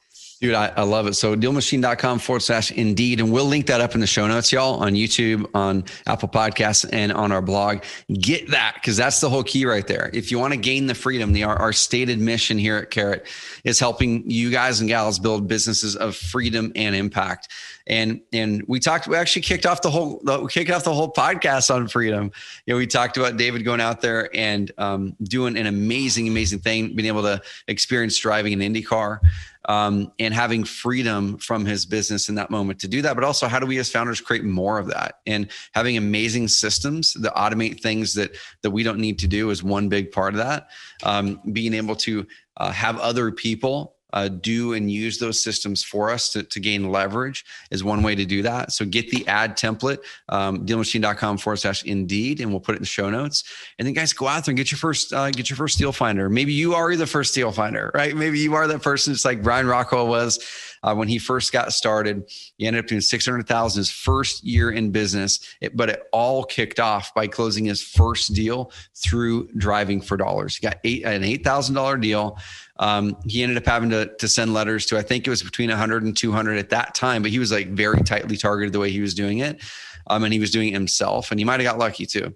Dude, 0.41 0.55
I, 0.55 0.73
I, 0.75 0.85
love 0.85 1.07
it. 1.07 1.13
So 1.13 1.37
dealmachine.com 1.37 2.19
forward 2.19 2.41
slash 2.41 2.73
indeed. 2.73 3.21
And 3.21 3.31
we'll 3.31 3.45
link 3.45 3.67
that 3.67 3.83
up 3.83 3.95
in 3.95 4.01
the 4.01 4.07
show 4.07 4.27
notes, 4.27 4.51
y'all, 4.51 4.83
on 4.83 4.95
YouTube, 4.95 5.47
on 5.53 5.85
Apple 6.07 6.31
Podcasts, 6.31 6.89
and 6.91 7.13
on 7.13 7.31
our 7.31 7.43
blog. 7.43 7.85
Get 8.11 8.51
that 8.51 8.77
because 8.77 8.97
that's 8.97 9.21
the 9.21 9.29
whole 9.29 9.43
key 9.43 9.67
right 9.67 9.87
there. 9.87 10.09
If 10.15 10.31
you 10.31 10.39
want 10.39 10.55
to 10.55 10.59
gain 10.59 10.87
the 10.87 10.95
freedom, 10.95 11.35
the 11.35 11.45
our, 11.45 11.59
our 11.59 11.75
stated 11.75 12.19
mission 12.21 12.57
here 12.57 12.79
at 12.79 12.91
Carrot 12.91 13.27
is 13.65 13.79
helping 13.79 14.31
you 14.31 14.51
guys 14.51 14.81
and 14.81 14.89
gals 14.89 15.19
build 15.19 15.47
businesses 15.47 15.95
of 15.95 16.17
freedom 16.17 16.73
and 16.75 16.97
impact. 16.97 17.49
And 17.87 18.23
and 18.33 18.63
we 18.67 18.81
talked, 18.81 19.09
we 19.09 19.17
actually 19.17 19.43
kicked 19.43 19.67
off 19.67 19.83
the 19.83 19.91
whole 19.91 20.23
we 20.25 20.49
kicked 20.49 20.71
off 20.71 20.85
the 20.85 20.95
whole 20.95 21.13
podcast 21.13 21.75
on 21.75 21.87
freedom. 21.87 22.33
You 22.65 22.73
know, 22.73 22.79
we 22.79 22.87
talked 22.87 23.19
about 23.19 23.37
David 23.37 23.63
going 23.67 23.81
out 23.83 24.01
there 24.01 24.35
and 24.35 24.73
um, 24.79 25.17
doing 25.23 25.59
an 25.59 25.67
amazing, 25.67 26.29
amazing 26.29 26.61
thing, 26.61 26.95
being 26.97 27.09
able 27.09 27.23
to 27.23 27.43
experience 27.69 28.17
driving 28.17 28.55
an 28.55 28.63
Indy 28.63 28.81
car 28.81 29.21
um, 29.67 30.13
and 30.19 30.33
having 30.33 30.65
freedom 30.65 31.39
from 31.39 31.65
his 31.65 31.87
business 31.87 32.29
in 32.29 32.35
that 32.37 32.51
moment 32.51 32.81
to 32.81 32.89
do 32.89 33.03
that. 33.03 33.15
But 33.15 33.25
also, 33.25 33.47
how 33.47 33.59
do 33.59 33.67
we 33.67 33.79
as 33.79 33.91
founders 33.91 34.21
create 34.21 34.45
more 34.45 34.79
of 34.79 34.89
that? 34.89 35.21
And 35.27 35.49
having 35.73 35.97
amazing 35.97 36.49
systems 36.49 37.15
that 37.15 37.35
automate 37.35 37.81
things 37.81 38.15
that 38.15 38.37
that 38.63 38.71
we 38.71 38.83
don't 38.83 38.99
need 38.99 39.19
to 39.21 39.27
do 39.27 39.51
is 39.51 39.63
one 39.63 39.89
big 39.89 40.13
part 40.13 40.35
of 40.35 40.39
that. 40.39 40.69
Um, 41.03 41.41
being 41.53 41.75
able 41.75 41.97
to 41.97 42.27
uh, 42.57 42.73
have 42.73 42.99
other 42.99 43.31
people 43.33 43.97
uh, 44.13 44.29
do 44.29 44.75
and 44.75 44.91
use 44.91 45.19
those 45.19 45.43
systems 45.43 45.83
for 45.83 46.11
us 46.11 46.31
to, 46.31 46.43
to 46.43 46.61
gain 46.61 46.91
leverage 46.91 47.45
is 47.71 47.85
one 47.85 48.03
way 48.03 48.15
to 48.15 48.25
do 48.25 48.43
that. 48.43 48.73
So 48.73 48.85
get 48.85 49.11
the 49.11 49.27
ad 49.29 49.57
template, 49.57 49.99
um, 50.29 50.67
dealmachine.com 50.67 51.39
forward 51.39 51.57
slash 51.57 51.85
indeed, 51.85 52.41
and 52.41 52.51
we'll 52.51 52.61
put 52.61 52.75
it 52.75 52.79
in 52.79 52.83
the 52.83 52.87
show 52.87 53.11
notes. 53.11 53.45
And 53.79 53.87
then 53.87 53.95
guys, 53.95 54.13
go 54.13 54.27
out 54.27 54.45
there 54.45 54.53
and 54.53 54.57
get 54.57 54.71
your 54.71 54.79
first, 54.79 55.13
uh, 55.13 55.31
get 55.31 55.51
your 55.51 55.57
first 55.57 55.79
deal 55.79 55.93
finder. 55.93 56.29
Maybe 56.29 56.53
you 56.53 56.75
are 56.75 56.95
the 56.97 57.07
first 57.07 57.35
deal 57.35 57.53
finder, 57.53 57.91
right? 57.95 58.17
Maybe 58.17 58.39
you 58.39 58.55
are 58.55 58.67
that 58.67 58.83
person. 58.83 59.13
It's 59.13 59.25
like 59.25 59.43
Brian 59.43 59.67
Rockwell 59.67 60.09
was 60.09 60.39
uh, 60.83 60.95
when 60.95 61.09
he 61.09 61.19
first 61.19 61.53
got 61.53 61.73
started. 61.73 62.25
He 62.57 62.67
ended 62.67 62.85
up 62.85 62.89
doing 62.89 63.01
600,000 63.01 63.81
his 63.81 63.91
first 63.91 64.45
year 64.45 64.71
in 64.71 64.91
business, 64.91 65.41
it, 65.61 65.77
but 65.77 65.91
it 65.91 66.03
all 66.13 66.45
kicked 66.45 66.81
off 66.81 67.15
by 67.15 67.27
closing 67.27 67.65
his 67.65 67.83
first 67.83 68.35
deal 68.35 68.73
through 68.95 69.49
driving 69.57 70.01
for 70.01 70.17
dollars. 70.17 70.57
He 70.57 70.67
got 70.67 70.79
eight, 70.85 71.05
an 71.05 71.23
$8,000 71.23 72.01
deal. 72.01 72.39
Um, 72.81 73.17
he 73.29 73.43
ended 73.43 73.59
up 73.59 73.67
having 73.67 73.91
to, 73.91 74.07
to 74.17 74.27
send 74.27 74.55
letters 74.55 74.87
to, 74.87 74.99
I 74.99 75.03
think 75.03 75.27
it 75.27 75.31
was 75.31 75.43
between 75.43 75.69
100 75.69 76.03
and 76.03 76.17
200 76.17 76.57
at 76.57 76.71
that 76.71 76.95
time, 76.95 77.21
but 77.21 77.31
he 77.31 77.39
was 77.39 77.53
like 77.53 77.69
very 77.69 78.03
tightly 78.03 78.39
targeted 78.39 78.73
the 78.73 78.81
way 78.81 78.91
he 78.91 79.03
was 79.03 79.15
doing 79.15 79.39
it. 79.39 79.61
Um, 80.07 80.25
and 80.25 80.33
he 80.33 80.41
was 80.41 80.51
doing 80.51 80.69
it 80.69 80.73
himself, 80.73 81.31
and 81.31 81.39
he 81.39 81.45
might 81.45 81.61
have 81.61 81.71
got 81.71 81.79
lucky 81.79 82.07
too. 82.07 82.35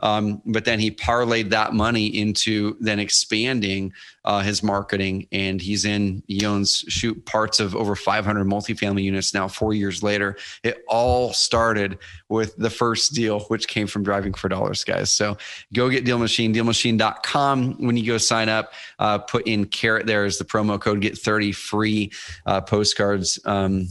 Um, 0.00 0.42
but 0.44 0.64
then 0.64 0.78
he 0.78 0.90
parlayed 0.90 1.50
that 1.50 1.72
money 1.72 2.06
into 2.06 2.76
then 2.80 2.98
expanding 2.98 3.92
uh, 4.24 4.40
his 4.40 4.62
marketing, 4.62 5.26
and 5.32 5.60
he's 5.60 5.84
in 5.84 6.22
he 6.26 6.44
owns 6.44 6.84
shoot 6.88 7.24
parts 7.24 7.60
of 7.60 7.74
over 7.74 7.96
500 7.96 8.44
multifamily 8.46 9.02
units 9.04 9.32
now. 9.32 9.48
Four 9.48 9.72
years 9.72 10.02
later, 10.02 10.36
it 10.62 10.84
all 10.88 11.32
started 11.32 11.98
with 12.28 12.56
the 12.56 12.70
first 12.70 13.14
deal, 13.14 13.40
which 13.40 13.68
came 13.68 13.86
from 13.86 14.02
driving 14.02 14.34
for 14.34 14.48
dollars, 14.48 14.84
guys. 14.84 15.10
So 15.10 15.38
go 15.72 15.88
get 15.88 16.04
Deal 16.04 16.18
Machine, 16.18 16.52
DealMachine.com. 16.52 17.84
When 17.84 17.96
you 17.96 18.06
go 18.06 18.18
sign 18.18 18.48
up, 18.48 18.72
uh, 18.98 19.18
put 19.18 19.46
in 19.46 19.66
carrot 19.66 20.06
there 20.06 20.24
as 20.24 20.38
the 20.38 20.44
promo 20.44 20.80
code, 20.80 21.00
get 21.00 21.16
30 21.16 21.52
free 21.52 22.12
uh, 22.46 22.60
postcards. 22.60 23.38
Um, 23.44 23.88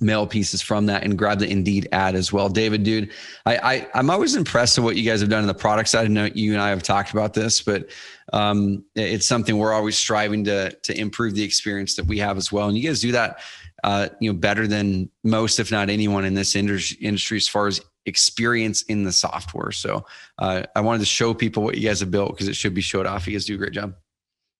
mail 0.00 0.26
pieces 0.26 0.62
from 0.62 0.86
that 0.86 1.02
and 1.02 1.16
grab 1.16 1.38
the 1.38 1.48
Indeed 1.48 1.88
ad 1.92 2.14
as 2.14 2.32
well. 2.32 2.48
David, 2.48 2.82
dude, 2.82 3.12
I, 3.44 3.86
I 3.94 3.98
am 3.98 4.10
always 4.10 4.36
impressed 4.36 4.78
with 4.78 4.84
what 4.84 4.96
you 4.96 5.08
guys 5.08 5.20
have 5.20 5.30
done 5.30 5.40
in 5.40 5.46
the 5.46 5.54
product 5.54 5.88
side. 5.88 6.04
I 6.04 6.08
know 6.08 6.28
you 6.34 6.52
and 6.52 6.62
I 6.62 6.70
have 6.70 6.82
talked 6.82 7.12
about 7.12 7.34
this, 7.34 7.62
but 7.62 7.88
um, 8.32 8.84
it's 8.94 9.26
something 9.26 9.56
we're 9.56 9.72
always 9.72 9.96
striving 9.96 10.44
to 10.44 10.70
to 10.70 10.98
improve 10.98 11.34
the 11.34 11.42
experience 11.42 11.96
that 11.96 12.06
we 12.06 12.18
have 12.18 12.36
as 12.36 12.50
well. 12.50 12.68
And 12.68 12.76
you 12.76 12.88
guys 12.88 13.00
do 13.00 13.12
that, 13.12 13.40
uh, 13.84 14.08
you 14.20 14.32
know, 14.32 14.38
better 14.38 14.66
than 14.66 15.10
most, 15.22 15.58
if 15.60 15.70
not 15.70 15.90
anyone 15.90 16.24
in 16.24 16.34
this 16.34 16.56
industry 16.56 17.36
as 17.36 17.48
far 17.48 17.66
as 17.66 17.80
experience 18.06 18.82
in 18.82 19.04
the 19.04 19.12
software. 19.12 19.72
So 19.72 20.06
uh, 20.38 20.62
I 20.74 20.80
wanted 20.80 21.00
to 21.00 21.06
show 21.06 21.34
people 21.34 21.62
what 21.62 21.76
you 21.76 21.88
guys 21.88 22.00
have 22.00 22.10
built 22.10 22.32
because 22.32 22.48
it 22.48 22.56
should 22.56 22.74
be 22.74 22.80
showed 22.80 23.06
off. 23.06 23.26
You 23.26 23.32
guys 23.32 23.44
do 23.44 23.54
a 23.54 23.58
great 23.58 23.72
job. 23.72 23.94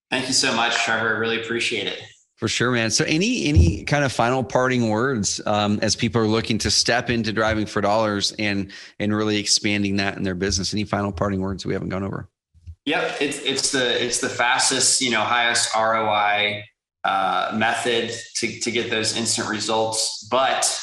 Thank 0.09 0.27
you 0.27 0.33
so 0.33 0.53
much, 0.53 0.75
Trevor. 0.83 1.15
I 1.15 1.17
really 1.17 1.41
appreciate 1.41 1.87
it. 1.87 2.01
For 2.37 2.47
sure, 2.47 2.71
man. 2.71 2.91
So, 2.91 3.03
any 3.05 3.47
any 3.47 3.83
kind 3.83 4.03
of 4.03 4.11
final 4.11 4.43
parting 4.43 4.89
words 4.89 5.41
um, 5.47 5.79
as 5.81 5.95
people 5.95 6.21
are 6.21 6.27
looking 6.27 6.59
to 6.59 6.69
step 6.69 7.09
into 7.09 7.33
driving 7.33 7.65
for 7.65 7.81
dollars 7.81 8.31
and 8.37 8.71
and 8.99 9.15
really 9.15 9.37
expanding 9.37 9.97
that 9.97 10.17
in 10.17 10.23
their 10.23 10.35
business? 10.35 10.71
Any 10.71 10.83
final 10.83 11.11
parting 11.11 11.41
words 11.41 11.65
we 11.65 11.73
haven't 11.73 11.89
gone 11.89 12.03
over? 12.03 12.29
Yep, 12.85 13.17
it's 13.21 13.39
it's 13.39 13.71
the 13.71 14.05
it's 14.05 14.19
the 14.19 14.29
fastest, 14.29 15.01
you 15.01 15.09
know, 15.09 15.21
highest 15.21 15.75
ROI 15.75 16.63
uh, 17.03 17.53
method 17.55 18.13
to 18.35 18.59
to 18.59 18.71
get 18.71 18.91
those 18.91 19.17
instant 19.17 19.49
results. 19.49 20.27
But 20.29 20.79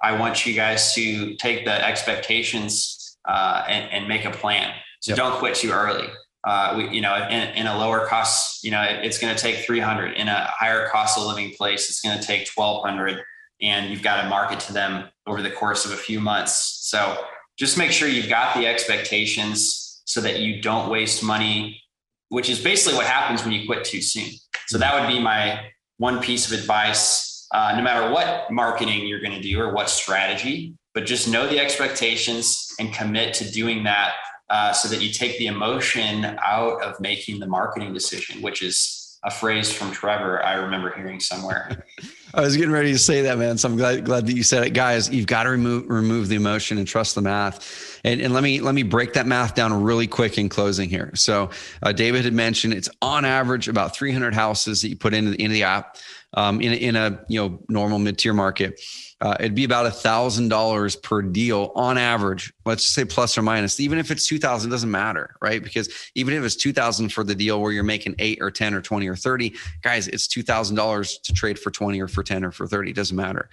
I 0.00 0.16
want 0.16 0.46
you 0.46 0.54
guys 0.54 0.94
to 0.94 1.34
take 1.34 1.64
the 1.64 1.84
expectations 1.84 3.16
uh, 3.28 3.64
and, 3.68 3.90
and 3.90 4.08
make 4.08 4.24
a 4.24 4.30
plan. 4.30 4.72
So 5.00 5.10
yep. 5.10 5.16
don't 5.16 5.38
quit 5.40 5.56
too 5.56 5.72
early 5.72 6.08
uh, 6.44 6.74
we, 6.76 6.88
you 6.88 7.00
know, 7.00 7.14
in, 7.28 7.48
in, 7.50 7.66
a 7.66 7.78
lower 7.78 8.06
cost, 8.06 8.64
you 8.64 8.70
know, 8.70 8.82
it, 8.82 9.04
it's 9.04 9.18
going 9.18 9.34
to 9.34 9.40
take 9.40 9.64
300 9.64 10.14
in 10.14 10.28
a 10.28 10.50
higher 10.58 10.88
cost 10.88 11.16
of 11.16 11.24
living 11.24 11.52
place. 11.54 11.88
It's 11.88 12.00
going 12.00 12.18
to 12.18 12.26
take 12.26 12.48
1200 12.52 13.22
and 13.60 13.90
you've 13.90 14.02
got 14.02 14.22
to 14.22 14.28
market 14.28 14.58
to 14.60 14.72
them 14.72 15.08
over 15.26 15.40
the 15.40 15.50
course 15.50 15.84
of 15.84 15.92
a 15.92 15.96
few 15.96 16.20
months. 16.20 16.80
So 16.82 17.24
just 17.56 17.78
make 17.78 17.92
sure 17.92 18.08
you've 18.08 18.28
got 18.28 18.56
the 18.56 18.66
expectations 18.66 20.02
so 20.04 20.20
that 20.20 20.40
you 20.40 20.60
don't 20.60 20.90
waste 20.90 21.22
money, 21.22 21.80
which 22.28 22.50
is 22.50 22.60
basically 22.60 22.96
what 22.96 23.06
happens 23.06 23.44
when 23.44 23.52
you 23.52 23.64
quit 23.66 23.84
too 23.84 24.02
soon. 24.02 24.30
So 24.66 24.78
that 24.78 25.00
would 25.00 25.12
be 25.12 25.20
my 25.20 25.70
one 25.98 26.20
piece 26.20 26.50
of 26.50 26.58
advice, 26.58 27.46
uh, 27.54 27.74
no 27.76 27.82
matter 27.82 28.12
what 28.12 28.50
marketing 28.50 29.06
you're 29.06 29.20
going 29.20 29.34
to 29.34 29.40
do 29.40 29.60
or 29.60 29.72
what 29.72 29.88
strategy, 29.88 30.74
but 30.92 31.06
just 31.06 31.28
know 31.28 31.46
the 31.46 31.60
expectations 31.60 32.74
and 32.80 32.92
commit 32.92 33.32
to 33.34 33.50
doing 33.50 33.84
that 33.84 34.14
uh, 34.50 34.72
so 34.72 34.88
that 34.88 35.02
you 35.02 35.12
take 35.12 35.38
the 35.38 35.46
emotion 35.46 36.36
out 36.44 36.82
of 36.82 37.00
making 37.00 37.40
the 37.40 37.46
marketing 37.46 37.92
decision, 37.92 38.42
which 38.42 38.62
is 38.62 39.02
a 39.24 39.30
phrase 39.30 39.72
from 39.72 39.92
Trevor 39.92 40.44
I 40.44 40.54
remember 40.54 40.92
hearing 40.94 41.20
somewhere. 41.20 41.84
I 42.34 42.40
was 42.40 42.56
getting 42.56 42.72
ready 42.72 42.92
to 42.92 42.98
say 42.98 43.22
that, 43.22 43.38
man. 43.38 43.58
So 43.58 43.68
I'm 43.68 43.76
glad 43.76 44.04
glad 44.04 44.26
that 44.26 44.34
you 44.34 44.42
said 44.42 44.64
it, 44.64 44.70
guys. 44.70 45.10
You've 45.10 45.26
got 45.26 45.42
to 45.42 45.50
remove 45.50 45.88
remove 45.88 46.28
the 46.28 46.36
emotion 46.36 46.78
and 46.78 46.88
trust 46.88 47.14
the 47.14 47.20
math. 47.20 48.00
And, 48.04 48.20
and 48.20 48.32
let 48.32 48.42
me 48.42 48.60
let 48.60 48.74
me 48.74 48.82
break 48.82 49.12
that 49.12 49.26
math 49.26 49.54
down 49.54 49.82
really 49.82 50.06
quick 50.06 50.38
in 50.38 50.48
closing 50.48 50.88
here. 50.88 51.12
So 51.14 51.50
uh, 51.82 51.92
David 51.92 52.24
had 52.24 52.32
mentioned 52.32 52.72
it's 52.72 52.88
on 53.02 53.24
average 53.24 53.68
about 53.68 53.94
300 53.94 54.34
houses 54.34 54.80
that 54.82 54.88
you 54.88 54.96
put 54.96 55.14
into 55.14 55.32
the, 55.32 55.42
into 55.42 55.52
the 55.52 55.64
app 55.64 55.98
um, 56.34 56.60
in 56.60 56.72
in 56.72 56.96
a 56.96 57.20
you 57.28 57.40
know 57.40 57.62
normal 57.68 57.98
mid 57.98 58.18
tier 58.18 58.32
market 58.32 58.80
uh, 59.22 59.36
it'd 59.38 59.54
be 59.54 59.62
about 59.62 59.86
a 59.86 59.90
thousand 59.90 60.48
dollars 60.48 60.96
per 60.96 61.22
deal 61.22 61.70
on 61.76 61.96
average. 61.96 62.52
Let's 62.64 62.86
say 62.86 63.04
plus 63.04 63.36
or 63.36 63.42
minus. 63.42 63.80
Even 63.80 63.98
if 63.98 64.10
it's 64.10 64.26
two 64.26 64.38
thousand, 64.38 64.70
doesn't 64.70 64.90
matter, 64.90 65.34
right? 65.40 65.62
Because 65.62 65.88
even 66.14 66.34
if 66.34 66.44
it's 66.44 66.56
two 66.56 66.72
thousand 66.72 67.12
for 67.12 67.24
the 67.24 67.34
deal 67.34 67.60
where 67.60 67.72
you're 67.72 67.82
making 67.82 68.14
eight 68.18 68.38
or 68.40 68.50
ten 68.50 68.74
or 68.74 68.80
twenty 68.80 69.08
or 69.08 69.16
thirty, 69.16 69.54
guys, 69.82 70.08
it's 70.08 70.26
two 70.26 70.42
thousand 70.42 70.76
dollars 70.76 71.18
to 71.18 71.32
trade 71.32 71.58
for 71.58 71.70
twenty 71.70 72.00
or 72.00 72.08
for 72.08 72.22
ten 72.22 72.44
or 72.44 72.50
for 72.50 72.66
thirty. 72.66 72.90
It 72.90 72.96
doesn't 72.96 73.16
matter. 73.16 73.48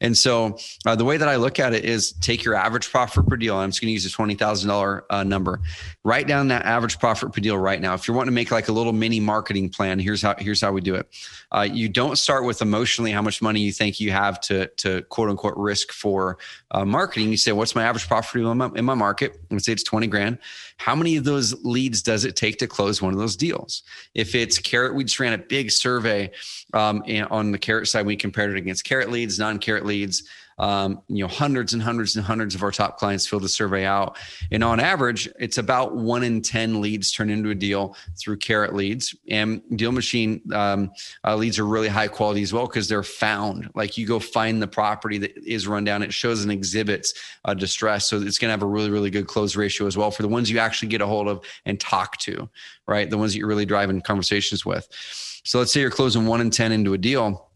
And 0.00 0.16
so 0.16 0.58
uh, 0.86 0.96
the 0.96 1.04
way 1.04 1.16
that 1.16 1.28
I 1.28 1.36
look 1.36 1.58
at 1.58 1.72
it 1.72 1.84
is 1.84 2.12
take 2.12 2.44
your 2.44 2.54
average 2.54 2.90
profit 2.90 3.26
per 3.26 3.36
deal. 3.36 3.56
I'm 3.56 3.70
just 3.70 3.80
going 3.80 3.88
to 3.88 3.92
use 3.92 4.06
a 4.06 4.10
twenty 4.10 4.34
thousand 4.34 4.70
uh, 4.70 5.24
number. 5.24 5.60
Write 6.04 6.26
down 6.26 6.48
that 6.48 6.64
average 6.64 6.98
profit 6.98 7.32
per 7.32 7.40
deal 7.40 7.58
right 7.58 7.80
now. 7.80 7.94
If 7.94 8.06
you're 8.06 8.16
wanting 8.16 8.32
to 8.32 8.34
make 8.34 8.50
like 8.50 8.68
a 8.68 8.72
little 8.72 8.92
mini 8.92 9.20
marketing 9.20 9.70
plan, 9.70 9.98
here's 9.98 10.22
how 10.22 10.34
here's 10.38 10.60
how 10.60 10.72
we 10.72 10.80
do 10.80 10.94
it. 10.94 11.06
Uh, 11.52 11.66
you 11.70 11.88
don't 11.88 12.16
start 12.16 12.44
with 12.44 12.62
emotionally 12.62 13.10
how 13.10 13.22
much 13.22 13.42
money 13.42 13.60
you 13.60 13.72
think 13.72 14.00
you 14.00 14.10
have 14.10 14.40
to 14.42 14.66
to 14.76 15.02
quote 15.02 15.28
unquote 15.28 15.56
risk 15.56 15.92
for 15.92 16.38
uh, 16.70 16.84
marketing. 16.84 17.30
You 17.30 17.36
say, 17.36 17.52
what's 17.52 17.74
my 17.74 17.82
average 17.82 18.06
profit 18.06 18.30
in 18.52 18.58
my, 18.58 18.70
in 18.74 18.84
my 18.84 18.94
market? 18.94 19.40
Let's 19.50 19.66
say 19.66 19.72
it's 19.72 19.82
20 19.82 20.06
grand. 20.06 20.38
How 20.76 20.94
many 20.94 21.16
of 21.16 21.24
those 21.24 21.62
leads 21.64 22.02
does 22.02 22.24
it 22.24 22.36
take 22.36 22.58
to 22.58 22.66
close 22.66 23.02
one 23.02 23.12
of 23.12 23.18
those 23.18 23.36
deals? 23.36 23.82
If 24.14 24.34
it's 24.34 24.58
carrot, 24.58 24.94
we 24.94 25.04
just 25.04 25.20
ran 25.20 25.32
a 25.32 25.38
big 25.38 25.70
survey 25.70 26.30
um, 26.74 27.02
on 27.30 27.52
the 27.52 27.58
carrot 27.58 27.88
side. 27.88 28.06
We 28.06 28.16
compared 28.16 28.50
it 28.50 28.56
against 28.56 28.84
carrot 28.84 29.10
leads, 29.10 29.38
non 29.38 29.58
carrot 29.58 29.86
leads 29.86 30.24
um, 30.60 31.00
you 31.08 31.24
know, 31.24 31.28
hundreds 31.28 31.72
and 31.72 31.82
hundreds 31.82 32.16
and 32.16 32.24
hundreds 32.24 32.54
of 32.54 32.62
our 32.62 32.70
top 32.70 32.98
clients 32.98 33.26
fill 33.26 33.40
the 33.40 33.48
survey 33.48 33.86
out. 33.86 34.18
And 34.52 34.62
on 34.62 34.78
average, 34.78 35.26
it's 35.40 35.56
about 35.56 35.96
one 35.96 36.22
in 36.22 36.42
10 36.42 36.82
leads 36.82 37.10
turn 37.10 37.30
into 37.30 37.48
a 37.48 37.54
deal 37.54 37.96
through 38.18 38.36
Carrot 38.36 38.74
leads. 38.74 39.14
And 39.30 39.62
Deal 39.74 39.90
Machine 39.90 40.42
um, 40.52 40.92
uh, 41.24 41.34
leads 41.34 41.58
are 41.58 41.64
really 41.64 41.88
high 41.88 42.08
quality 42.08 42.42
as 42.42 42.52
well 42.52 42.66
because 42.66 42.88
they're 42.88 43.02
found. 43.02 43.70
Like 43.74 43.96
you 43.96 44.06
go 44.06 44.18
find 44.18 44.60
the 44.60 44.68
property 44.68 45.16
that 45.18 45.34
is 45.38 45.66
run 45.66 45.84
down, 45.84 46.02
it 46.02 46.12
shows 46.12 46.42
and 46.42 46.52
exhibits 46.52 47.14
uh, 47.46 47.54
distress. 47.54 48.06
So 48.06 48.20
it's 48.20 48.38
going 48.38 48.50
to 48.50 48.52
have 48.52 48.62
a 48.62 48.66
really, 48.66 48.90
really 48.90 49.10
good 49.10 49.26
close 49.26 49.56
ratio 49.56 49.86
as 49.86 49.96
well 49.96 50.10
for 50.10 50.20
the 50.20 50.28
ones 50.28 50.50
you 50.50 50.58
actually 50.58 50.88
get 50.88 51.00
a 51.00 51.06
hold 51.06 51.26
of 51.26 51.42
and 51.64 51.80
talk 51.80 52.18
to, 52.18 52.50
right? 52.86 53.08
The 53.08 53.16
ones 53.16 53.32
that 53.32 53.38
you're 53.38 53.48
really 53.48 53.64
driving 53.64 54.02
conversations 54.02 54.66
with. 54.66 54.86
So 55.42 55.58
let's 55.58 55.72
say 55.72 55.80
you're 55.80 55.90
closing 55.90 56.26
one 56.26 56.42
in 56.42 56.50
10 56.50 56.70
into 56.70 56.92
a 56.92 56.98
deal 56.98 57.49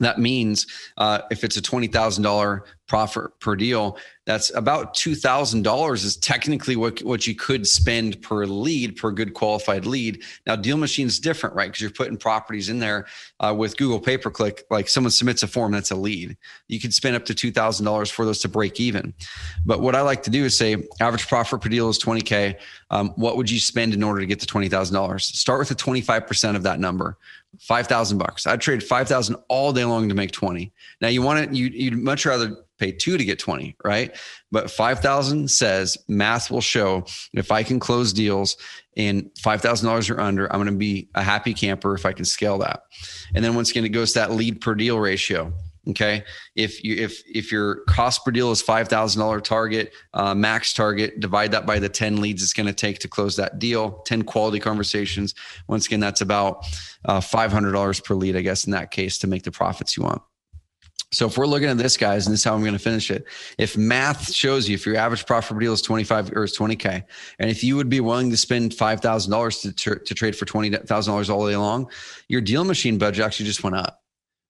that 0.00 0.18
means 0.18 0.66
uh, 0.96 1.20
if 1.30 1.44
it's 1.44 1.56
a 1.56 1.62
$20,000 1.62 2.62
profit 2.86 3.30
per 3.40 3.56
deal, 3.56 3.96
that's 4.26 4.54
about 4.54 4.94
$2,000 4.94 5.92
is 6.04 6.16
technically 6.16 6.76
what, 6.76 7.02
what 7.02 7.26
you 7.26 7.34
could 7.34 7.66
spend 7.66 8.20
per 8.22 8.46
lead, 8.46 8.96
per 8.96 9.10
good 9.10 9.34
qualified 9.34 9.86
lead. 9.86 10.22
Now, 10.46 10.56
Deal 10.56 10.76
Machine's 10.76 11.18
different, 11.18 11.54
right? 11.54 11.66
Because 11.66 11.80
you're 11.80 11.90
putting 11.90 12.16
properties 12.16 12.68
in 12.68 12.78
there 12.78 13.06
uh, 13.40 13.54
with 13.56 13.76
Google 13.76 14.00
pay 14.00 14.18
per 14.18 14.30
click. 14.30 14.64
Like 14.70 14.88
someone 14.88 15.10
submits 15.10 15.42
a 15.42 15.46
form, 15.46 15.72
that's 15.72 15.90
a 15.90 15.96
lead. 15.96 16.36
You 16.68 16.80
could 16.80 16.94
spend 16.94 17.16
up 17.16 17.24
to 17.26 17.34
$2,000 17.34 18.10
for 18.10 18.24
those 18.24 18.40
to 18.40 18.48
break 18.48 18.80
even. 18.80 19.14
But 19.64 19.80
what 19.80 19.94
I 19.94 20.00
like 20.00 20.22
to 20.24 20.30
do 20.30 20.44
is 20.44 20.56
say 20.56 20.76
average 21.00 21.26
profit 21.26 21.60
per 21.60 21.68
deal 21.68 21.88
is 21.88 21.98
20K. 21.98 22.58
Um, 22.90 23.10
what 23.16 23.36
would 23.36 23.50
you 23.50 23.60
spend 23.60 23.94
in 23.94 24.02
order 24.02 24.20
to 24.20 24.26
get 24.26 24.40
to 24.40 24.46
$20,000? 24.46 25.20
Start 25.20 25.58
with 25.58 25.68
the 25.68 25.74
25% 25.74 26.56
of 26.56 26.62
that 26.64 26.80
number. 26.80 27.18
5,000 27.60 28.18
bucks. 28.18 28.46
I'd 28.46 28.60
trade 28.60 28.82
5,000 28.82 29.36
all 29.48 29.72
day 29.72 29.84
long 29.84 30.08
to 30.08 30.14
make 30.14 30.32
20. 30.32 30.72
Now 31.00 31.08
you 31.08 31.22
want 31.22 31.40
it, 31.40 31.54
you, 31.54 31.66
you'd 31.66 31.98
much 31.98 32.26
rather 32.26 32.56
pay 32.78 32.92
two 32.92 33.16
to 33.16 33.24
get 33.24 33.38
20, 33.38 33.76
right? 33.84 34.14
But 34.50 34.70
5,000 34.70 35.50
says 35.50 35.96
math 36.08 36.50
will 36.50 36.60
show 36.60 37.04
if 37.32 37.52
I 37.52 37.62
can 37.62 37.78
close 37.78 38.12
deals 38.12 38.56
in 38.96 39.30
$5,000 39.40 40.10
or 40.10 40.20
under, 40.20 40.52
I'm 40.52 40.58
going 40.58 40.72
to 40.72 40.78
be 40.78 41.08
a 41.14 41.22
happy 41.22 41.54
camper 41.54 41.94
if 41.94 42.06
I 42.06 42.12
can 42.12 42.24
scale 42.24 42.58
that. 42.58 42.82
And 43.34 43.44
then 43.44 43.54
once 43.54 43.70
again, 43.70 43.84
it 43.84 43.90
goes 43.90 44.12
to 44.12 44.20
that 44.20 44.32
lead 44.32 44.60
per 44.60 44.74
deal 44.74 44.98
ratio. 44.98 45.52
Okay, 45.90 46.24
if 46.56 46.82
you 46.82 46.96
if 46.96 47.22
if 47.26 47.52
your 47.52 47.80
cost 47.86 48.24
per 48.24 48.30
deal 48.30 48.50
is 48.50 48.62
five 48.62 48.88
thousand 48.88 49.20
dollar 49.20 49.38
target, 49.38 49.92
uh, 50.14 50.34
max 50.34 50.72
target, 50.72 51.20
divide 51.20 51.52
that 51.52 51.66
by 51.66 51.78
the 51.78 51.90
ten 51.90 52.22
leads 52.22 52.42
it's 52.42 52.54
going 52.54 52.66
to 52.66 52.72
take 52.72 53.00
to 53.00 53.08
close 53.08 53.36
that 53.36 53.58
deal. 53.58 54.02
Ten 54.06 54.22
quality 54.22 54.58
conversations. 54.58 55.34
Once 55.68 55.86
again, 55.86 56.00
that's 56.00 56.22
about 56.22 56.66
uh, 57.04 57.20
five 57.20 57.52
hundred 57.52 57.72
dollars 57.72 58.00
per 58.00 58.14
lead, 58.14 58.34
I 58.34 58.40
guess, 58.40 58.64
in 58.64 58.72
that 58.72 58.90
case, 58.90 59.18
to 59.18 59.26
make 59.26 59.42
the 59.42 59.52
profits 59.52 59.94
you 59.96 60.04
want. 60.04 60.22
So 61.14 61.26
if 61.26 61.38
we're 61.38 61.46
looking 61.46 61.68
at 61.68 61.78
this, 61.78 61.96
guys, 61.96 62.26
and 62.26 62.32
this 62.32 62.40
is 62.40 62.44
how 62.44 62.54
I'm 62.54 62.62
going 62.62 62.72
to 62.72 62.78
finish 62.78 63.10
it. 63.10 63.24
If 63.56 63.76
math 63.76 64.32
shows 64.32 64.68
you 64.68 64.74
if 64.74 64.84
your 64.84 64.96
average 64.96 65.26
profit 65.26 65.52
per 65.52 65.60
deal 65.60 65.72
is 65.72 65.80
25 65.80 66.32
or 66.32 66.44
is 66.44 66.58
20K, 66.58 67.04
and 67.38 67.50
if 67.50 67.62
you 67.62 67.76
would 67.76 67.88
be 67.88 68.00
willing 68.00 68.30
to 68.30 68.36
spend 68.36 68.72
$5,000 68.72 69.62
to, 69.62 69.72
to, 69.72 70.04
to 70.04 70.14
trade 70.14 70.34
for 70.34 70.44
$20,000 70.44 71.30
all 71.30 71.46
day 71.46 71.56
long, 71.56 71.88
your 72.28 72.40
deal 72.40 72.64
machine 72.64 72.98
budget 72.98 73.24
actually 73.24 73.46
just 73.46 73.62
went 73.62 73.76
up. 73.76 74.03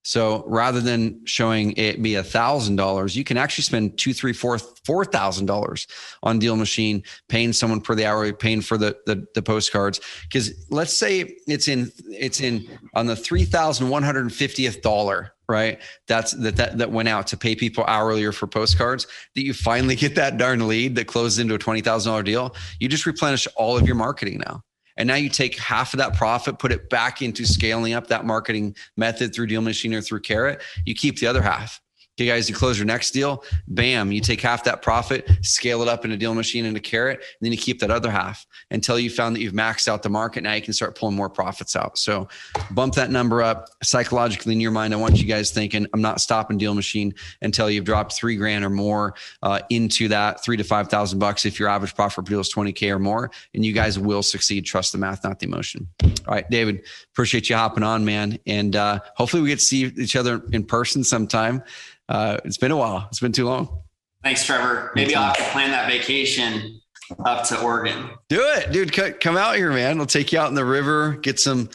So 0.05 0.43
rather 0.45 0.81
than 0.81 1.25
showing 1.25 1.71
it 1.77 1.99
be 1.99 2.13
a 2.13 2.23
thousand 2.23 2.75
dollars, 2.75 3.15
you 3.15 3.23
can 3.23 3.37
actually 3.37 3.63
spend 3.63 3.97
two, 3.97 4.13
three, 4.13 4.33
four, 4.33 4.59
four 4.59 5.03
thousand 5.03 5.47
dollars 5.47 5.87
on 6.21 6.37
Deal 6.37 6.55
Machine, 6.55 7.01
paying 7.27 7.51
someone 7.51 7.81
per 7.81 7.95
the 7.95 8.05
hour, 8.05 8.31
paying 8.31 8.61
for 8.61 8.77
the 8.77 8.95
the, 9.07 9.25
the 9.33 9.41
postcards. 9.41 9.99
Because 10.21 10.53
let's 10.69 10.93
say 10.93 11.35
it's 11.47 11.67
in 11.67 11.91
it's 12.07 12.39
in 12.39 12.69
on 12.93 13.07
the 13.07 13.15
three 13.15 13.45
thousand 13.45 13.89
one 13.89 14.03
hundred 14.03 14.31
fiftieth 14.31 14.83
dollar, 14.83 15.33
right? 15.49 15.81
That's 16.07 16.33
that, 16.33 16.55
that 16.57 16.77
that 16.77 16.91
went 16.91 17.09
out 17.09 17.25
to 17.27 17.37
pay 17.37 17.55
people 17.55 17.83
hourly 17.87 18.23
or 18.23 18.31
for 18.31 18.45
postcards. 18.45 19.07
That 19.33 19.43
you 19.43 19.55
finally 19.55 19.95
get 19.95 20.13
that 20.15 20.37
darn 20.37 20.67
lead 20.67 20.93
that 20.97 21.07
closes 21.07 21.39
into 21.39 21.55
a 21.55 21.57
twenty 21.57 21.81
thousand 21.81 22.11
dollar 22.11 22.21
deal. 22.21 22.55
You 22.79 22.89
just 22.89 23.07
replenish 23.07 23.47
all 23.55 23.75
of 23.75 23.87
your 23.87 23.95
marketing 23.95 24.43
now. 24.45 24.61
And 24.97 25.07
now 25.07 25.15
you 25.15 25.29
take 25.29 25.57
half 25.57 25.93
of 25.93 25.97
that 25.97 26.13
profit, 26.13 26.59
put 26.59 26.71
it 26.71 26.89
back 26.89 27.21
into 27.21 27.45
scaling 27.45 27.93
up 27.93 28.07
that 28.07 28.25
marketing 28.25 28.75
method 28.95 29.33
through 29.33 29.47
Deal 29.47 29.61
Machine 29.61 29.93
or 29.93 30.01
through 30.01 30.21
Carrot. 30.21 30.61
You 30.85 30.95
keep 30.95 31.19
the 31.19 31.27
other 31.27 31.41
half. 31.41 31.81
Okay, 32.17 32.27
guys, 32.27 32.47
you 32.47 32.55
close 32.55 32.77
your 32.77 32.85
next 32.85 33.11
deal, 33.11 33.43
bam, 33.67 34.09
you 34.09 34.21
take 34.21 34.39
half 34.39 34.63
that 34.63 34.81
profit, 34.81 35.29
scale 35.41 35.81
it 35.81 35.89
up 35.89 36.05
in 36.05 36.11
a 36.13 36.17
deal 36.17 36.33
machine 36.33 36.63
and 36.63 36.77
a 36.77 36.79
carrot, 36.79 37.17
and 37.17 37.25
then 37.41 37.51
you 37.51 37.57
keep 37.57 37.81
that 37.81 37.91
other 37.91 38.09
half 38.09 38.45
until 38.71 38.97
you 38.97 39.09
found 39.09 39.35
that 39.35 39.41
you've 39.41 39.51
maxed 39.51 39.89
out 39.89 40.01
the 40.01 40.07
market. 40.07 40.41
Now 40.41 40.53
you 40.53 40.61
can 40.61 40.71
start 40.71 40.97
pulling 40.97 41.17
more 41.17 41.29
profits 41.29 41.75
out. 41.75 41.97
So 41.97 42.29
bump 42.71 42.93
that 42.93 43.11
number 43.11 43.43
up 43.43 43.67
psychologically 43.83 44.53
in 44.53 44.61
your 44.61 44.71
mind. 44.71 44.93
I 44.93 44.97
want 44.97 45.19
you 45.19 45.25
guys 45.25 45.51
thinking, 45.51 45.87
I'm 45.93 46.01
not 46.01 46.21
stopping 46.21 46.57
deal 46.57 46.73
machine 46.73 47.13
until 47.41 47.69
you've 47.69 47.83
dropped 47.83 48.13
three 48.13 48.37
grand 48.37 48.63
or 48.63 48.69
more 48.69 49.15
uh, 49.43 49.59
into 49.69 50.07
that 50.07 50.41
three 50.41 50.55
to 50.55 50.63
5,000 50.63 51.19
bucks 51.19 51.43
if 51.45 51.59
your 51.59 51.67
average 51.67 51.95
profit 51.95 52.23
per 52.23 52.29
deal 52.29 52.39
is 52.39 52.53
20K 52.53 52.91
or 52.91 52.99
more. 52.99 53.29
And 53.53 53.65
you 53.65 53.73
guys 53.73 53.99
will 53.99 54.23
succeed. 54.23 54.65
Trust 54.65 54.93
the 54.93 54.97
math, 54.97 55.25
not 55.25 55.39
the 55.39 55.47
emotion. 55.47 55.89
All 56.01 56.11
right, 56.27 56.49
David, 56.49 56.85
appreciate 57.11 57.49
you 57.49 57.57
hopping 57.57 57.83
on, 57.83 58.05
man. 58.05 58.39
And 58.47 58.73
uh, 58.77 59.01
hopefully 59.17 59.43
we 59.43 59.49
get 59.49 59.59
to 59.59 59.65
see 59.65 59.91
each 59.97 60.15
other 60.15 60.41
in 60.53 60.63
person 60.63 61.03
sometime 61.03 61.61
uh, 62.09 62.37
it's 62.45 62.57
been 62.57 62.71
a 62.71 62.77
while. 62.77 63.07
It's 63.09 63.19
been 63.19 63.31
too 63.31 63.45
long. 63.45 63.81
Thanks, 64.23 64.43
Trevor. 64.43 64.91
Maybe 64.95 65.15
I'll 65.15 65.27
have 65.27 65.37
to 65.37 65.43
plan 65.51 65.71
that 65.71 65.89
vacation 65.89 66.79
up 67.25 67.45
to 67.47 67.61
Oregon. 67.61 68.09
Do 68.29 68.41
it, 68.41 68.71
dude. 68.71 69.19
Come 69.19 69.37
out 69.37 69.55
here, 69.55 69.71
man. 69.71 69.97
We'll 69.97 70.07
take 70.07 70.31
you 70.31 70.39
out 70.39 70.49
in 70.49 70.55
the 70.55 70.65
river, 70.65 71.11
get 71.17 71.39
some 71.39 71.69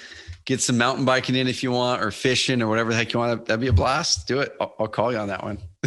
get 0.46 0.60
some 0.60 0.76
mountain 0.76 1.04
biking 1.04 1.36
in 1.36 1.46
if 1.46 1.62
you 1.62 1.70
want, 1.70 2.02
or 2.02 2.10
fishing, 2.10 2.60
or 2.60 2.68
whatever 2.68 2.90
the 2.90 2.96
heck 2.96 3.12
you 3.12 3.20
want. 3.20 3.46
That'd 3.46 3.60
be 3.60 3.68
a 3.68 3.72
blast. 3.72 4.26
Do 4.26 4.40
it. 4.40 4.52
I'll, 4.60 4.74
I'll 4.80 4.88
call 4.88 5.12
you 5.12 5.18
on 5.18 5.28
that 5.28 5.44
one. 5.44 5.58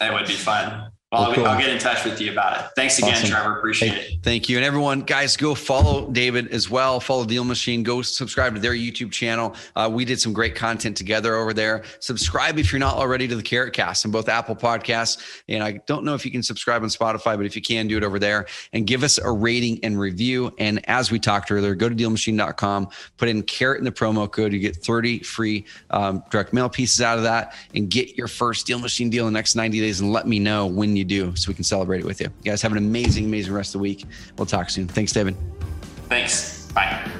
that 0.00 0.12
would 0.12 0.26
be 0.26 0.32
fun. 0.32 0.90
Well, 1.12 1.30
oh, 1.30 1.34
cool. 1.34 1.44
I'll 1.44 1.60
get 1.60 1.68
in 1.68 1.78
touch 1.78 2.06
with 2.06 2.18
you 2.22 2.32
about 2.32 2.58
it. 2.58 2.70
Thanks 2.74 2.98
again, 2.98 3.12
awesome. 3.12 3.28
Trevor. 3.28 3.58
Appreciate 3.58 3.92
hey, 3.92 4.14
it. 4.14 4.22
Thank 4.22 4.48
you. 4.48 4.56
And 4.56 4.64
everyone, 4.64 5.02
guys, 5.02 5.36
go 5.36 5.54
follow 5.54 6.10
David 6.10 6.48
as 6.48 6.70
well. 6.70 7.00
Follow 7.00 7.26
Deal 7.26 7.44
Machine. 7.44 7.82
Go 7.82 8.00
subscribe 8.00 8.54
to 8.54 8.60
their 8.60 8.72
YouTube 8.72 9.12
channel. 9.12 9.54
Uh, 9.76 9.90
we 9.92 10.06
did 10.06 10.18
some 10.18 10.32
great 10.32 10.54
content 10.54 10.96
together 10.96 11.36
over 11.36 11.52
there. 11.52 11.82
Subscribe 12.00 12.58
if 12.58 12.72
you're 12.72 12.78
not 12.78 12.94
already 12.94 13.28
to 13.28 13.36
the 13.36 13.42
Carrot 13.42 13.74
Cast 13.74 14.06
on 14.06 14.10
both 14.10 14.30
Apple 14.30 14.56
Podcasts. 14.56 15.42
And 15.50 15.62
I 15.62 15.72
don't 15.86 16.02
know 16.06 16.14
if 16.14 16.24
you 16.24 16.30
can 16.30 16.42
subscribe 16.42 16.82
on 16.82 16.88
Spotify, 16.88 17.36
but 17.36 17.44
if 17.44 17.54
you 17.56 17.60
can, 17.60 17.88
do 17.88 17.98
it 17.98 18.04
over 18.04 18.18
there 18.18 18.46
and 18.72 18.86
give 18.86 19.04
us 19.04 19.18
a 19.18 19.30
rating 19.30 19.80
and 19.82 20.00
review. 20.00 20.50
And 20.56 20.80
as 20.88 21.10
we 21.10 21.18
talked 21.18 21.52
earlier, 21.52 21.74
go 21.74 21.90
to 21.90 21.94
dealmachine.com, 21.94 22.88
put 23.18 23.28
in 23.28 23.42
carrot 23.42 23.80
in 23.80 23.84
the 23.84 23.92
promo 23.92 24.30
code. 24.30 24.54
You 24.54 24.60
get 24.60 24.76
30 24.76 25.18
free 25.18 25.66
um, 25.90 26.24
direct 26.30 26.54
mail 26.54 26.70
pieces 26.70 27.02
out 27.02 27.18
of 27.18 27.24
that 27.24 27.54
and 27.74 27.90
get 27.90 28.16
your 28.16 28.28
first 28.28 28.66
Deal 28.66 28.78
Machine 28.78 29.10
deal 29.10 29.26
in 29.26 29.34
the 29.34 29.38
next 29.38 29.56
90 29.56 29.78
days 29.78 30.00
and 30.00 30.10
let 30.10 30.26
me 30.26 30.38
know 30.38 30.66
when 30.66 31.01
you 31.02 31.22
do 31.22 31.36
so 31.36 31.48
we 31.48 31.54
can 31.54 31.64
celebrate 31.64 32.00
it 32.00 32.06
with 32.06 32.20
you. 32.20 32.28
You 32.42 32.50
guys 32.50 32.62
have 32.62 32.72
an 32.72 32.78
amazing, 32.78 33.26
amazing 33.26 33.52
rest 33.52 33.74
of 33.74 33.80
the 33.80 33.82
week. 33.82 34.04
We'll 34.38 34.46
talk 34.46 34.70
soon. 34.70 34.88
Thanks, 34.88 35.12
David. 35.12 35.36
Thanks. 36.08 36.70
Bye. 36.72 37.10